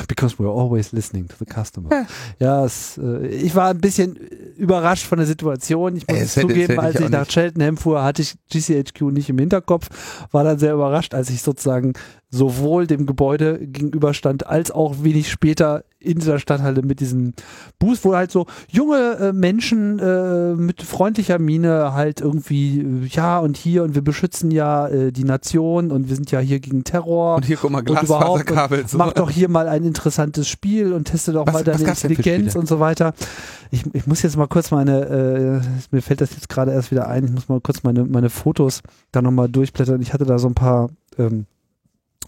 [0.09, 1.88] because we're always listening to the customer.
[1.90, 2.06] Ja.
[2.38, 4.16] Ja, es, äh, ich war ein bisschen
[4.56, 5.97] überrascht von der Situation.
[5.97, 7.30] Ich muss Ey, zugeben, hätte als ich ich nach nicht.
[7.32, 9.88] Cheltenham fuhr, hatte ich GCHQ nicht im Hinterkopf,
[10.30, 11.92] war dann sehr überrascht, als ich sozusagen
[12.28, 17.35] sowohl dem Gebäude gegenüberstand, als auch wenig später in dieser Stadthalle mit diesem
[17.78, 23.39] Booth, wo halt so junge äh, Menschen äh, mit freundlicher Miene halt irgendwie, äh, ja
[23.39, 26.85] und hier und wir beschützen ja äh, die Nation und wir sind ja hier gegen
[26.85, 27.36] Terror.
[27.36, 28.89] Und hier, guck mal, Glasfaserkabel.
[28.89, 28.97] So.
[28.97, 32.66] Mach doch hier mal ein interessantes Spiel und teste doch Was- mal deine Intelligenz und
[32.66, 33.12] so weiter.
[33.70, 35.60] Ich, ich muss jetzt mal kurz meine, äh,
[35.94, 38.81] mir fällt das jetzt gerade erst wieder ein, ich muss mal kurz meine, meine Fotos
[39.12, 40.01] da nochmal durchblättern.
[40.01, 41.44] Ich hatte da so ein paar ähm,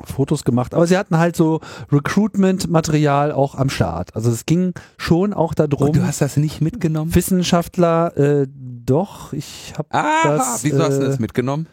[0.07, 1.61] Fotos gemacht, aber sie hatten halt so
[1.91, 4.15] Recruitment-Material auch am Start.
[4.15, 7.15] Also es ging schon auch Und darum, du hast das nicht mitgenommen?
[7.15, 11.67] Wissenschaftler, äh, doch, ich habe Ah, das, wieso hast du äh, das mitgenommen?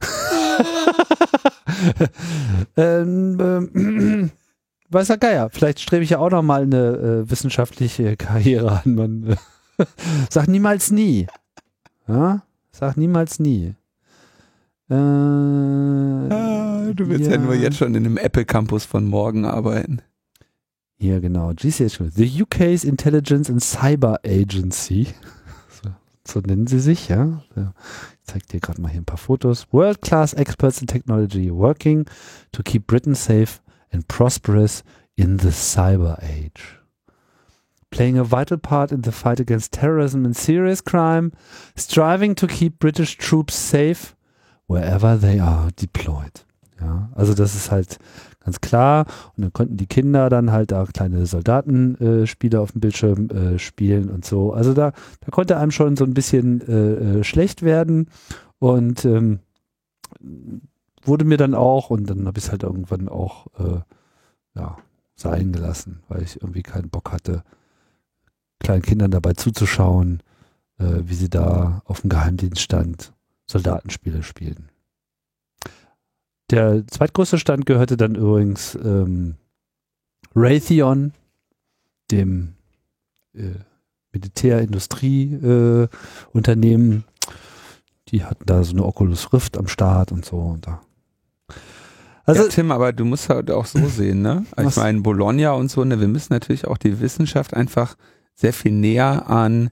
[2.76, 4.30] ähm, ähm,
[4.90, 5.50] weiß der Geier.
[5.50, 8.94] Vielleicht strebe ich ja auch noch mal eine äh, wissenschaftliche Karriere an.
[8.94, 9.36] Man
[9.78, 9.84] äh,
[10.30, 11.26] sag niemals nie.
[12.06, 12.42] Ja?
[12.70, 13.74] Sag niemals nie.
[14.90, 17.38] Äh, Ah, du willst ja.
[17.38, 20.00] nur jetzt schon in dem Apple Campus von morgen arbeiten.
[20.96, 21.52] Hier, genau.
[21.54, 22.10] GCHQ.
[22.14, 25.08] The UK's Intelligence and Cyber Agency.
[25.70, 25.90] So,
[26.26, 27.42] so nennen sie sich, ja.
[27.54, 29.66] So, Ich zeig dir gerade mal hier ein paar Fotos.
[29.72, 32.04] World-class experts in technology working
[32.52, 33.60] to keep Britain safe
[33.92, 34.82] and prosperous
[35.14, 36.80] in the cyber age.
[37.90, 41.30] Playing a vital part in the fight against terrorism and serious crime,
[41.76, 44.14] striving to keep British troops safe
[44.68, 46.44] wherever they are deployed.
[46.80, 47.98] Ja, also das ist halt
[48.44, 49.06] ganz klar.
[49.36, 53.58] Und dann konnten die Kinder dann halt da kleine Soldatenspiele äh, auf dem Bildschirm äh,
[53.58, 54.52] spielen und so.
[54.52, 58.08] Also da, da konnte einem schon so ein bisschen äh, äh, schlecht werden.
[58.60, 59.40] Und ähm,
[61.02, 63.80] wurde mir dann auch, und dann habe ich es halt irgendwann auch äh,
[64.54, 64.78] ja,
[65.14, 67.42] sein gelassen, weil ich irgendwie keinen Bock hatte,
[68.60, 70.22] kleinen Kindern dabei zuzuschauen,
[70.78, 73.12] äh, wie sie da auf dem Geheimdienststand
[73.50, 74.68] Soldatenspiele spielen.
[76.50, 79.34] Der zweitgrößte Stand gehörte dann übrigens ähm,
[80.34, 81.12] Raytheon,
[82.10, 82.54] dem
[83.34, 83.50] äh,
[84.12, 86.98] Militärindustrieunternehmen.
[86.98, 87.02] Äh,
[88.08, 90.38] die hatten da so eine Oculus Rift am Start und so.
[90.38, 90.80] Und da.
[92.24, 94.46] Also, ja, Tim, aber du musst halt auch so sehen, ne?
[94.58, 97.96] Ich meine, Bologna und so, ne, wir müssen natürlich auch die Wissenschaft einfach
[98.34, 99.70] sehr viel näher an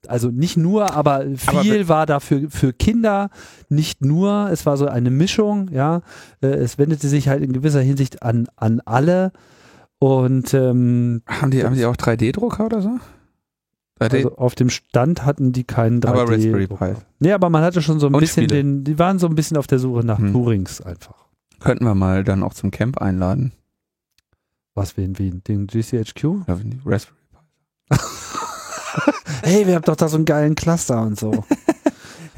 [0.07, 3.29] also nicht nur, aber viel Aber- war da für, für Kinder,
[3.69, 6.01] nicht nur, es war so eine Mischung, ja.
[6.41, 9.31] Äh, es wendete sich halt in gewisser Hinsicht an, an alle.
[9.99, 12.99] Und ähm, Haben die, haben die auch 3D-Drucker oder so?
[14.03, 14.15] 3D?
[14.15, 16.07] also auf dem Stand hatten die keinen 3D.
[16.07, 16.93] Aber Raspberry Pi.
[17.19, 18.63] Nee, aber man hatte schon so ein Und bisschen Spiele.
[18.63, 20.31] den, die waren so ein bisschen auf der Suche nach Hm.
[20.33, 21.15] Turings einfach.
[21.59, 23.53] Könnten wir mal dann auch zum Camp einladen.
[24.75, 25.43] Was wen, wen?
[25.43, 26.23] Den GCHQ?
[26.47, 27.17] Ja, Raspberry
[27.89, 27.97] Pi.
[29.45, 31.43] Hey, wir haben doch da so einen geilen Cluster und so.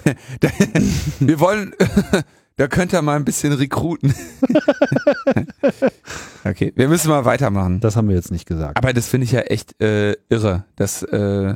[1.19, 1.73] Wir wollen,
[2.57, 4.13] da könnt ihr mal ein bisschen rekruten.
[6.45, 7.79] okay, wir müssen mal weitermachen.
[7.81, 8.77] Das haben wir jetzt nicht gesagt.
[8.77, 10.65] Aber das finde ich ja echt äh, irre.
[10.75, 11.55] Das, äh,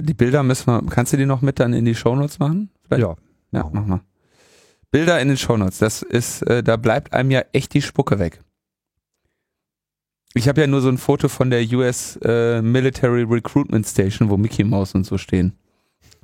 [0.00, 2.70] die Bilder müssen wir, kannst du die noch mit dann in die Shownotes machen?
[2.86, 3.02] Vielleicht?
[3.02, 3.16] Ja.
[3.50, 4.00] Ja, mach mal.
[4.90, 8.40] Bilder in den Shownotes, das ist, äh, da bleibt einem ja echt die Spucke weg.
[10.34, 14.36] Ich habe ja nur so ein Foto von der US äh, Military Recruitment Station, wo
[14.36, 15.52] Mickey Mouse und so stehen.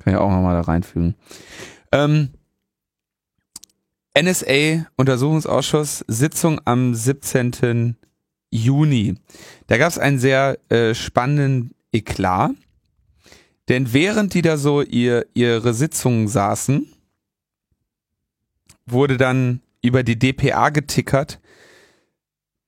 [0.00, 1.14] Kann ich auch nochmal da reinfügen.
[1.92, 2.30] Ähm,
[4.16, 7.96] NSA-Untersuchungsausschuss, Sitzung am 17.
[8.50, 9.16] Juni.
[9.66, 12.52] Da gab es einen sehr äh, spannenden Eklat.
[13.68, 16.86] Denn während die da so ihr, ihre Sitzungen saßen,
[18.86, 21.40] wurde dann über die DPA getickert,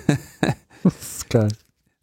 [0.83, 1.47] Das ist geil.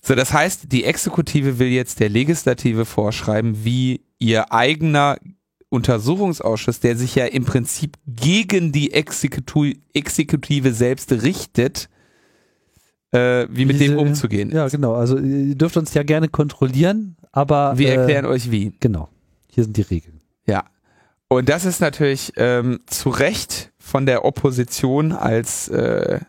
[0.01, 5.19] So, das heißt, die Exekutive will jetzt der Legislative vorschreiben, wie ihr eigener
[5.71, 11.89] Untersuchungsausschuss, der sich ja im Prinzip gegen die Exekutu Exekutive selbst richtet,
[13.13, 14.73] äh, wie mit dem Diese- umzugehen Ja, ist.
[14.73, 14.95] genau.
[14.95, 18.73] Also ihr dürft uns ja gerne kontrollieren, aber Wir äh, erklären euch wie.
[18.81, 19.09] Genau.
[19.49, 20.21] Hier sind die Regeln.
[20.47, 20.65] Ja.
[21.29, 26.21] Und das ist natürlich ähm, zu Recht von der Opposition als äh,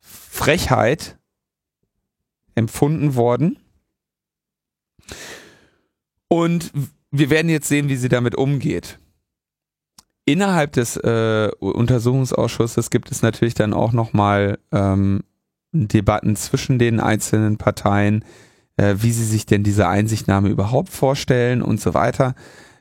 [0.00, 1.18] Frechheit
[2.54, 3.58] empfunden worden.
[6.28, 6.72] Und
[7.10, 8.98] wir werden jetzt sehen, wie sie damit umgeht.
[10.24, 15.24] Innerhalb des äh, Untersuchungsausschusses gibt es natürlich dann auch nochmal ähm,
[15.72, 18.24] Debatten zwischen den einzelnen Parteien,
[18.76, 22.34] äh, wie sie sich denn diese Einsichtnahme überhaupt vorstellen und so weiter.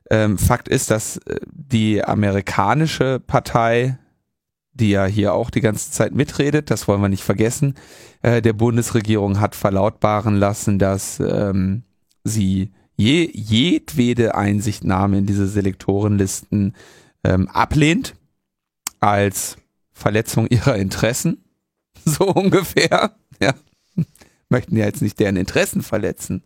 [0.09, 3.97] Ähm, Fakt ist, dass äh, die amerikanische Partei,
[4.73, 7.75] die ja hier auch die ganze Zeit mitredet, das wollen wir nicht vergessen,
[8.21, 11.83] äh, der Bundesregierung hat verlautbaren lassen, dass ähm,
[12.23, 16.75] sie je, jedwede Einsichtnahme in diese Selektorenlisten
[17.23, 18.15] ähm, ablehnt
[18.99, 19.55] als
[19.93, 21.43] Verletzung ihrer Interessen.
[22.05, 23.15] So ungefähr.
[23.41, 23.53] Ja.
[24.49, 26.43] Möchten ja jetzt nicht deren Interessen verletzen.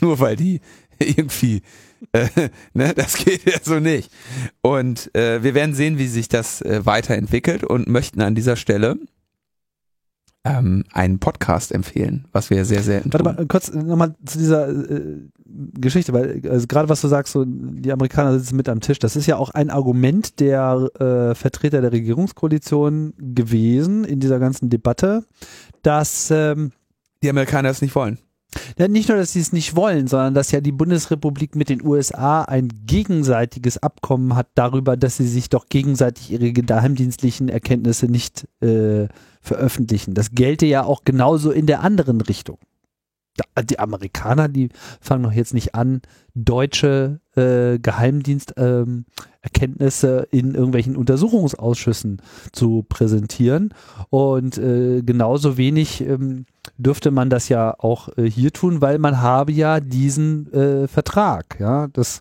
[0.00, 0.60] Nur weil die
[1.00, 1.62] irgendwie,
[2.12, 2.28] äh,
[2.72, 4.12] ne, das geht ja so nicht.
[4.60, 8.96] Und äh, wir werden sehen, wie sich das äh, weiterentwickelt und möchten an dieser Stelle
[10.46, 15.18] ähm, einen Podcast empfehlen, was wir sehr, sehr Warte mal, kurz nochmal zu dieser äh,
[15.44, 19.16] Geschichte, weil also gerade was du sagst, so die Amerikaner sitzen mit am Tisch, das
[19.16, 25.24] ist ja auch ein Argument der äh, Vertreter der Regierungskoalition gewesen in dieser ganzen Debatte,
[25.82, 26.70] dass ähm,
[27.22, 28.18] die Amerikaner es nicht wollen.
[28.88, 32.42] Nicht nur, dass sie es nicht wollen, sondern dass ja die Bundesrepublik mit den USA
[32.42, 39.08] ein gegenseitiges Abkommen hat darüber, dass sie sich doch gegenseitig ihre geheimdienstlichen Erkenntnisse nicht äh,
[39.40, 40.14] veröffentlichen.
[40.14, 42.58] Das gelte ja auch genauso in der anderen Richtung
[43.68, 44.68] die Amerikaner, die
[45.00, 46.02] fangen doch jetzt nicht an,
[46.34, 52.20] deutsche äh, Geheimdiensterkenntnisse ähm, in irgendwelchen Untersuchungsausschüssen
[52.52, 53.72] zu präsentieren.
[54.10, 56.44] Und äh, genauso wenig ähm,
[56.76, 61.58] dürfte man das ja auch äh, hier tun, weil man habe ja diesen äh, Vertrag.
[61.58, 62.20] Ja, das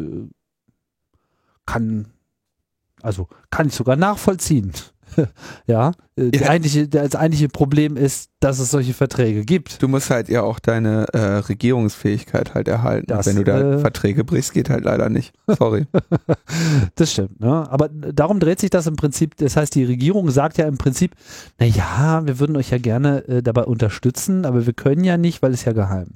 [0.00, 0.26] äh,
[1.66, 2.08] kann,
[3.02, 4.72] also kann ich sogar nachvollziehen.
[5.66, 6.48] ja, äh, ja.
[6.48, 9.82] Eigentliche, das eigentliche Problem ist, dass es solche Verträge gibt.
[9.82, 13.06] Du musst halt ja auch deine äh, Regierungsfähigkeit halt erhalten.
[13.08, 15.32] Das, Wenn du da äh, Verträge brichst, geht halt leider nicht.
[15.46, 15.86] Sorry.
[16.94, 17.70] das stimmt, ne?
[17.70, 19.36] Aber darum dreht sich das im Prinzip.
[19.36, 21.14] Das heißt, die Regierung sagt ja im Prinzip,
[21.58, 25.42] na ja, wir würden euch ja gerne äh, dabei unterstützen, aber wir können ja nicht,
[25.42, 26.14] weil es ja geheim.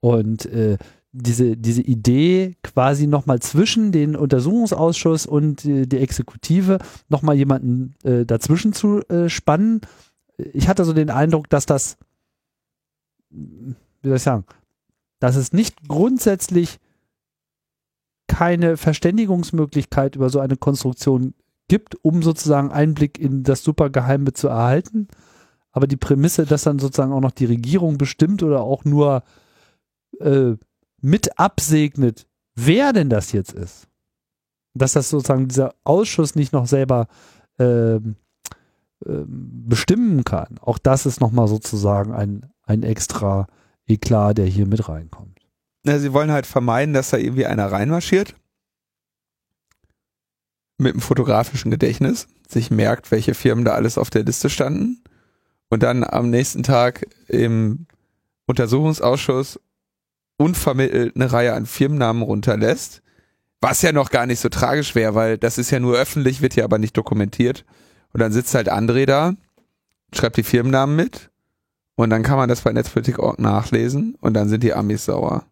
[0.00, 0.76] Und äh,
[1.16, 6.78] diese, diese Idee quasi nochmal zwischen den Untersuchungsausschuss und äh, die Exekutive
[7.08, 9.80] nochmal jemanden äh, dazwischen zu äh, spannen.
[10.52, 11.96] Ich hatte so den Eindruck, dass das,
[13.30, 14.44] wie soll ich sagen,
[15.20, 16.80] dass es nicht grundsätzlich
[18.26, 21.34] keine Verständigungsmöglichkeit über so eine Konstruktion
[21.68, 25.06] gibt, um sozusagen Einblick in das Supergeheime zu erhalten.
[25.70, 29.22] Aber die Prämisse, dass dann sozusagen auch noch die Regierung bestimmt oder auch nur
[30.18, 30.54] äh,
[31.04, 33.88] mit absegnet, wer denn das jetzt ist.
[34.72, 37.08] Dass das sozusagen dieser Ausschuss nicht noch selber
[37.58, 38.16] ähm,
[39.04, 40.58] ähm, bestimmen kann.
[40.62, 43.48] Auch das ist nochmal sozusagen ein, ein extra
[43.86, 45.40] Eklat, der hier mit reinkommt.
[45.84, 48.34] Ja, sie wollen halt vermeiden, dass da irgendwie einer reinmarschiert.
[50.78, 55.04] Mit einem fotografischen Gedächtnis, sich merkt, welche Firmen da alles auf der Liste standen.
[55.68, 57.86] Und dann am nächsten Tag im
[58.46, 59.60] Untersuchungsausschuss
[60.36, 63.02] unvermittelt eine Reihe an Firmennamen runterlässt,
[63.60, 66.56] was ja noch gar nicht so tragisch wäre, weil das ist ja nur öffentlich, wird
[66.56, 67.64] ja aber nicht dokumentiert.
[68.12, 69.34] Und dann sitzt halt André da,
[70.12, 71.30] schreibt die Firmennamen mit
[71.96, 75.46] und dann kann man das bei Netzpolitik.org nachlesen und dann sind die Amis sauer.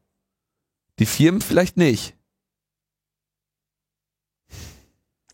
[0.99, 2.17] Die Firmen vielleicht nicht.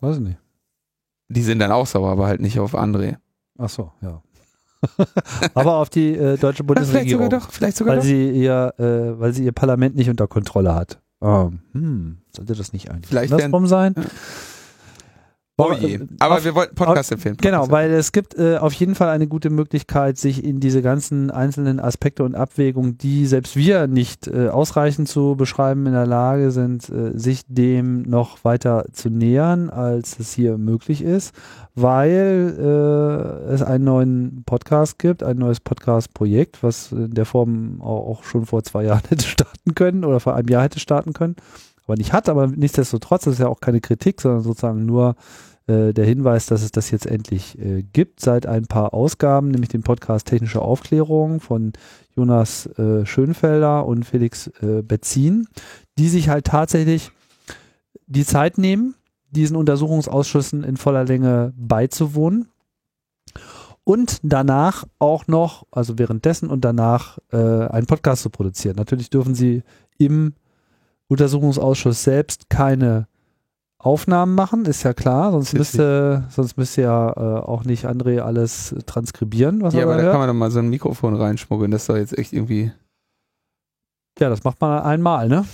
[0.00, 0.38] Weiß ich nicht.
[1.28, 3.18] Die sind dann auch sauer, aber halt nicht auf André.
[3.58, 4.22] Ach so, ja.
[5.54, 7.08] aber auf die äh, deutsche Bundesregierung.
[7.08, 8.06] Vielleicht sogar doch, vielleicht sogar weil doch.
[8.06, 11.00] Sie ihr, äh, weil sie ihr Parlament nicht unter Kontrolle hat.
[11.20, 13.94] Oh, hm, sollte das nicht eigentlich vielleicht andersrum sein?
[13.96, 14.04] Ja.
[15.60, 15.96] Oh je.
[15.96, 17.36] Äh, Aber auf, wir wollten Podcast empfehlen.
[17.36, 20.82] Podcast genau, weil es gibt äh, auf jeden Fall eine gute Möglichkeit, sich in diese
[20.82, 26.06] ganzen einzelnen Aspekte und Abwägungen, die selbst wir nicht äh, ausreichend zu beschreiben in der
[26.06, 31.34] Lage sind, äh, sich dem noch weiter zu nähern, als es hier möglich ist,
[31.74, 38.06] weil äh, es einen neuen Podcast gibt, ein neues Podcast-Projekt, was in der Form auch,
[38.08, 41.34] auch schon vor zwei Jahren hätte starten können oder vor einem Jahr hätte starten können
[41.88, 45.16] aber nicht hat, aber nichtsdestotrotz, das ist ja auch keine Kritik, sondern sozusagen nur
[45.66, 49.70] äh, der Hinweis, dass es das jetzt endlich äh, gibt, seit ein paar Ausgaben, nämlich
[49.70, 51.72] den Podcast Technische Aufklärung von
[52.14, 55.48] Jonas äh, Schönfelder und Felix äh, Betzin,
[55.98, 57.10] die sich halt tatsächlich
[58.06, 58.94] die Zeit nehmen,
[59.30, 62.48] diesen Untersuchungsausschüssen in voller Länge beizuwohnen
[63.84, 68.76] und danach auch noch, also währenddessen und danach äh, einen Podcast zu produzieren.
[68.76, 69.62] Natürlich dürfen sie
[69.96, 70.34] im
[71.08, 73.08] Untersuchungsausschuss selbst keine
[73.78, 78.74] Aufnahmen machen, ist ja klar, sonst müsste, sonst müsste ja äh, auch nicht André alles
[78.86, 80.12] transkribieren, was ja, er aber da hört.
[80.12, 82.72] kann man doch mal so ein Mikrofon reinschmuggeln, das ist doch jetzt echt irgendwie.
[84.18, 85.44] Ja, das macht man einmal, ne?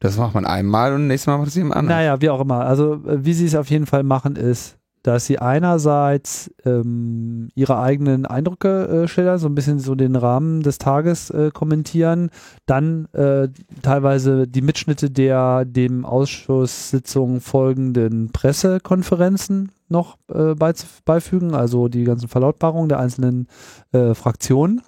[0.00, 1.96] Das macht man einmal und nächstes Mal macht es jemand anders.
[1.96, 2.66] Naja, wie auch immer.
[2.66, 4.76] Also, äh, wie sie es auf jeden Fall machen, ist,
[5.06, 10.62] dass sie einerseits ähm, ihre eigenen Eindrücke äh, schildern, so ein bisschen so den Rahmen
[10.62, 12.30] des Tages äh, kommentieren,
[12.66, 13.48] dann äh,
[13.82, 20.56] teilweise die Mitschnitte der dem Ausschusssitzung folgenden Pressekonferenzen noch äh,
[21.04, 23.46] beifügen, also die ganzen Verlautbarungen der einzelnen
[23.92, 24.82] äh, Fraktionen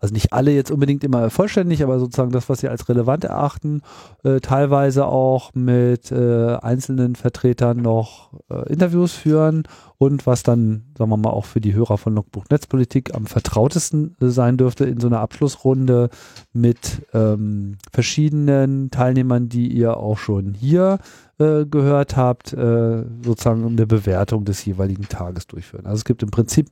[0.00, 3.82] also nicht alle jetzt unbedingt immer vollständig, aber sozusagen das, was sie als relevant erachten,
[4.24, 9.64] äh, teilweise auch mit äh, einzelnen Vertretern noch äh, Interviews führen
[9.98, 14.16] und was dann, sagen wir mal, auch für die Hörer von Logbuch Netzpolitik am vertrautesten
[14.20, 16.08] äh, sein dürfte in so einer Abschlussrunde
[16.52, 20.98] mit ähm, verschiedenen Teilnehmern, die ihr auch schon hier
[21.38, 25.84] äh, gehört habt, äh, sozusagen eine Bewertung des jeweiligen Tages durchführen.
[25.86, 26.70] Also es gibt im Prinzip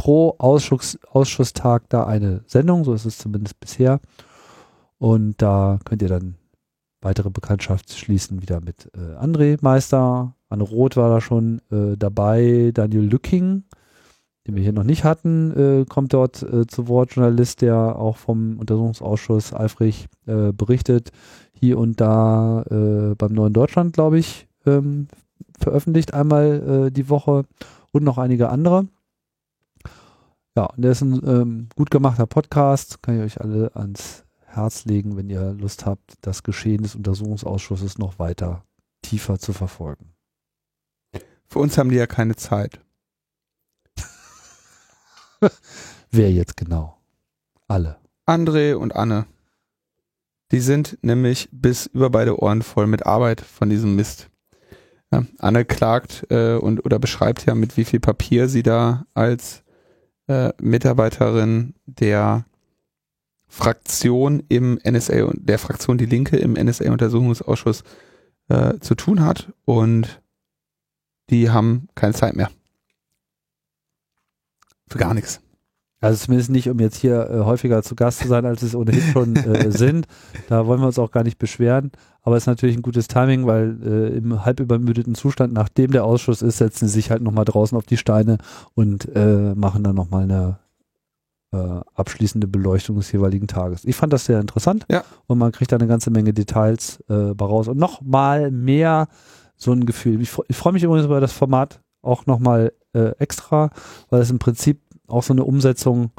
[0.00, 4.00] pro Ausschuss, Ausschusstag da eine Sendung, so ist es zumindest bisher.
[4.96, 6.36] Und da könnt ihr dann
[7.02, 10.34] weitere Bekanntschaft schließen, wieder mit äh, André Meister.
[10.48, 13.64] Anne Roth war da schon äh, dabei, Daniel Lücking,
[14.46, 18.16] den wir hier noch nicht hatten, äh, kommt dort äh, zu Wort, Journalist, der auch
[18.16, 21.12] vom Untersuchungsausschuss eifrig äh, berichtet,
[21.52, 25.08] hier und da äh, beim Neuen Deutschland, glaube ich, ähm,
[25.58, 27.44] veröffentlicht einmal äh, die Woche
[27.92, 28.86] und noch einige andere.
[30.56, 34.84] Ja, und der ist ein ähm, gut gemachter Podcast, kann ich euch alle ans Herz
[34.84, 38.64] legen, wenn ihr Lust habt, das Geschehen des Untersuchungsausschusses noch weiter
[39.02, 40.12] tiefer zu verfolgen.
[41.46, 42.80] Für uns haben die ja keine Zeit.
[46.10, 46.96] Wer jetzt genau?
[47.68, 47.96] Alle.
[48.26, 49.26] André und Anne.
[50.50, 54.30] Die sind nämlich bis über beide Ohren voll mit Arbeit von diesem Mist.
[55.12, 59.62] Ja, Anne klagt äh, und oder beschreibt ja, mit wie viel Papier sie da als
[60.30, 62.44] äh, Mitarbeiterin der
[63.48, 67.82] Fraktion im NSA und der Fraktion Die Linke im NSA-Untersuchungsausschuss
[68.48, 70.22] äh, zu tun hat und
[71.30, 72.48] die haben keine Zeit mehr.
[74.88, 75.40] Für gar nichts.
[76.00, 79.12] Also zumindest nicht, um jetzt hier äh, häufiger zu Gast zu sein, als es ohnehin
[79.12, 80.06] schon äh, sind.
[80.48, 81.90] Da wollen wir uns auch gar nicht beschweren.
[82.22, 86.04] Aber es ist natürlich ein gutes Timing, weil äh, im halb übermüdeten Zustand, nachdem der
[86.04, 88.38] Ausschuss ist, setzen sie sich halt nochmal draußen auf die Steine
[88.74, 90.58] und äh, machen dann nochmal eine
[91.52, 93.84] äh, abschließende Beleuchtung des jeweiligen Tages.
[93.84, 95.02] Ich fand das sehr interessant Ja.
[95.26, 99.08] und man kriegt da eine ganze Menge Details äh, raus und nochmal mehr
[99.56, 100.20] so ein Gefühl.
[100.20, 103.70] Ich, ich freue mich übrigens über das Format auch nochmal äh, extra,
[104.10, 106.12] weil es im Prinzip auch so eine Umsetzung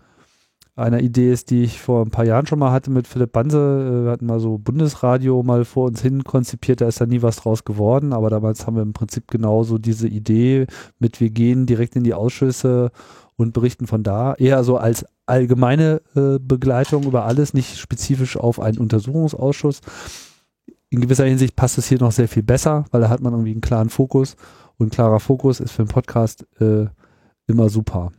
[0.75, 3.57] einer Idee ist, die ich vor ein paar Jahren schon mal hatte mit Philipp Banse.
[3.57, 7.21] Äh, Wir hatten mal so Bundesradio mal vor uns hin konzipiert, da ist da nie
[7.21, 10.67] was draus geworden, aber damals haben wir im Prinzip genauso diese Idee
[10.99, 12.91] mit, wir gehen direkt in die Ausschüsse
[13.35, 18.59] und berichten von da, eher so als allgemeine äh, Begleitung über alles, nicht spezifisch auf
[18.59, 19.81] einen Untersuchungsausschuss.
[20.89, 23.51] In gewisser Hinsicht passt es hier noch sehr viel besser, weil da hat man irgendwie
[23.51, 24.35] einen klaren Fokus
[24.77, 26.87] und klarer Fokus ist für einen Podcast äh,
[27.47, 28.11] immer super.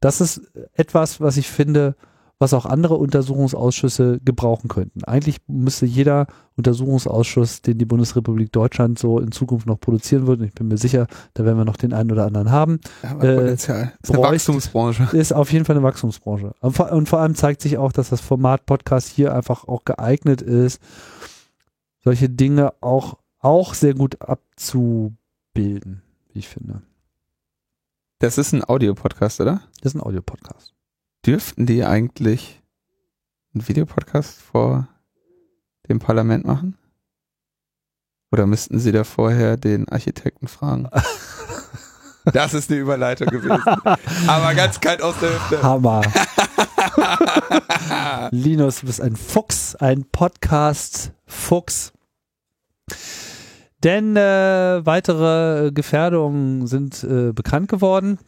[0.00, 0.42] Das ist
[0.74, 1.96] etwas, was ich finde,
[2.38, 5.02] was auch andere Untersuchungsausschüsse gebrauchen könnten.
[5.04, 10.54] Eigentlich müsste jeder Untersuchungsausschuss, den die Bundesrepublik Deutschland so in Zukunft noch produzieren würde, ich
[10.54, 13.92] bin mir sicher, da werden wir noch den einen oder anderen haben, Ja, Äh, Potenzial.
[14.02, 15.08] Ist eine Wachstumsbranche.
[15.16, 16.52] ist auf jeden Fall eine Wachstumsbranche.
[16.60, 19.84] Und vor, und vor allem zeigt sich auch, dass das Format Podcast hier einfach auch
[19.84, 20.80] geeignet ist,
[22.04, 26.02] solche Dinge auch, auch sehr gut abzubilden,
[26.32, 26.82] wie ich finde.
[28.20, 29.60] Das ist ein Audiopodcast, oder?
[29.80, 30.74] Das ist ein Audiopodcast.
[31.24, 32.60] Dürften die eigentlich
[33.54, 34.88] einen Videopodcast vor
[35.88, 36.76] dem Parlament machen?
[38.32, 40.88] Oder müssten sie da vorher den Architekten fragen?
[42.34, 43.62] Das ist eine Überleitung gewesen.
[44.26, 45.62] Aber ganz kalt aus der Hüfte.
[45.62, 46.02] Hammer.
[48.32, 51.94] Linus, du bist ein Fuchs, ein Podcast-Fuchs.
[53.84, 58.18] Denn äh, weitere Gefährdungen sind äh, bekannt geworden.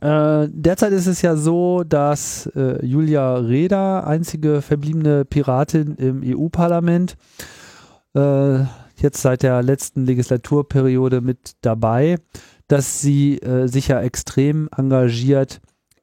[0.00, 7.16] Äh, derzeit ist es ja so, dass äh, Julia Reda, einzige verbliebene Piratin im EU-Parlament,
[8.14, 8.60] äh,
[8.96, 12.16] jetzt seit der letzten Legislaturperiode mit dabei,
[12.68, 15.60] dass sie äh, sich ja extrem engagiert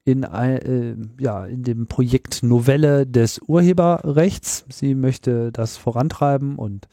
[0.07, 4.63] in, äh, ja, in dem Projekt Novelle des Urheberrechts.
[4.69, 6.87] Sie möchte das vorantreiben und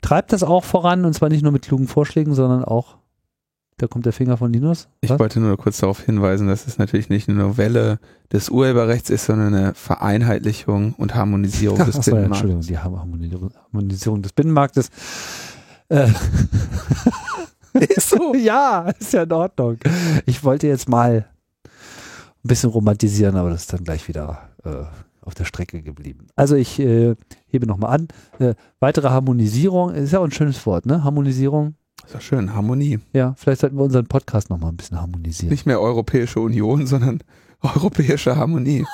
[0.00, 2.96] treibt das auch voran und zwar nicht nur mit klugen Vorschlägen, sondern auch,
[3.76, 4.88] da kommt der Finger von Linus.
[5.02, 5.18] Ich Was?
[5.18, 7.98] wollte nur kurz darauf hinweisen, dass es natürlich nicht eine Novelle
[8.32, 12.44] des Urheberrechts ist, sondern eine Vereinheitlichung und Harmonisierung des Achso, ja, Binnenmarkts.
[12.44, 14.88] Entschuldigung, die Harmonisierung, Harmonisierung des Binnenmarktes.
[15.90, 16.08] Äh,
[17.74, 18.34] Ist so.
[18.36, 19.78] ja, ist ja in Ordnung.
[20.26, 21.26] Ich wollte jetzt mal
[22.44, 24.84] ein bisschen romantisieren, aber das ist dann gleich wieder äh,
[25.22, 26.26] auf der Strecke geblieben.
[26.36, 27.16] Also ich äh,
[27.46, 28.08] hebe nochmal an.
[28.38, 31.02] Äh, weitere Harmonisierung, ist ja auch ein schönes Wort, ne?
[31.02, 31.74] Harmonisierung.
[32.04, 33.00] Ist doch schön, Harmonie.
[33.14, 35.50] Ja, vielleicht sollten wir unseren Podcast nochmal ein bisschen harmonisieren.
[35.50, 37.20] Nicht mehr Europäische Union, sondern
[37.62, 38.84] europäische Harmonie.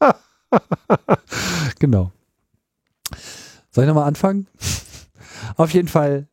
[1.78, 2.12] genau.
[3.70, 4.46] Soll ich nochmal anfangen?
[5.56, 6.28] Auf jeden Fall,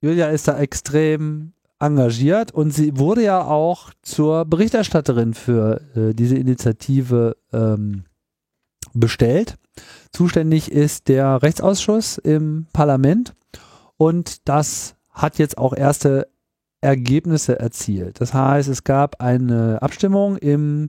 [0.00, 1.52] Julia ist da extrem
[1.84, 8.04] engagiert und sie wurde ja auch zur Berichterstatterin für äh, diese Initiative ähm,
[8.92, 9.56] bestellt.
[10.12, 13.34] Zuständig ist der Rechtsausschuss im Parlament
[13.96, 16.28] und das hat jetzt auch erste
[16.80, 18.20] Ergebnisse erzielt.
[18.20, 20.88] Das heißt, es gab eine Abstimmung im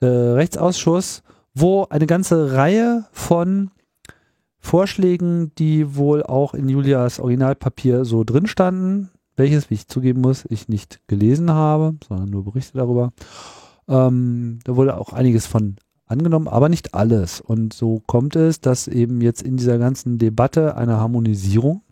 [0.00, 1.22] äh, Rechtsausschuss,
[1.54, 3.70] wo eine ganze Reihe von
[4.58, 10.44] Vorschlägen, die wohl auch in Julias Originalpapier so drin standen, welches, wie ich zugeben muss,
[10.48, 13.12] ich nicht gelesen habe, sondern nur Berichte darüber.
[13.88, 17.40] Ähm, da wurde auch einiges von angenommen, aber nicht alles.
[17.40, 21.82] Und so kommt es, dass eben jetzt in dieser ganzen Debatte einer Harmonisierung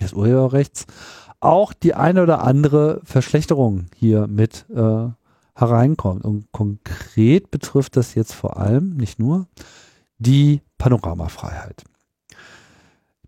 [0.00, 0.86] des Urheberrechts
[1.40, 5.08] auch die eine oder andere Verschlechterung hier mit äh,
[5.54, 6.24] hereinkommt.
[6.24, 9.48] Und konkret betrifft das jetzt vor allem, nicht nur,
[10.18, 11.84] die Panoramafreiheit.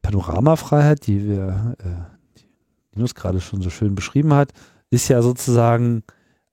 [0.03, 2.14] Panoramafreiheit, die wir, äh,
[2.95, 4.53] Linus gerade schon so schön beschrieben hat,
[4.91, 6.03] ist ja sozusagen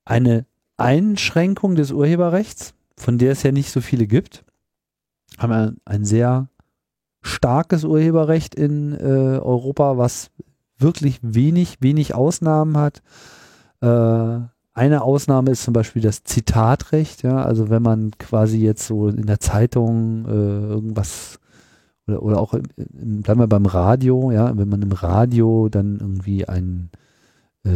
[0.06, 0.46] eine
[0.78, 4.44] Einschränkung des Urheberrechts, von der es ja nicht so viele gibt.
[5.38, 6.50] Haben wir ein sehr
[7.22, 10.32] starkes Urheberrecht in äh, Europa, was
[10.78, 13.04] wirklich wenig, wenig Ausnahmen hat.
[13.82, 14.40] Äh,
[14.74, 19.26] eine Ausnahme ist zum Beispiel das Zitatrecht, ja, also wenn man quasi jetzt so in
[19.28, 21.40] der Zeitung äh, irgendwas
[22.08, 26.48] oder, oder auch, im, bleiben wir beim Radio, ja, wenn man im Radio dann irgendwie
[26.48, 26.90] ein
[27.64, 27.70] äh,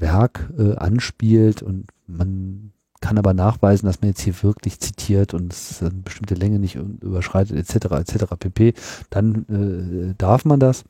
[0.00, 5.52] Werk äh, anspielt und man kann aber nachweisen, dass man jetzt hier wirklich zitiert und
[5.52, 8.74] es eine bestimmte Länge nicht überschreitet, etc., etc., pp.,
[9.08, 10.84] dann äh, darf man das.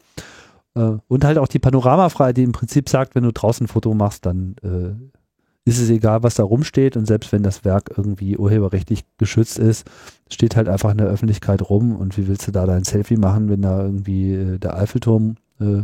[0.74, 3.94] Äh, und halt auch die Panoramafreiheit, die im Prinzip sagt, wenn du draußen ein Foto
[3.94, 5.19] machst, dann äh,
[5.70, 9.88] ist es egal, was da rumsteht und selbst wenn das Werk irgendwie urheberrechtlich geschützt ist,
[10.28, 13.48] steht halt einfach in der Öffentlichkeit rum und wie willst du da dein Selfie machen,
[13.48, 15.82] wenn da irgendwie äh, der Eiffelturm äh,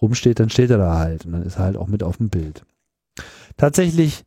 [0.00, 2.28] rumsteht, dann steht er da halt und dann ist er halt auch mit auf dem
[2.28, 2.62] Bild.
[3.56, 4.24] Tatsächlich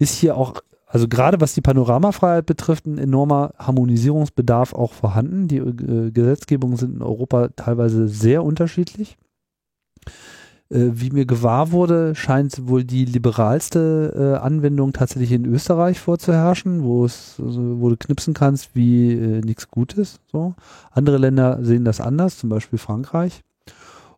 [0.00, 5.46] ist hier auch, also gerade was die Panoramafreiheit betrifft, ein enormer Harmonisierungsbedarf auch vorhanden.
[5.46, 9.16] Die äh, Gesetzgebungen sind in Europa teilweise sehr unterschiedlich.
[10.72, 16.82] Äh, wie mir gewahr wurde, scheint wohl die liberalste äh, Anwendung tatsächlich in Österreich vorzuherrschen,
[16.82, 20.20] wo es, also, wo du knipsen kannst wie äh, nichts Gutes.
[20.30, 20.54] So.
[20.90, 23.42] Andere Länder sehen das anders, zum Beispiel Frankreich.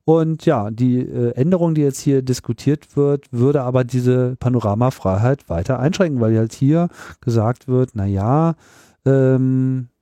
[0.05, 5.81] Und ja, die äh, Änderung, die jetzt hier diskutiert wird, würde aber diese Panoramafreiheit weiter
[5.81, 6.89] einschränken, weil halt hier
[7.20, 8.55] gesagt wird, na ja,
[9.06, 9.93] ähm, äh,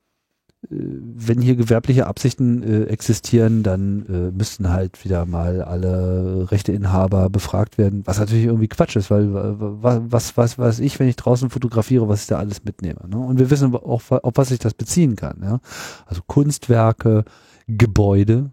[0.68, 7.78] wenn hier gewerbliche Absichten äh, existieren, dann äh, müssten halt wieder mal alle Rechteinhaber befragt
[7.78, 12.08] werden, was natürlich irgendwie Quatsch ist, weil was, was weiß ich, wenn ich draußen fotografiere,
[12.08, 13.00] was ich da alles mitnehme.
[13.08, 13.18] Ne?
[13.18, 15.40] Und wir wissen auch, auf was sich das beziehen kann.
[15.42, 15.58] Ja?
[16.06, 17.24] Also Kunstwerke,
[17.66, 18.50] Gebäude,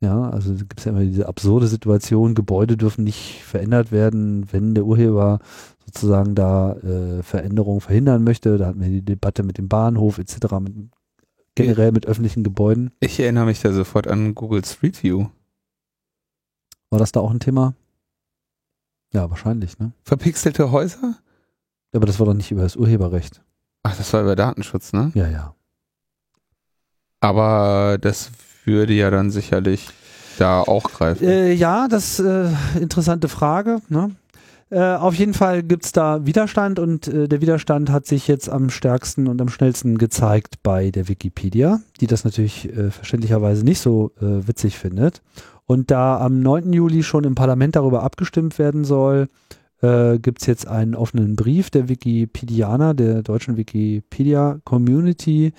[0.00, 4.74] ja, also gibt es ja immer diese absurde Situation, Gebäude dürfen nicht verändert werden, wenn
[4.74, 5.38] der Urheber
[5.86, 8.58] sozusagen da äh, Veränderungen verhindern möchte.
[8.58, 10.74] Da hatten wir die Debatte mit dem Bahnhof etc., mit
[11.56, 12.92] generell mit öffentlichen Gebäuden.
[13.00, 15.26] Ich erinnere mich da sofort an Google Street View.
[16.90, 17.74] War das da auch ein Thema?
[19.12, 19.92] Ja, wahrscheinlich, ne?
[20.04, 21.16] Verpixelte Häuser?
[21.92, 23.42] Aber das war doch nicht über das Urheberrecht.
[23.82, 25.10] Ach, das war über Datenschutz, ne?
[25.14, 25.54] Ja, ja.
[27.20, 28.30] Aber das
[28.64, 29.88] würde ja dann sicherlich
[30.38, 31.24] da auch greifen.
[31.24, 33.80] Äh, ja, das ist äh, interessante Frage.
[33.88, 34.14] Ne?
[34.68, 38.68] Äh, auf jeden Fall gibt's da Widerstand und äh, der Widerstand hat sich jetzt am
[38.68, 44.10] stärksten und am schnellsten gezeigt bei der Wikipedia, die das natürlich äh, verständlicherweise nicht so
[44.20, 45.22] äh, witzig findet.
[45.66, 46.72] Und da am 9.
[46.72, 49.28] Juli schon im Parlament darüber abgestimmt werden soll,
[49.82, 55.52] äh, gibt's jetzt einen offenen Brief der Wikipedianer, der deutschen Wikipedia-Community,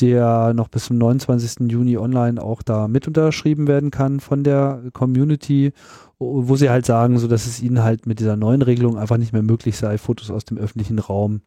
[0.00, 1.70] der noch bis zum 29.
[1.70, 5.72] Juni online auch da mit unterschrieben werden kann von der Community,
[6.18, 9.32] wo sie halt sagen, so dass es ihnen halt mit dieser neuen Regelung einfach nicht
[9.32, 11.42] mehr möglich sei, Fotos aus dem öffentlichen Raum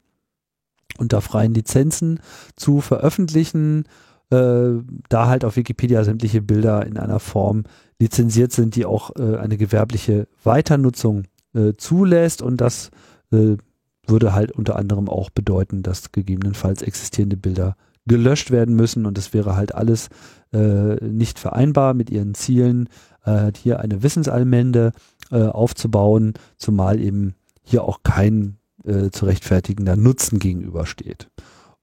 [0.97, 2.19] unter freien Lizenzen
[2.55, 3.85] zu veröffentlichen,
[4.31, 4.71] äh,
[5.09, 7.63] da halt auf Wikipedia sämtliche Bilder in einer Form
[7.99, 11.23] lizenziert sind, die auch äh, eine gewerbliche Weiternutzung
[11.53, 12.41] äh, zulässt.
[12.41, 12.91] Und das
[13.31, 13.57] äh,
[14.05, 17.75] würde halt unter anderem auch bedeuten, dass gegebenenfalls existierende Bilder
[18.05, 19.05] gelöscht werden müssen.
[19.05, 20.09] Und das wäre halt alles
[20.51, 22.89] äh, nicht vereinbar mit ihren Zielen,
[23.25, 24.91] äh, hier eine Wissensallmende
[25.31, 31.29] äh, aufzubauen, zumal eben hier auch kein äh, zu rechtfertigender Nutzen gegenübersteht.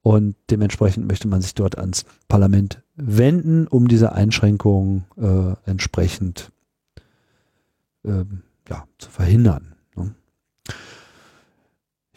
[0.03, 6.53] Und dementsprechend möchte man sich dort ans Parlament wenden, um diese Einschränkungen äh, entsprechend
[8.05, 9.76] ähm, ja, zu verhindern.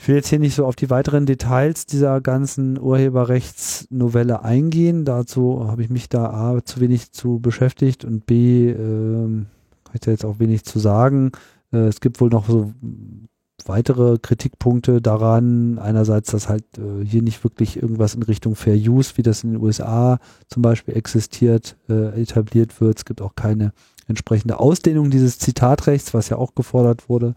[0.02, 5.04] Ich will jetzt hier nicht so auf die weiteren Details dieser ganzen Urheberrechtsnovelle eingehen.
[5.04, 10.00] Dazu habe ich mich da A zu wenig zu beschäftigt und B äh, kann ich
[10.00, 11.34] da jetzt auch wenig zu sagen.
[11.74, 12.74] Äh, es gibt wohl noch so
[13.66, 15.78] weitere Kritikpunkte daran.
[15.80, 19.52] Einerseits, dass halt äh, hier nicht wirklich irgendwas in Richtung Fair Use, wie das in
[19.52, 23.00] den USA zum Beispiel existiert, äh, etabliert wird.
[23.00, 23.74] Es gibt auch keine
[24.08, 27.34] entsprechende Ausdehnung dieses Zitatrechts, was ja auch gefordert wurde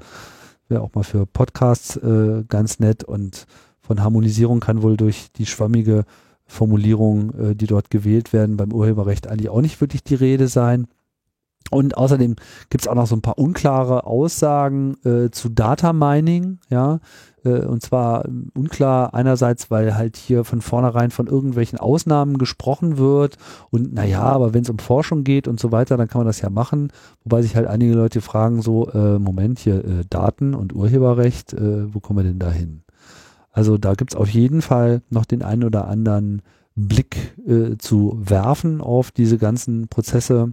[0.73, 3.47] wäre auch mal für Podcasts äh, ganz nett und
[3.81, 6.05] von Harmonisierung kann wohl durch die schwammige
[6.47, 10.89] Formulierung, äh, die dort gewählt werden, beim Urheberrecht eigentlich auch nicht wirklich die Rede sein.
[11.71, 12.37] Und außerdem
[12.71, 17.01] gibt es auch noch so ein paar unklare Aussagen äh, zu Data Mining, ja.
[17.45, 18.25] Äh, und zwar
[18.55, 23.37] unklar einerseits, weil halt hier von vornherein von irgendwelchen Ausnahmen gesprochen wird.
[23.71, 26.41] Und naja, aber wenn es um Forschung geht und so weiter, dann kann man das
[26.41, 26.93] ja machen.
[27.25, 31.93] Wobei sich halt einige Leute fragen so, äh, Moment, hier äh, Daten und Urheberrecht, äh,
[31.93, 32.83] wo kommen wir denn da hin?
[33.53, 36.43] Also da gibt es auf jeden Fall noch den einen oder anderen
[36.75, 40.53] Blick äh, zu werfen auf diese ganzen Prozesse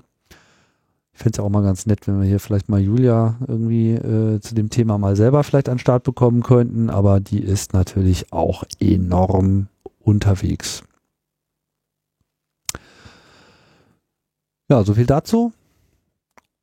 [1.20, 4.56] fände es auch mal ganz nett, wenn wir hier vielleicht mal Julia irgendwie äh, zu
[4.56, 8.64] dem Thema mal selber vielleicht an den Start bekommen könnten, aber die ist natürlich auch
[8.80, 9.68] enorm
[10.00, 10.84] unterwegs.
[14.70, 15.52] Ja, so viel dazu.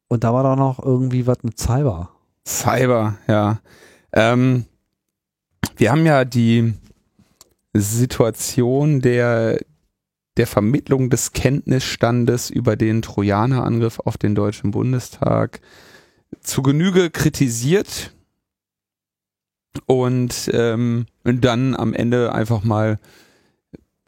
[0.09, 2.11] Und da war doch noch irgendwie was mit Cyber.
[2.47, 3.59] Cyber, ja.
[4.13, 4.65] Ähm,
[5.77, 6.75] wir haben ja die
[7.75, 9.59] Situation der
[10.37, 15.61] der Vermittlung des Kenntnisstandes über den Trojanerangriff auf den Deutschen Bundestag
[16.41, 18.13] zu Genüge kritisiert
[19.87, 22.99] und, ähm, dann am Ende einfach mal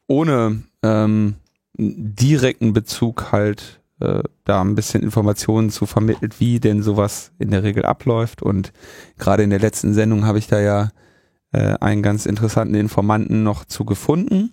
[0.07, 1.37] ohne ähm,
[1.77, 7.63] direkten Bezug halt äh, da ein bisschen Informationen zu vermittelt, wie denn sowas in der
[7.63, 8.43] Regel abläuft.
[8.43, 8.73] Und
[9.19, 10.91] gerade in der letzten Sendung habe ich da ja
[11.53, 14.53] äh, einen ganz interessanten Informanten noch zu gefunden.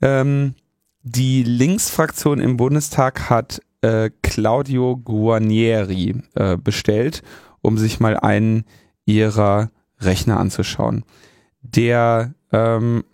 [0.00, 0.54] Ähm,
[1.02, 7.22] die Linksfraktion im Bundestag hat äh, Claudio Guarnieri äh, bestellt,
[7.62, 8.64] um sich mal einen
[9.06, 11.04] ihrer Rechner anzuschauen.
[11.62, 13.04] Der ähm,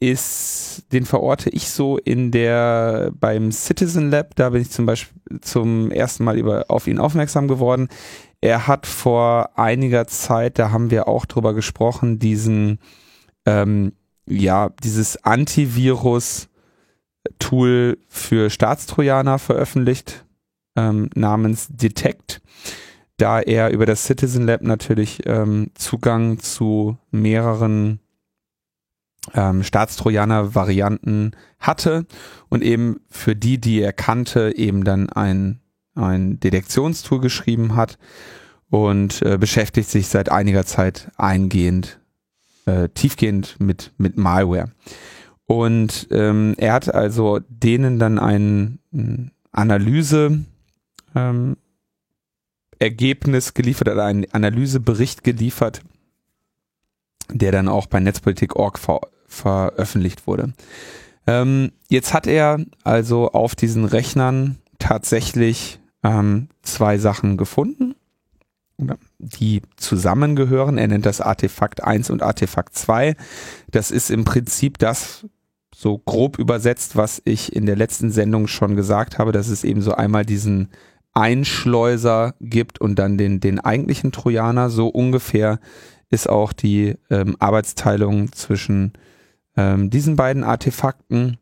[0.00, 5.40] ist, den verorte ich so in der beim Citizen Lab, da bin ich zum Beispiel
[5.40, 7.88] zum ersten Mal über, auf ihn aufmerksam geworden.
[8.40, 12.78] Er hat vor einiger Zeit, da haben wir auch drüber gesprochen, diesen
[13.44, 13.92] ähm,
[14.28, 20.24] ja, dieses Antivirus-Tool für Staatstrojaner veröffentlicht,
[20.76, 22.42] ähm, namens Detect,
[23.16, 28.00] da er über das Citizen Lab natürlich ähm, Zugang zu mehreren
[29.34, 32.06] ähm, Staatstrojaner-Varianten hatte
[32.48, 35.60] und eben für die, die er kannte, eben dann ein,
[35.94, 37.98] ein Detektionstool geschrieben hat
[38.70, 41.97] und äh, beschäftigt sich seit einiger Zeit eingehend
[42.68, 44.70] äh, tiefgehend mit, mit Malware.
[45.46, 50.44] Und ähm, er hat also denen dann ein, ein Analyse
[51.14, 51.56] ähm,
[52.78, 55.80] Ergebnis geliefert, oder einen Analysebericht geliefert,
[57.32, 60.54] der dann auch bei Netzpolitik.org ver veröffentlicht wurde.
[61.26, 67.94] Ähm, jetzt hat er also auf diesen Rechnern tatsächlich ähm, zwei Sachen gefunden
[69.18, 70.78] die zusammengehören.
[70.78, 73.16] Er nennt das Artefakt 1 und Artefakt 2.
[73.70, 75.26] Das ist im Prinzip das,
[75.74, 79.80] so grob übersetzt, was ich in der letzten Sendung schon gesagt habe, dass es eben
[79.80, 80.70] so einmal diesen
[81.14, 84.70] Einschleuser gibt und dann den, den eigentlichen Trojaner.
[84.70, 85.60] So ungefähr
[86.10, 88.92] ist auch die ähm, Arbeitsteilung zwischen
[89.56, 91.38] ähm, diesen beiden Artefakten.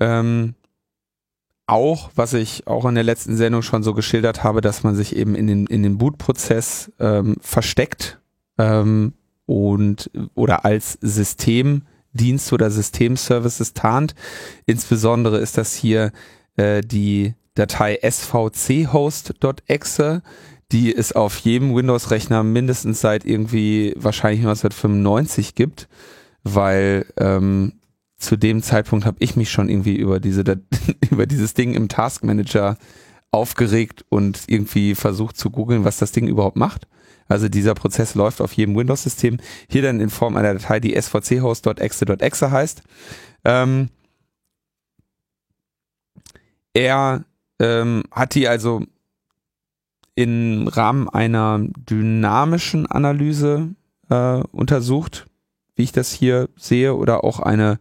[0.00, 0.54] Ähm,
[1.66, 5.16] auch, was ich auch in der letzten Sendung schon so geschildert habe, dass man sich
[5.16, 8.20] eben in den, in den Bootprozess ähm, versteckt
[8.58, 9.14] ähm,
[9.46, 14.14] und oder als Systemdienst oder Systemservices tarnt.
[14.66, 16.12] Insbesondere ist das hier
[16.56, 19.32] äh, die Datei svchost.exe.
[20.72, 25.86] Die es auf jedem Windows-Rechner mindestens seit irgendwie wahrscheinlich 1995 gibt,
[26.42, 27.74] weil ähm,
[28.18, 30.42] zu dem Zeitpunkt habe ich mich schon irgendwie über diese
[31.10, 32.76] über dieses Ding im Task Manager
[33.30, 36.86] aufgeregt und irgendwie versucht zu googeln, was das Ding überhaupt macht.
[37.28, 39.38] Also dieser Prozess läuft auf jedem Windows-System.
[39.68, 42.82] Hier dann in Form einer Datei, die svchost.exe.exe heißt.
[43.44, 43.88] Ähm,
[46.72, 47.24] er
[47.58, 48.82] ähm, hat die also
[50.14, 53.74] im Rahmen einer dynamischen Analyse
[54.08, 55.26] äh, untersucht,
[55.74, 57.78] wie ich das hier sehe, oder auch eine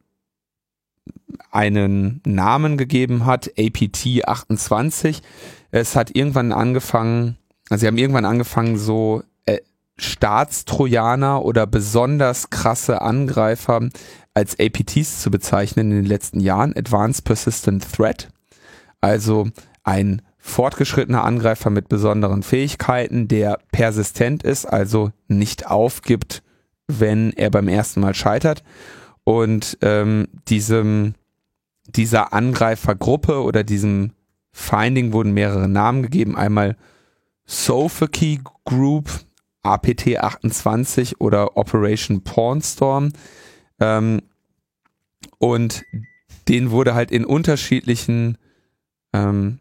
[1.51, 5.22] einen Namen gegeben hat, APT 28.
[5.70, 7.36] Es hat irgendwann angefangen,
[7.68, 9.59] also sie haben irgendwann angefangen, so äh,
[9.97, 13.89] Staatstrojaner oder besonders krasse Angreifer
[14.35, 18.28] als APTs zu bezeichnen in den letzten Jahren, Advanced Persistent Threat.
[19.01, 19.48] Also
[19.82, 26.43] ein fortgeschrittener Angreifer mit besonderen Fähigkeiten, der persistent ist, also nicht aufgibt,
[26.86, 28.62] wenn er beim ersten Mal scheitert.
[29.24, 31.14] Und ähm, diesem
[31.96, 34.12] dieser Angreifergruppe oder diesem
[34.52, 36.36] Finding wurden mehrere Namen gegeben.
[36.36, 36.76] Einmal
[37.46, 39.10] Sofaki Group,
[39.62, 43.12] APT 28 oder Operation Pornstorm.
[43.78, 44.22] Ähm,
[45.38, 45.84] und
[46.48, 48.38] denen wurde halt in unterschiedlichen,
[49.12, 49.58] ähm,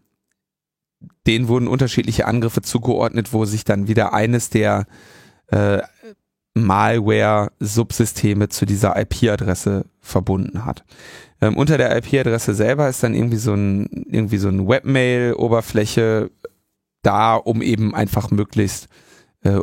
[1.27, 4.85] denen wurden unterschiedliche Angriffe zugeordnet, wo sich dann wieder eines der
[5.47, 5.81] äh,
[6.53, 10.83] Malware-Subsysteme zu dieser IP-Adresse verbunden hat.
[11.41, 16.31] Ähm, unter der IP-Adresse selber ist dann irgendwie so ein, irgendwie so ein Webmail-Oberfläche
[17.01, 18.87] da, um eben einfach möglichst
[19.43, 19.61] äh,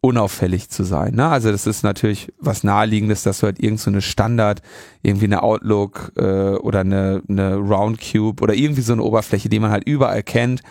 [0.00, 1.14] unauffällig zu sein.
[1.14, 1.26] Ne?
[1.26, 4.62] Also das ist natürlich was naheliegendes, dass du halt irgend so eine Standard,
[5.02, 9.72] irgendwie eine Outlook äh, oder eine, eine Roundcube oder irgendwie so eine Oberfläche, die man
[9.72, 10.62] halt überall kennt,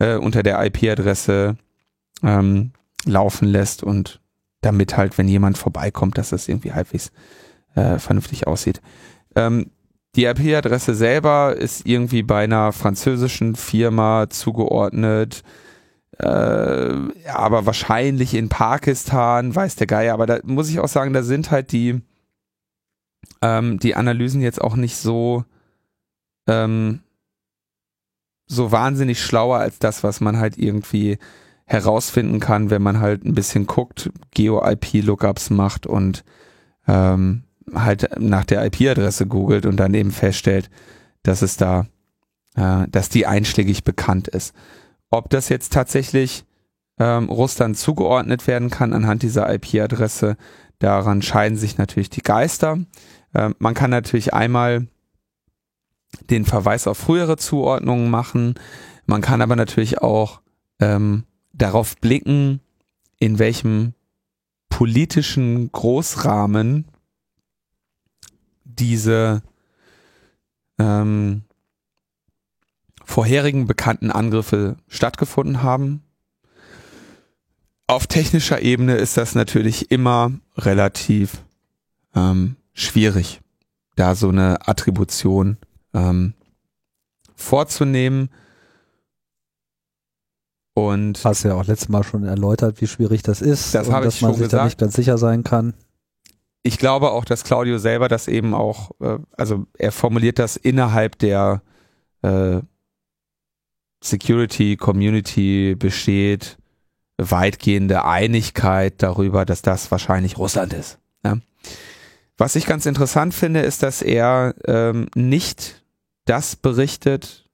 [0.00, 1.56] äh, unter der IP-Adresse
[2.24, 2.72] ähm,
[3.04, 4.20] laufen lässt und
[4.62, 7.12] damit halt, wenn jemand vorbeikommt, dass das irgendwie halbwegs
[7.74, 8.80] äh, vernünftig aussieht.
[9.36, 9.70] Ähm,
[10.14, 15.42] die IP-Adresse selber ist irgendwie bei einer französischen Firma zugeordnet,
[16.18, 20.14] äh, aber wahrscheinlich in Pakistan, weiß der Geier.
[20.14, 22.02] Aber da muss ich auch sagen, da sind halt die,
[23.40, 25.44] ähm, die Analysen jetzt auch nicht so,
[26.46, 27.00] ähm,
[28.46, 31.18] so wahnsinnig schlauer als das, was man halt irgendwie
[31.64, 36.22] herausfinden kann, wenn man halt ein bisschen guckt, Geo-IP-Lookups macht und
[36.86, 37.44] ähm,
[37.74, 40.70] halt nach der IP-Adresse googelt und dann eben feststellt,
[41.22, 41.86] dass es da,
[42.56, 44.54] äh, dass die einschlägig bekannt ist.
[45.10, 46.44] Ob das jetzt tatsächlich
[46.98, 50.36] ähm, Russland zugeordnet werden kann anhand dieser IP-Adresse,
[50.78, 52.78] daran scheiden sich natürlich die Geister.
[53.34, 54.86] Ähm, man kann natürlich einmal
[56.30, 58.54] den Verweis auf frühere Zuordnungen machen.
[59.06, 60.40] Man kann aber natürlich auch
[60.80, 62.60] ähm, darauf blicken,
[63.18, 63.94] in welchem
[64.68, 66.86] politischen Großrahmen
[68.78, 69.42] diese
[70.78, 71.42] ähm,
[73.04, 76.02] vorherigen bekannten Angriffe stattgefunden haben.
[77.86, 81.44] Auf technischer Ebene ist das natürlich immer relativ
[82.14, 83.40] ähm, schwierig,
[83.96, 85.58] da so eine Attribution
[85.92, 86.34] ähm,
[87.34, 88.30] vorzunehmen.
[90.74, 94.16] Und hast ja auch letztes Mal schon erläutert, wie schwierig das ist das und dass
[94.16, 94.64] ich man sich da gesagt.
[94.64, 95.74] nicht ganz sicher sein kann.
[96.62, 101.18] Ich glaube auch, dass Claudio selber das eben auch, äh, also er formuliert das innerhalb
[101.18, 101.62] der
[102.22, 102.60] äh,
[104.02, 106.58] Security Community besteht
[107.18, 110.98] weitgehende Einigkeit darüber, dass das wahrscheinlich Russland ist.
[111.24, 111.38] Ja?
[112.36, 115.84] Was ich ganz interessant finde, ist, dass er ähm, nicht
[116.24, 117.48] das berichtet,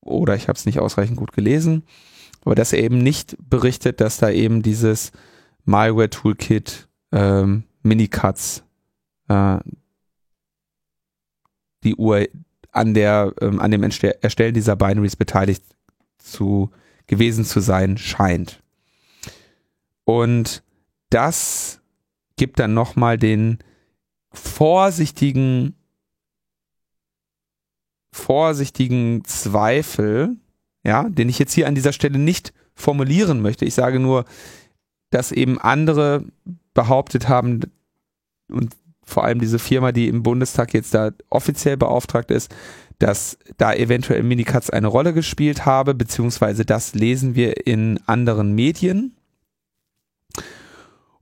[0.00, 1.84] oder ich habe es nicht ausreichend gut gelesen,
[2.44, 5.12] aber dass er eben nicht berichtet, dass da eben dieses
[5.64, 8.64] Malware Toolkit ähm, Minicuts
[9.28, 9.58] äh,
[11.84, 12.26] die Uhr
[12.72, 15.62] an der ähm, an dem Erstellen dieser Binaries beteiligt
[16.18, 16.70] zu
[17.06, 18.62] gewesen zu sein scheint.
[20.04, 20.62] Und
[21.10, 21.80] das
[22.36, 23.58] gibt dann nochmal den
[24.32, 25.76] vorsichtigen
[28.12, 30.36] vorsichtigen Zweifel,
[30.84, 33.64] ja, den ich jetzt hier an dieser Stelle nicht formulieren möchte.
[33.64, 34.24] Ich sage nur,
[35.10, 36.24] dass eben andere
[36.74, 37.60] behauptet haben
[38.48, 38.74] und
[39.04, 42.54] vor allem diese Firma, die im Bundestag jetzt da offiziell beauftragt ist,
[42.98, 49.16] dass da eventuell Minicuts eine Rolle gespielt habe, beziehungsweise das lesen wir in anderen Medien.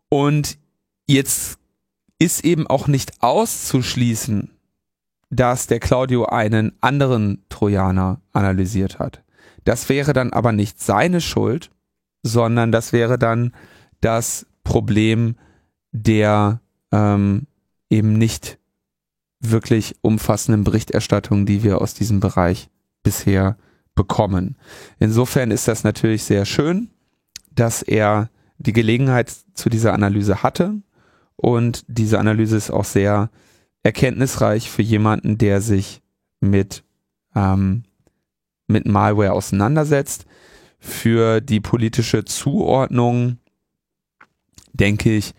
[0.09, 0.59] Und
[1.07, 1.59] jetzt
[2.19, 4.51] ist eben auch nicht auszuschließen,
[5.31, 9.23] dass der Claudio einen anderen Trojaner analysiert hat.
[9.65, 11.71] Das wäre dann aber nicht seine Schuld,
[12.23, 13.55] sondern das wäre dann
[14.01, 15.37] das Problem
[15.93, 16.61] der
[16.91, 17.47] ähm,
[17.91, 18.59] eben nicht
[19.41, 22.71] wirklich umfassenden Berichterstattung, die wir aus diesem Bereich
[23.03, 23.57] bisher
[23.95, 24.57] bekommen.
[24.99, 26.91] Insofern ist das natürlich sehr schön,
[27.51, 30.81] dass er die Gelegenheit zu dieser Analyse hatte
[31.37, 33.31] und diese Analyse ist auch sehr
[33.83, 36.03] erkenntnisreich für jemanden, der sich
[36.41, 36.85] mit,
[37.35, 37.83] ähm,
[38.69, 40.25] mit Malware auseinandersetzt.
[40.79, 43.39] Für die politische Zuordnung,
[44.73, 45.35] denke ich,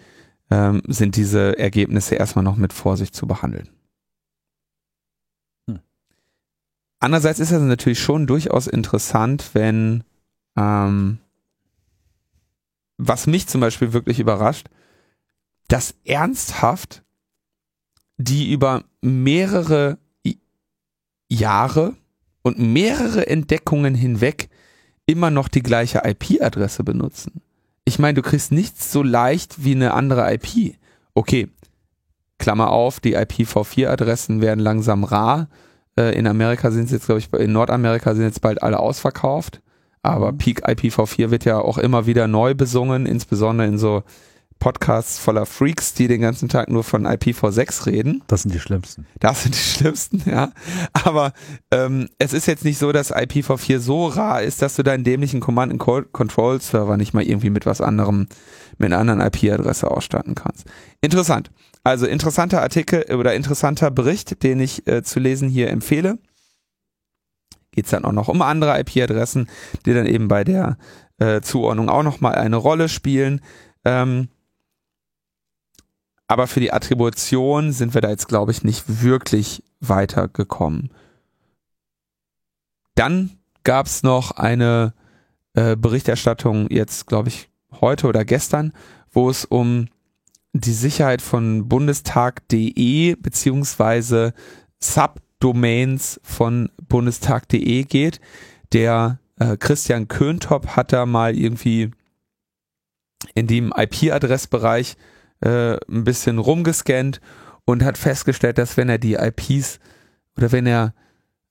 [0.50, 3.70] ähm, sind diese Ergebnisse erstmal noch mit Vorsicht zu behandeln.
[5.68, 5.80] Hm.
[7.00, 10.04] Andererseits ist es natürlich schon durchaus interessant, wenn,
[10.58, 11.20] ähm,
[12.98, 14.70] was mich zum Beispiel wirklich überrascht,
[15.68, 17.04] dass ernsthaft
[18.18, 19.98] die über mehrere
[21.30, 21.96] Jahre
[22.44, 24.50] und mehrere Entdeckungen hinweg
[25.06, 27.42] immer noch die gleiche IP-Adresse benutzen.
[27.86, 30.76] Ich meine, du kriegst nichts so leicht wie eine andere IP.
[31.14, 31.50] Okay,
[32.40, 35.48] Klammer auf, die IPv4-Adressen werden langsam rar.
[35.98, 39.62] Äh, in Amerika sind sie jetzt, glaube ich, in Nordamerika sind jetzt bald alle ausverkauft.
[40.02, 40.38] Aber mhm.
[40.38, 44.04] Peak IPv4 wird ja auch immer wieder neu besungen, insbesondere in so
[44.60, 48.24] Podcasts voller Freaks, die den ganzen Tag nur von IPv6 reden.
[48.28, 49.06] Das sind die schlimmsten.
[49.20, 50.52] Das sind die schlimmsten, ja.
[50.94, 51.34] Aber
[51.72, 55.40] ähm, es ist jetzt nicht so, dass IPv4 so rar ist, dass du deinen dämlichen
[55.40, 58.28] Command-and-Control-Server nicht mal irgendwie mit was anderem,
[58.78, 60.66] mit einer anderen IP-Adresse ausstatten kannst.
[61.02, 61.52] Interessant.
[61.84, 66.18] Also interessanter Artikel oder interessanter Bericht, den ich äh, zu lesen hier empfehle.
[67.72, 69.50] Geht es dann auch noch um andere IP-Adressen,
[69.86, 70.78] die dann eben bei der
[71.18, 73.42] äh, Zuordnung auch nochmal eine Rolle spielen.
[73.84, 74.30] Ähm,
[76.34, 80.90] aber für die Attribution sind wir da jetzt, glaube ich, nicht wirklich weitergekommen.
[82.96, 84.96] Dann gab es noch eine
[85.54, 87.50] äh, Berichterstattung jetzt, glaube ich,
[87.82, 88.74] heute oder gestern,
[89.12, 89.90] wo es um
[90.54, 94.34] die Sicherheit von bundestag.de beziehungsweise
[94.80, 98.20] Subdomains von bundestag.de geht.
[98.72, 101.92] Der äh, Christian Köntop hat da mal irgendwie
[103.36, 104.98] in dem IP-Adressbereich
[105.44, 107.22] äh, ein bisschen rumgescannt
[107.66, 109.80] und hat festgestellt, dass wenn er die IPs
[110.38, 110.94] oder wenn er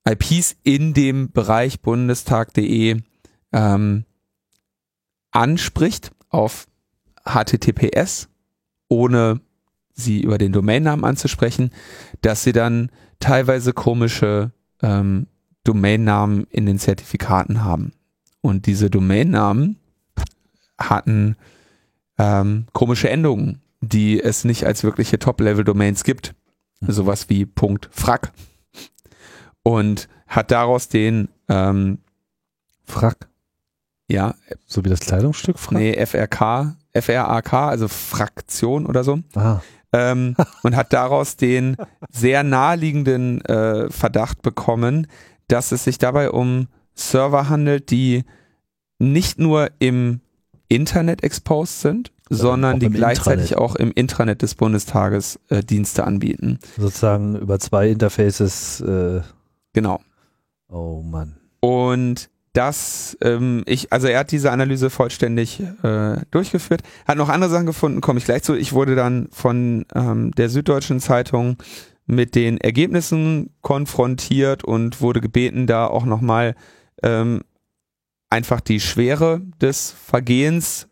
[0.08, 3.00] IPs in dem Bereich bundestag.de
[3.52, 4.04] ähm,
[5.30, 6.66] anspricht auf
[7.24, 8.28] HTTPS,
[8.88, 9.40] ohne
[9.92, 11.70] sie über den Domainnamen anzusprechen,
[12.20, 12.90] dass sie dann
[13.20, 14.52] teilweise komische
[14.82, 15.28] ähm,
[15.64, 17.92] Domainnamen in den Zertifikaten haben.
[18.40, 19.76] Und diese Domainnamen
[20.78, 21.36] hatten
[22.18, 26.34] ähm, komische Endungen die es nicht als wirkliche Top-Level-Domains gibt.
[26.80, 26.92] Mhm.
[26.92, 27.46] Sowas wie
[27.90, 28.32] .frack.
[29.62, 31.98] Und hat daraus den ähm,
[32.84, 33.28] Frack.
[34.08, 34.34] Ja.
[34.66, 35.78] So wie das Kleidungsstück Frack?
[35.78, 39.18] Nee, FRK, FRAK, also Fraktion oder so.
[39.34, 39.60] Ah.
[39.92, 41.76] Ähm, und hat daraus den
[42.10, 45.06] sehr naheliegenden äh, Verdacht bekommen,
[45.48, 48.24] dass es sich dabei um Server handelt, die
[48.98, 50.20] nicht nur im
[50.68, 53.70] Internet exposed sind, sondern die gleichzeitig Intranet.
[53.70, 56.58] auch im Intranet des Bundestages äh, Dienste anbieten.
[56.76, 58.80] Sozusagen über zwei Interfaces.
[58.80, 59.20] Äh
[59.72, 60.00] genau.
[60.68, 61.36] Oh Mann.
[61.60, 67.50] Und das, ähm, ich, also er hat diese Analyse vollständig äh, durchgeführt, hat noch andere
[67.50, 68.54] Sachen gefunden, komme ich gleich zu.
[68.54, 71.56] Ich wurde dann von ähm, der Süddeutschen Zeitung
[72.06, 76.54] mit den Ergebnissen konfrontiert und wurde gebeten, da auch nochmal
[77.02, 77.42] ähm,
[78.28, 80.88] einfach die Schwere des Vergehens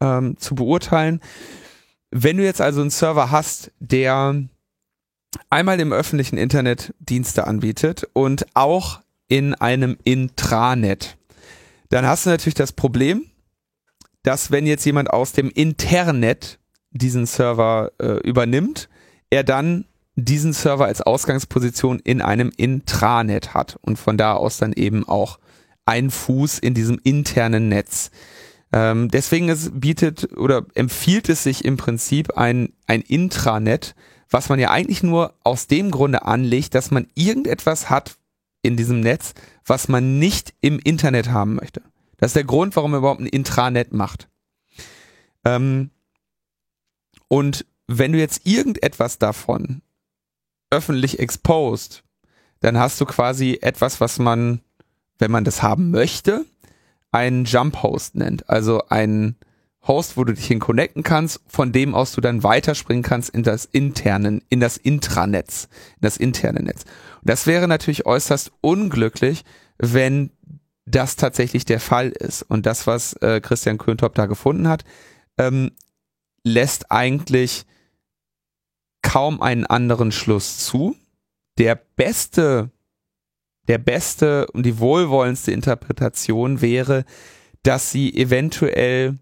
[0.00, 1.20] ähm, zu beurteilen.
[2.10, 4.42] Wenn du jetzt also einen Server hast, der
[5.50, 11.16] einmal im öffentlichen Internet Dienste anbietet und auch in einem Intranet,
[11.90, 13.24] dann hast du natürlich das Problem,
[14.22, 16.58] dass wenn jetzt jemand aus dem Internet
[16.90, 18.88] diesen Server äh, übernimmt,
[19.30, 19.84] er dann
[20.16, 25.38] diesen Server als Ausgangsposition in einem Intranet hat und von da aus dann eben auch
[25.86, 28.10] einen Fuß in diesem internen Netz.
[28.72, 33.94] Ähm, deswegen es bietet oder empfiehlt es sich im Prinzip ein, ein Intranet,
[34.30, 38.16] was man ja eigentlich nur aus dem Grunde anlegt, dass man irgendetwas hat
[38.62, 39.34] in diesem Netz,
[39.64, 41.82] was man nicht im Internet haben möchte.
[42.18, 44.28] Das ist der Grund, warum man überhaupt ein Intranet macht.
[45.44, 45.90] Ähm,
[47.28, 49.82] und wenn du jetzt irgendetwas davon
[50.70, 52.02] öffentlich exposed,
[52.60, 54.60] dann hast du quasi etwas, was man,
[55.18, 56.44] wenn man das haben möchte,
[57.18, 58.48] einen Jump Host nennt.
[58.48, 59.36] Also ein
[59.86, 63.42] Host, wo du dich hin connecten kannst, von dem aus du dann weiterspringen kannst in
[63.42, 66.84] das internen, in das Intranetz, in das interne Netz.
[67.20, 69.44] Und das wäre natürlich äußerst unglücklich,
[69.78, 70.30] wenn
[70.86, 72.42] das tatsächlich der Fall ist.
[72.42, 74.84] Und das, was äh, Christian Köntop da gefunden hat,
[75.38, 75.72] ähm,
[76.44, 77.64] lässt eigentlich
[79.02, 80.96] kaum einen anderen Schluss zu.
[81.58, 82.70] Der beste,
[83.68, 87.04] der beste und die wohlwollendste Interpretation wäre,
[87.62, 89.18] dass sie eventuell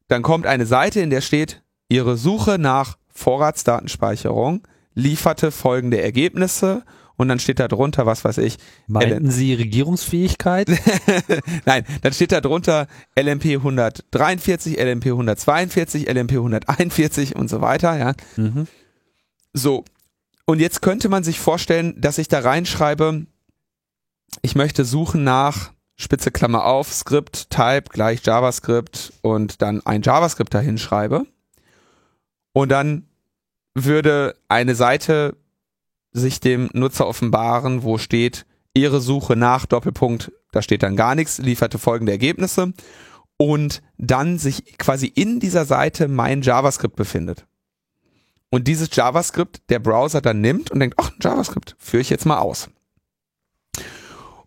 [0.09, 6.83] dann kommt eine Seite, in der steht, Ihre Suche nach Vorratsdatenspeicherung lieferte folgende Ergebnisse
[7.15, 8.57] und dann steht da drunter, was weiß ich,
[8.87, 10.69] Meinten Sie Regierungsfähigkeit?
[11.65, 12.87] Nein, dann steht da drunter
[13.19, 18.13] LMP 143, LMP 142, LMP 141 und so weiter, ja.
[18.37, 18.67] mhm.
[19.53, 19.83] So.
[20.45, 23.25] Und jetzt könnte man sich vorstellen, dass ich da reinschreibe,
[24.41, 30.53] ich möchte suchen nach Spitze Klammer auf, Skript, Type gleich JavaScript und dann ein JavaScript
[30.53, 31.25] dahin schreibe.
[32.53, 33.09] Und dann
[33.75, 35.35] würde eine Seite
[36.13, 41.37] sich dem Nutzer offenbaren, wo steht, Ihre Suche nach Doppelpunkt, da steht dann gar nichts,
[41.37, 42.71] lieferte folgende Ergebnisse
[43.35, 47.45] und dann sich quasi in dieser Seite mein JavaScript befindet.
[48.49, 52.37] Und dieses JavaScript der Browser dann nimmt und denkt, ach, JavaScript, führe ich jetzt mal
[52.37, 52.69] aus.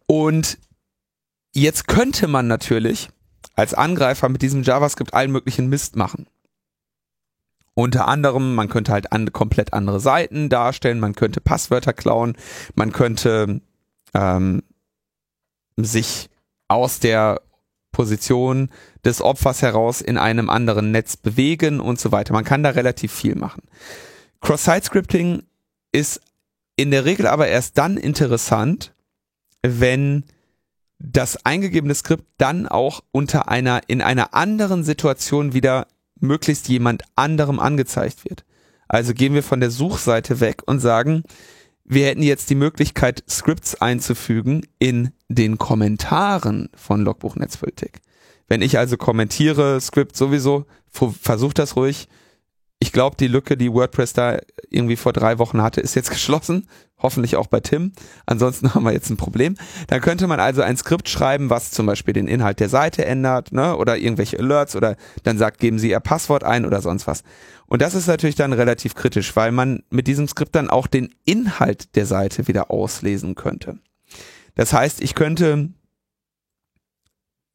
[0.06, 0.58] Und
[1.52, 3.08] jetzt könnte man natürlich
[3.54, 6.26] als Angreifer mit diesem JavaScript allen möglichen Mist machen.
[7.74, 12.36] Unter anderem, man könnte halt an, komplett andere Seiten darstellen, man könnte Passwörter klauen,
[12.74, 13.62] man könnte
[14.12, 14.62] ähm,
[15.76, 16.28] sich
[16.68, 17.40] aus der
[17.92, 18.70] Position
[19.04, 22.32] des Opfers heraus in einem anderen Netz bewegen und so weiter.
[22.32, 23.62] Man kann da relativ viel machen.
[24.40, 25.42] Cross-Site-Scripting
[25.92, 26.20] ist
[26.76, 28.94] in der Regel aber erst dann interessant,
[29.62, 30.24] wenn
[31.02, 35.88] das eingegebene Skript dann auch unter einer, in einer anderen Situation wieder
[36.20, 38.44] möglichst jemand anderem angezeigt wird.
[38.88, 41.24] Also gehen wir von der Suchseite weg und sagen,
[41.84, 48.00] wir hätten jetzt die Möglichkeit, Scripts einzufügen in den Kommentaren von Logbuch Netzpolitik.
[48.46, 52.08] Wenn ich also kommentiere, Script sowieso, versucht das ruhig.
[52.82, 54.38] Ich glaube, die Lücke, die WordPress da
[54.68, 56.68] irgendwie vor drei Wochen hatte, ist jetzt geschlossen.
[56.98, 57.92] Hoffentlich auch bei Tim.
[58.26, 59.54] Ansonsten haben wir jetzt ein Problem.
[59.86, 63.52] Dann könnte man also ein Skript schreiben, was zum Beispiel den Inhalt der Seite ändert,
[63.52, 67.22] ne, oder irgendwelche Alerts oder dann sagt, geben Sie Ihr Passwort ein oder sonst was.
[67.68, 71.14] Und das ist natürlich dann relativ kritisch, weil man mit diesem Skript dann auch den
[71.24, 73.78] Inhalt der Seite wieder auslesen könnte.
[74.56, 75.68] Das heißt, ich könnte,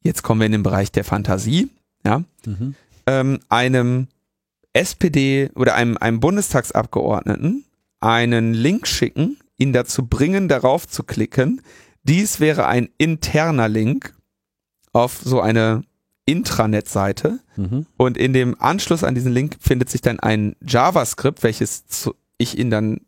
[0.02, 1.68] jetzt kommen wir in den Bereich der Fantasie,
[2.02, 2.74] ja, Mhm.
[3.06, 4.08] ähm, einem
[4.78, 7.64] SPD oder einem, einem Bundestagsabgeordneten
[8.00, 11.60] einen Link schicken, ihn dazu bringen, darauf zu klicken.
[12.04, 14.14] Dies wäre ein interner Link
[14.92, 15.82] auf so eine
[16.26, 17.86] Intranet-Seite Mhm.
[17.96, 22.56] und in dem Anschluss an diesen Link findet sich dann ein JavaScript, welches zu, ich
[22.56, 23.00] ihn dann,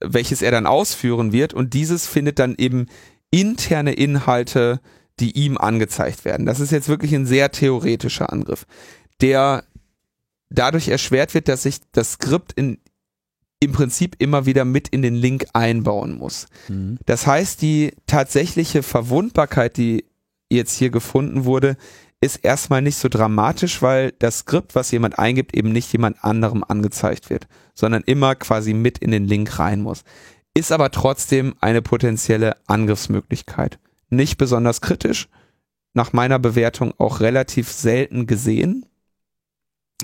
[0.00, 2.86] welches er dann ausführen wird und dieses findet dann eben
[3.30, 4.80] interne Inhalte,
[5.20, 6.46] die ihm angezeigt werden.
[6.46, 8.66] Das ist jetzt wirklich ein sehr theoretischer Angriff,
[9.20, 9.64] der
[10.50, 12.78] dadurch erschwert wird, dass ich das Skript in,
[13.60, 16.46] im Prinzip immer wieder mit in den Link einbauen muss.
[16.68, 16.98] Mhm.
[17.06, 20.04] Das heißt, die tatsächliche Verwundbarkeit, die
[20.50, 21.76] jetzt hier gefunden wurde,
[22.20, 26.64] ist erstmal nicht so dramatisch, weil das Skript, was jemand eingibt, eben nicht jemand anderem
[26.64, 30.02] angezeigt wird, sondern immer quasi mit in den Link rein muss.
[30.54, 33.78] Ist aber trotzdem eine potenzielle Angriffsmöglichkeit.
[34.10, 35.28] Nicht besonders kritisch,
[35.94, 38.86] nach meiner Bewertung auch relativ selten gesehen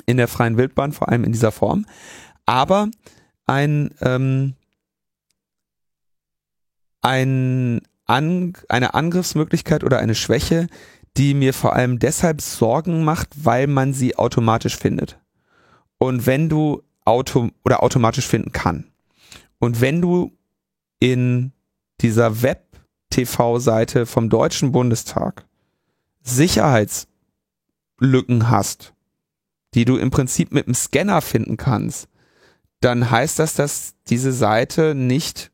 [0.06, 1.86] in der freien Wildbahn, vor allem in dieser Form.
[2.46, 2.88] Aber
[3.46, 4.54] ein, ähm,
[7.00, 10.66] ein An eine Angriffsmöglichkeit oder eine Schwäche,
[11.16, 15.18] die mir vor allem deshalb Sorgen macht, weil man sie automatisch findet.
[15.98, 18.90] Und wenn du auto oder automatisch finden kann.
[19.58, 20.36] Und wenn du
[21.00, 21.52] in
[22.00, 25.46] dieser Web-TV-Seite vom Deutschen Bundestag
[26.22, 28.93] Sicherheitslücken hast,
[29.74, 32.08] die du im Prinzip mit dem Scanner finden kannst,
[32.80, 35.50] dann heißt das, dass diese Seite nicht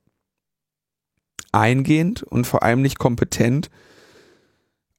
[1.53, 3.71] eingehend und vor allem nicht kompetent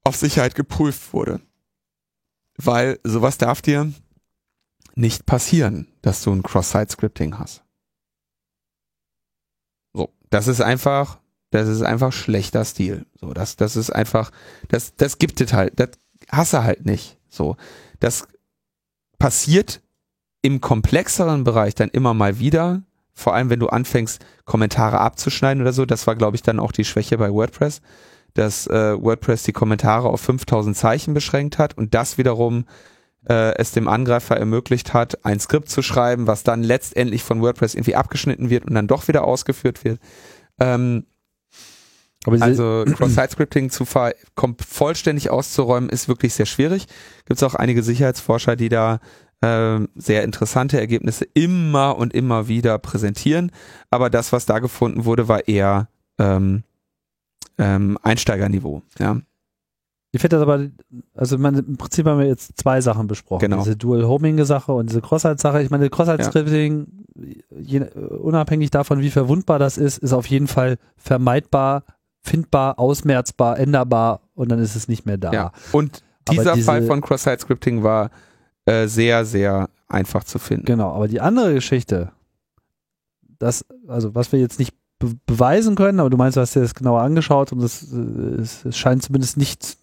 [0.04, 1.42] auf Sicherheit geprüft wurde.
[2.58, 3.92] Weil sowas darf dir
[4.96, 7.64] nicht passieren, dass du ein Cross-Site-Scripting hast.
[9.94, 11.20] So, das ist einfach,
[11.52, 13.06] das ist einfach schlechter Stil.
[13.20, 14.32] So, das, das ist einfach,
[14.68, 15.92] das, das gibt es halt, das
[16.30, 17.18] hasse halt nicht.
[17.30, 17.56] So,
[18.00, 18.28] das
[19.22, 19.82] passiert
[20.42, 22.82] im komplexeren Bereich dann immer mal wieder,
[23.14, 25.86] vor allem wenn du anfängst, Kommentare abzuschneiden oder so.
[25.86, 27.82] Das war, glaube ich, dann auch die Schwäche bei WordPress,
[28.34, 32.66] dass äh, WordPress die Kommentare auf 5000 Zeichen beschränkt hat und das wiederum
[33.30, 37.76] äh, es dem Angreifer ermöglicht hat, ein Skript zu schreiben, was dann letztendlich von WordPress
[37.76, 40.00] irgendwie abgeschnitten wird und dann doch wieder ausgeführt wird.
[40.60, 41.06] Ähm,
[42.26, 46.88] also Cross-Site-Scripting zu vollständig auszuräumen, ist wirklich sehr schwierig.
[47.26, 49.00] Gibt es auch einige Sicherheitsforscher, die da
[49.42, 53.52] äh, sehr interessante Ergebnisse immer und immer wieder präsentieren.
[53.90, 55.88] Aber das, was da gefunden wurde, war eher
[56.20, 56.64] ähm,
[57.58, 58.84] ähm, Einsteigerniveau.
[59.00, 59.18] Ja.
[60.14, 60.68] Ich finde das aber,
[61.16, 63.40] also man, im Prinzip haben wir jetzt zwei Sachen besprochen.
[63.40, 63.64] Genau.
[63.64, 65.64] Diese Dual-Homing-Sache und diese Cross-Site-Sache.
[65.64, 66.88] Ich meine, Cross-Site-Scripting,
[67.62, 67.86] ja.
[67.96, 71.86] unabhängig davon, wie verwundbar das ist, ist auf jeden Fall vermeidbar,
[72.22, 75.32] findbar, ausmerzbar, änderbar und dann ist es nicht mehr da.
[75.32, 75.52] Ja.
[75.72, 78.12] Und dieser diese, Fall von Cross-Site-Scripting war
[78.66, 80.66] äh, sehr, sehr einfach zu finden.
[80.66, 82.12] Genau, aber die andere Geschichte,
[83.40, 86.62] das, also was wir jetzt nicht be beweisen können, aber du meinst, du hast dir
[86.62, 89.78] das genauer angeschaut und es, es, es scheint zumindest nicht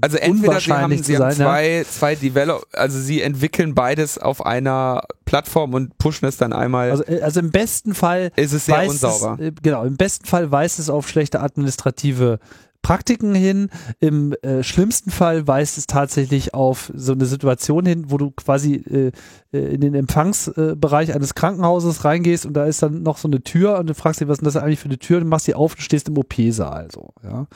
[0.00, 1.84] also entweder sie haben, sie haben zwei, ja?
[1.84, 6.90] zwei Develop, also sie entwickeln beides auf einer Plattform und pushen es dann einmal.
[6.90, 9.36] Also, äh, also im besten Fall ist es sehr unsauber.
[9.38, 12.40] Es, äh, genau, im besten Fall weist es auf schlechte administrative
[12.82, 13.70] Praktiken hin.
[14.00, 18.74] Im äh, schlimmsten Fall weist es tatsächlich auf so eine Situation hin, wo du quasi
[18.74, 19.12] äh,
[19.52, 23.78] äh in den Empfangsbereich eines Krankenhauses reingehst und da ist dann noch so eine Tür
[23.78, 25.20] und du fragst dich, was ist das eigentlich für eine Tür?
[25.20, 26.88] Du machst die auf und stehst im OP-Saal.
[26.92, 27.46] So, ja.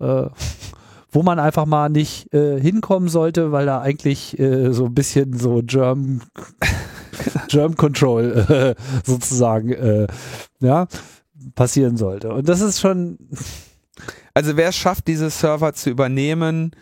[0.00, 0.30] Äh,
[1.14, 5.38] wo man einfach mal nicht äh, hinkommen sollte, weil da eigentlich äh, so ein bisschen
[5.38, 6.22] so Germ,
[7.48, 10.06] Germ Control äh, sozusagen äh,
[10.60, 10.88] ja,
[11.54, 12.32] passieren sollte.
[12.32, 13.18] Und das ist schon.
[14.34, 16.72] Also wer es schafft, diese Server zu übernehmen,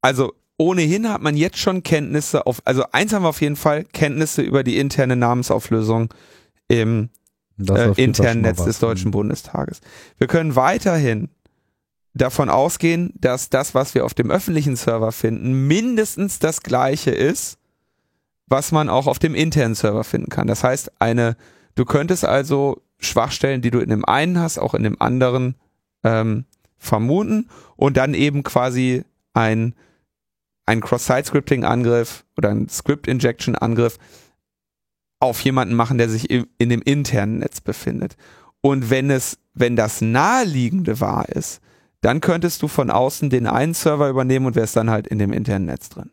[0.00, 3.82] also ohnehin hat man jetzt schon Kenntnisse auf, also eins haben wir auf jeden Fall,
[3.82, 6.14] Kenntnisse über die interne Namensauflösung
[6.68, 7.10] im
[7.58, 9.80] äh, internen Netz des Deutschen Bundestages.
[10.18, 11.30] Wir können weiterhin
[12.14, 17.58] davon ausgehen, dass das, was wir auf dem öffentlichen Server finden, mindestens das gleiche ist,
[18.46, 20.46] was man auch auf dem internen Server finden kann.
[20.46, 21.36] Das heißt, eine,
[21.74, 25.56] du könntest also Schwachstellen, die du in dem einen hast, auch in dem anderen
[26.04, 26.44] ähm,
[26.78, 29.74] vermuten und dann eben quasi ein,
[30.66, 33.98] ein Cross-Site-Scripting-Angriff oder ein Script-Injection-Angriff
[35.18, 38.16] auf jemanden machen, der sich in, dem internen Netz befindet.
[38.60, 41.60] Und wenn es, wenn das naheliegende wahr ist,
[42.04, 45.32] dann könntest du von außen den einen Server übernehmen und wärst dann halt in dem
[45.32, 46.10] internen Netz drin.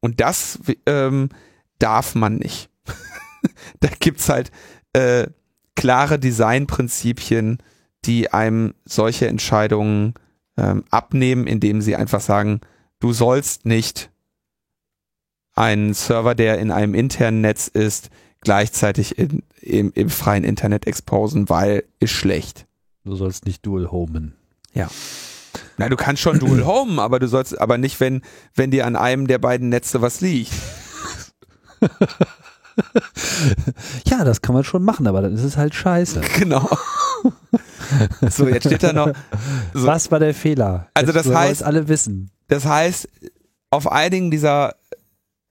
[0.00, 1.30] Und das ähm,
[1.78, 2.68] darf man nicht.
[3.80, 4.50] da gibt's halt
[4.92, 5.28] äh,
[5.74, 7.62] klare Designprinzipien,
[8.04, 10.14] die einem solche Entscheidungen
[10.58, 12.60] ähm, abnehmen, indem sie einfach sagen,
[13.00, 14.10] du sollst nicht
[15.54, 18.10] einen Server, der in einem internen Netz ist,
[18.42, 22.66] gleichzeitig in, im, im freien Internet exposen, weil ist schlecht.
[23.04, 24.36] Du sollst nicht dual homen.
[24.74, 24.88] Ja.
[25.78, 28.22] Na, du kannst schon Dual Home, aber du sollst aber nicht, wenn,
[28.54, 30.52] wenn dir an einem der beiden Netze was liegt.
[34.06, 36.20] ja, das kann man schon machen, aber dann ist es halt scheiße.
[36.38, 36.68] Genau.
[38.30, 39.12] So, jetzt steht da noch.
[39.74, 39.86] So.
[39.86, 40.88] Was war der Fehler?
[40.94, 42.30] Also das heißt, alle wissen.
[42.48, 43.08] Das heißt,
[43.70, 44.76] auf einigen dieser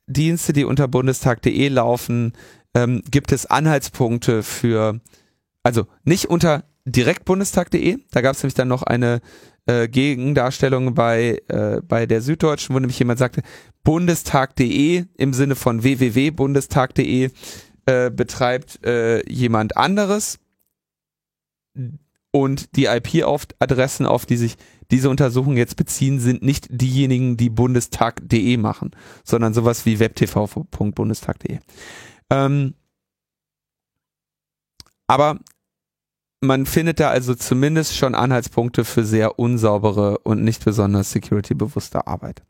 [0.08, 2.34] Dienste, die unter bundestag.de laufen,
[2.74, 5.00] ähm, gibt es Anhaltspunkte für,
[5.64, 8.00] also nicht unter direktbundestag.de.
[8.12, 9.22] Da gab es nämlich dann noch eine
[9.66, 13.42] äh, Gegendarstellung bei, äh, bei der Süddeutschen, wo nämlich jemand sagte,
[13.84, 17.30] bundestag.de im Sinne von www.bundestag.de
[17.86, 20.40] äh, betreibt äh, jemand anderes
[22.32, 24.56] und die IP-Adressen, auf die sich
[24.90, 28.92] diese Untersuchungen jetzt beziehen, sind nicht diejenigen, die bundestag.de machen,
[29.24, 31.60] sondern sowas wie webtv.bundestag.de.
[32.30, 32.74] Ähm,
[35.08, 35.40] aber
[36.42, 42.42] man findet da also zumindest schon Anhaltspunkte für sehr unsaubere und nicht besonders security-bewusste Arbeit.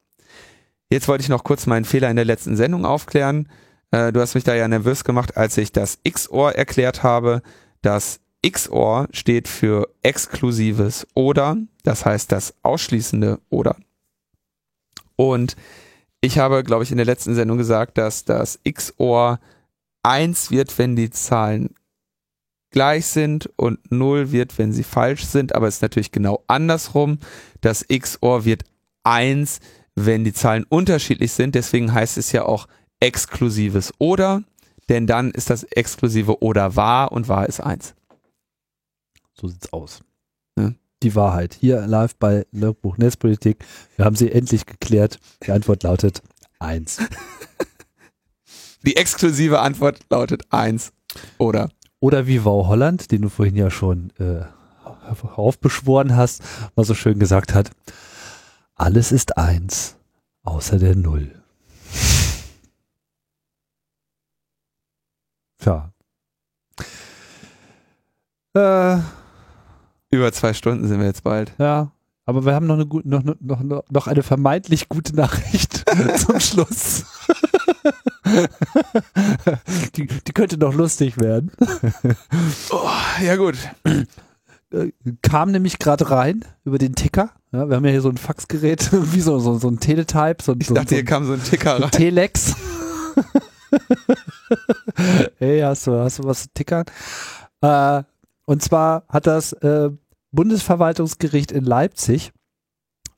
[0.89, 3.49] Jetzt wollte ich noch kurz meinen Fehler in der letzten Sendung aufklären.
[3.91, 7.41] Äh, du hast mich da ja nervös gemacht, als ich das XOR erklärt habe.
[7.81, 13.75] Das XOR steht für exklusives oder, das heißt das ausschließende oder.
[15.17, 15.55] Und
[16.21, 19.39] ich habe, glaube ich, in der letzten Sendung gesagt, dass das XOR
[20.03, 21.75] 1 wird, wenn die Zahlen
[22.71, 27.19] gleich sind und 0 wird, wenn sie falsch sind, aber es ist natürlich genau andersrum.
[27.59, 28.63] Das XOR wird
[29.03, 29.59] 1,
[29.95, 32.67] wenn die Zahlen unterschiedlich sind, deswegen heißt es ja auch
[32.99, 34.43] exklusives oder,
[34.89, 37.93] denn dann ist das exklusive oder wahr und wahr ist 1.
[39.33, 40.01] So sieht's aus.
[40.57, 40.73] Ja.
[41.03, 41.57] Die Wahrheit.
[41.59, 43.65] Hier live bei Logbuch Netzpolitik.
[43.95, 45.19] Wir haben sie endlich geklärt.
[45.43, 46.21] Die Antwort lautet
[46.59, 46.99] 1.
[48.83, 50.91] Die exklusive Antwort lautet 1.
[51.37, 51.69] Oder?
[52.01, 54.43] Oder wie Wow Holland, den du vorhin ja schon äh,
[55.35, 56.41] aufbeschworen hast,
[56.75, 57.69] mal so schön gesagt hat,
[58.73, 59.97] alles ist eins,
[60.43, 61.31] außer der Null.
[65.59, 65.93] Tja.
[68.55, 68.97] Äh,
[70.09, 71.53] Über zwei Stunden sind wir jetzt bald.
[71.59, 71.91] Ja,
[72.25, 75.83] aber wir haben noch eine, noch, noch, noch eine vermeintlich gute Nachricht
[76.17, 77.05] zum Schluss.
[79.95, 81.51] die, die könnte noch lustig werden.
[82.69, 82.89] Oh,
[83.23, 83.57] ja gut.
[84.71, 84.91] Äh,
[85.21, 87.31] kam nämlich gerade rein über den Ticker.
[87.51, 90.41] Ja, wir haben ja hier so ein Faxgerät, wie so, so, so ein Teletype.
[90.41, 91.91] So, ich so, dachte, so hier kam so ein Ticker rein.
[91.91, 92.55] Telex.
[95.37, 96.85] hey, hast du, hast du was zu tickern?
[97.61, 98.03] Äh,
[98.45, 99.89] und zwar hat das äh,
[100.31, 102.31] Bundesverwaltungsgericht in Leipzig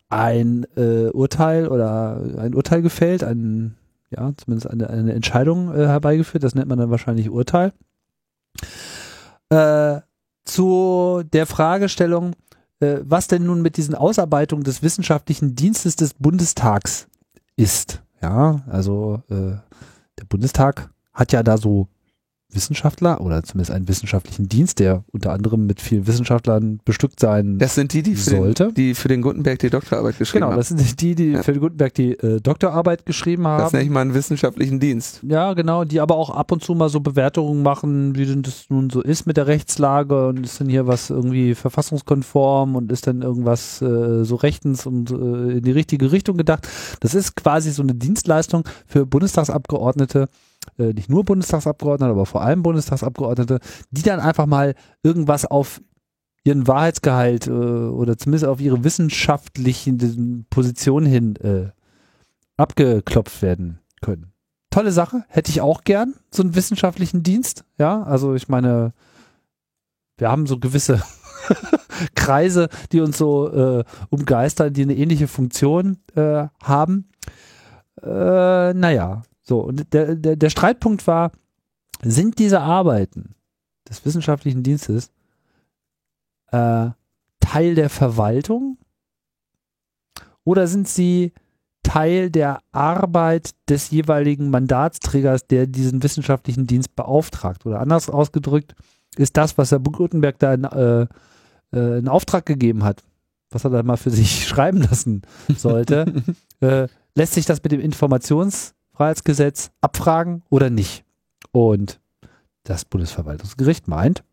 [0.09, 3.75] ein äh, Urteil oder ein Urteil gefällt, ein,
[4.11, 7.73] ja, zumindest eine, eine Entscheidung äh, herbeigeführt, das nennt man dann wahrscheinlich Urteil,
[9.49, 10.01] äh,
[10.45, 12.33] zu der Fragestellung,
[12.79, 17.07] äh, was denn nun mit diesen Ausarbeitungen des wissenschaftlichen Dienstes des Bundestags
[17.55, 18.03] ist.
[18.21, 19.57] Ja, also äh,
[20.19, 21.87] der Bundestag hat ja da so
[22.55, 27.75] Wissenschaftler oder zumindest einen wissenschaftlichen Dienst, der unter anderem mit vielen Wissenschaftlern bestückt sein Das
[27.75, 28.65] sind die, die für, sollte.
[28.67, 30.51] Den, die für den Gutenberg die Doktorarbeit geschrieben haben.
[30.51, 31.43] Genau, das sind die, die ja.
[31.43, 33.63] für den Gutenberg die äh, Doktorarbeit geschrieben haben.
[33.63, 35.21] Das nenne ich mal einen wissenschaftlichen Dienst.
[35.23, 38.65] Ja, genau, die aber auch ab und zu mal so Bewertungen machen, wie denn das
[38.69, 43.07] nun so ist mit der Rechtslage und ist denn hier was irgendwie verfassungskonform und ist
[43.07, 46.67] denn irgendwas äh, so rechtens und äh, in die richtige Richtung gedacht.
[46.99, 50.27] Das ist quasi so eine Dienstleistung für Bundestagsabgeordnete,
[50.77, 53.59] äh, nicht nur Bundestagsabgeordnete, aber vor allem Bundestagsabgeordnete,
[53.91, 55.81] die dann einfach mal irgendwas auf
[56.43, 61.69] ihren Wahrheitsgehalt äh, oder zumindest auf ihre wissenschaftlichen Positionen hin äh,
[62.57, 64.31] abgeklopft werden können.
[64.69, 67.63] Tolle Sache, hätte ich auch gern, so einen wissenschaftlichen Dienst.
[67.77, 68.93] Ja, also ich meine,
[70.17, 71.01] wir haben so gewisse
[72.15, 77.09] Kreise, die uns so äh, umgeistern, die eine ähnliche Funktion äh, haben.
[78.01, 81.31] Äh, naja, so, und der, der, der Streitpunkt war,
[82.01, 83.35] sind diese Arbeiten
[83.87, 85.11] des wissenschaftlichen Dienstes
[86.51, 86.89] äh,
[87.39, 88.77] Teil der Verwaltung
[90.45, 91.33] oder sind sie
[91.83, 97.65] Teil der Arbeit des jeweiligen Mandatsträgers, der diesen wissenschaftlichen Dienst beauftragt?
[97.65, 98.73] Oder anders ausgedrückt,
[99.17, 101.07] ist das, was Herr Gutenberg da in, äh,
[101.73, 103.03] äh, in Auftrag gegeben hat,
[103.51, 105.23] was er da mal für sich schreiben lassen
[105.57, 106.23] sollte,
[106.61, 111.03] äh, lässt sich das mit dem Informations- Freiheitsgesetz abfragen oder nicht?
[111.51, 111.99] Und
[112.63, 114.23] das Bundesverwaltungsgericht meint,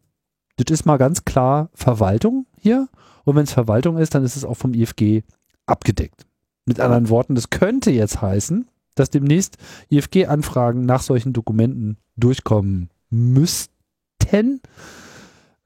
[0.56, 2.88] das ist mal ganz klar Verwaltung hier.
[3.24, 5.22] Und wenn es Verwaltung ist, dann ist es auch vom IFG
[5.66, 6.26] abgedeckt.
[6.66, 9.56] Mit anderen Worten, das könnte jetzt heißen, dass demnächst
[9.88, 14.60] IFG-Anfragen nach solchen Dokumenten durchkommen müssten.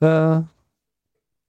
[0.01, 0.41] Äh,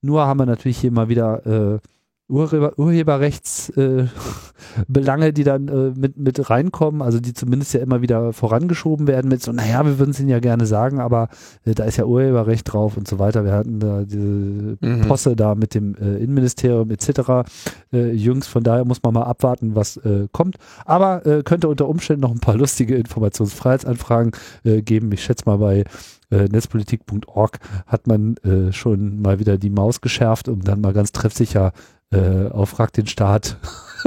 [0.01, 1.79] nur haben wir natürlich hier mal wieder äh,
[2.27, 8.33] Urheber, Urheberrechtsbelange, äh, die dann äh, mit, mit reinkommen, also die zumindest ja immer wieder
[8.33, 11.29] vorangeschoben werden mit so, naja, wir würden es Ihnen ja gerne sagen, aber
[11.65, 13.45] äh, da ist ja Urheberrecht drauf und so weiter.
[13.45, 15.01] Wir hatten da diese mhm.
[15.07, 17.47] Posse da mit dem äh, Innenministerium etc.
[17.93, 20.57] Äh, jüngst, von daher muss man mal abwarten, was äh, kommt.
[20.83, 24.31] Aber könnte unter Umständen noch ein paar lustige Informationsfreiheitsanfragen
[24.63, 25.11] geben.
[25.11, 25.83] Ich schätze mal bei
[26.29, 28.35] netzpolitik.org hat man
[28.71, 31.71] schon mal wieder die Maus geschärft, um dann mal ganz treffsicher äh,
[32.13, 33.57] auf Frag den Staat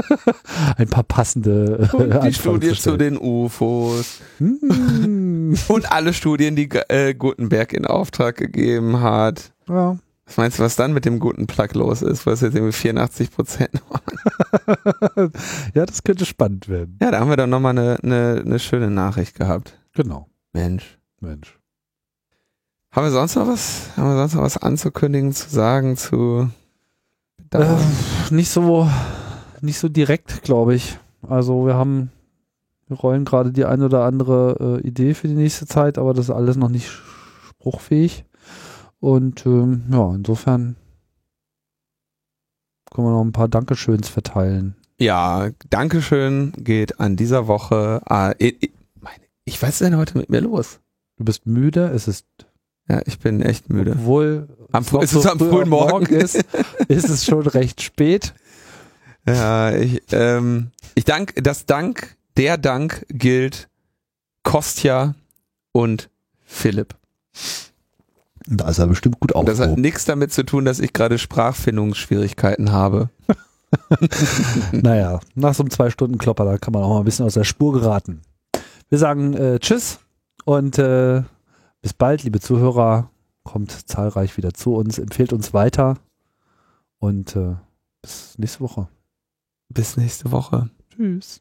[0.77, 4.20] ein paar passende äh, Und die Studie zu, zu den UFOs.
[4.39, 5.57] Hm.
[5.69, 9.53] Und alle Studien, die äh, Gutenberg in Auftrag gegeben hat.
[9.69, 9.99] Ja.
[10.27, 13.31] Was meinst du, was dann mit dem guten Plug los ist, was jetzt irgendwie 84
[13.31, 13.70] Prozent
[15.75, 16.99] Ja, das könnte spannend werden.
[17.01, 19.79] Ja, da haben wir dann nochmal eine, eine, eine schöne Nachricht gehabt.
[19.95, 20.29] Genau.
[20.53, 20.99] Mensch.
[21.20, 21.59] Mensch.
[22.93, 26.51] Haben wir sonst noch was, haben wir sonst noch was anzukündigen, zu sagen, zu
[27.53, 27.77] äh,
[28.31, 28.89] nicht so,
[29.61, 30.99] nicht so direkt, glaube ich.
[31.23, 32.11] Also wir haben,
[32.87, 36.27] wir rollen gerade die ein oder andere äh, Idee für die nächste Zeit, aber das
[36.27, 36.89] ist alles noch nicht
[37.49, 38.25] spruchfähig.
[39.01, 40.77] Und ähm, ja, insofern
[42.91, 44.75] können wir noch ein paar Dankeschöns verteilen.
[44.99, 48.01] Ja, Dankeschön geht an dieser Woche.
[48.07, 48.73] Ah, ich,
[49.45, 50.81] ich weiß denn heute mit mir los?
[51.16, 52.27] Du bist müde, es ist
[52.89, 53.93] ja, ich bin echt müde.
[53.93, 56.45] Obwohl am, es, es ist am frühen Morgen, Morgen ist,
[56.89, 58.35] ist es schon recht spät.
[59.27, 63.69] Ja, ich, ähm, ich dank, das Dank, der Dank gilt
[64.43, 65.15] Kostja
[65.73, 66.11] und
[66.45, 66.97] Philipp.
[68.47, 69.59] Da ist er bestimmt gut aufgehoben.
[69.59, 73.11] Das hat nichts damit zu tun, dass ich gerade Sprachfindungsschwierigkeiten habe.
[74.73, 77.35] naja, nach so einem zwei Stunden Klopper, da kann man auch mal ein bisschen aus
[77.35, 78.23] der Spur geraten.
[78.89, 79.99] Wir sagen äh, Tschüss
[80.47, 81.23] und äh,
[81.82, 83.11] bis bald, liebe Zuhörer.
[83.49, 85.97] Kommt zahlreich wieder zu uns, empfehlt uns weiter
[86.99, 87.57] und äh,
[88.03, 88.89] bis nächste Woche.
[89.70, 90.69] Bis nächste Woche.
[90.91, 91.41] Tschüss.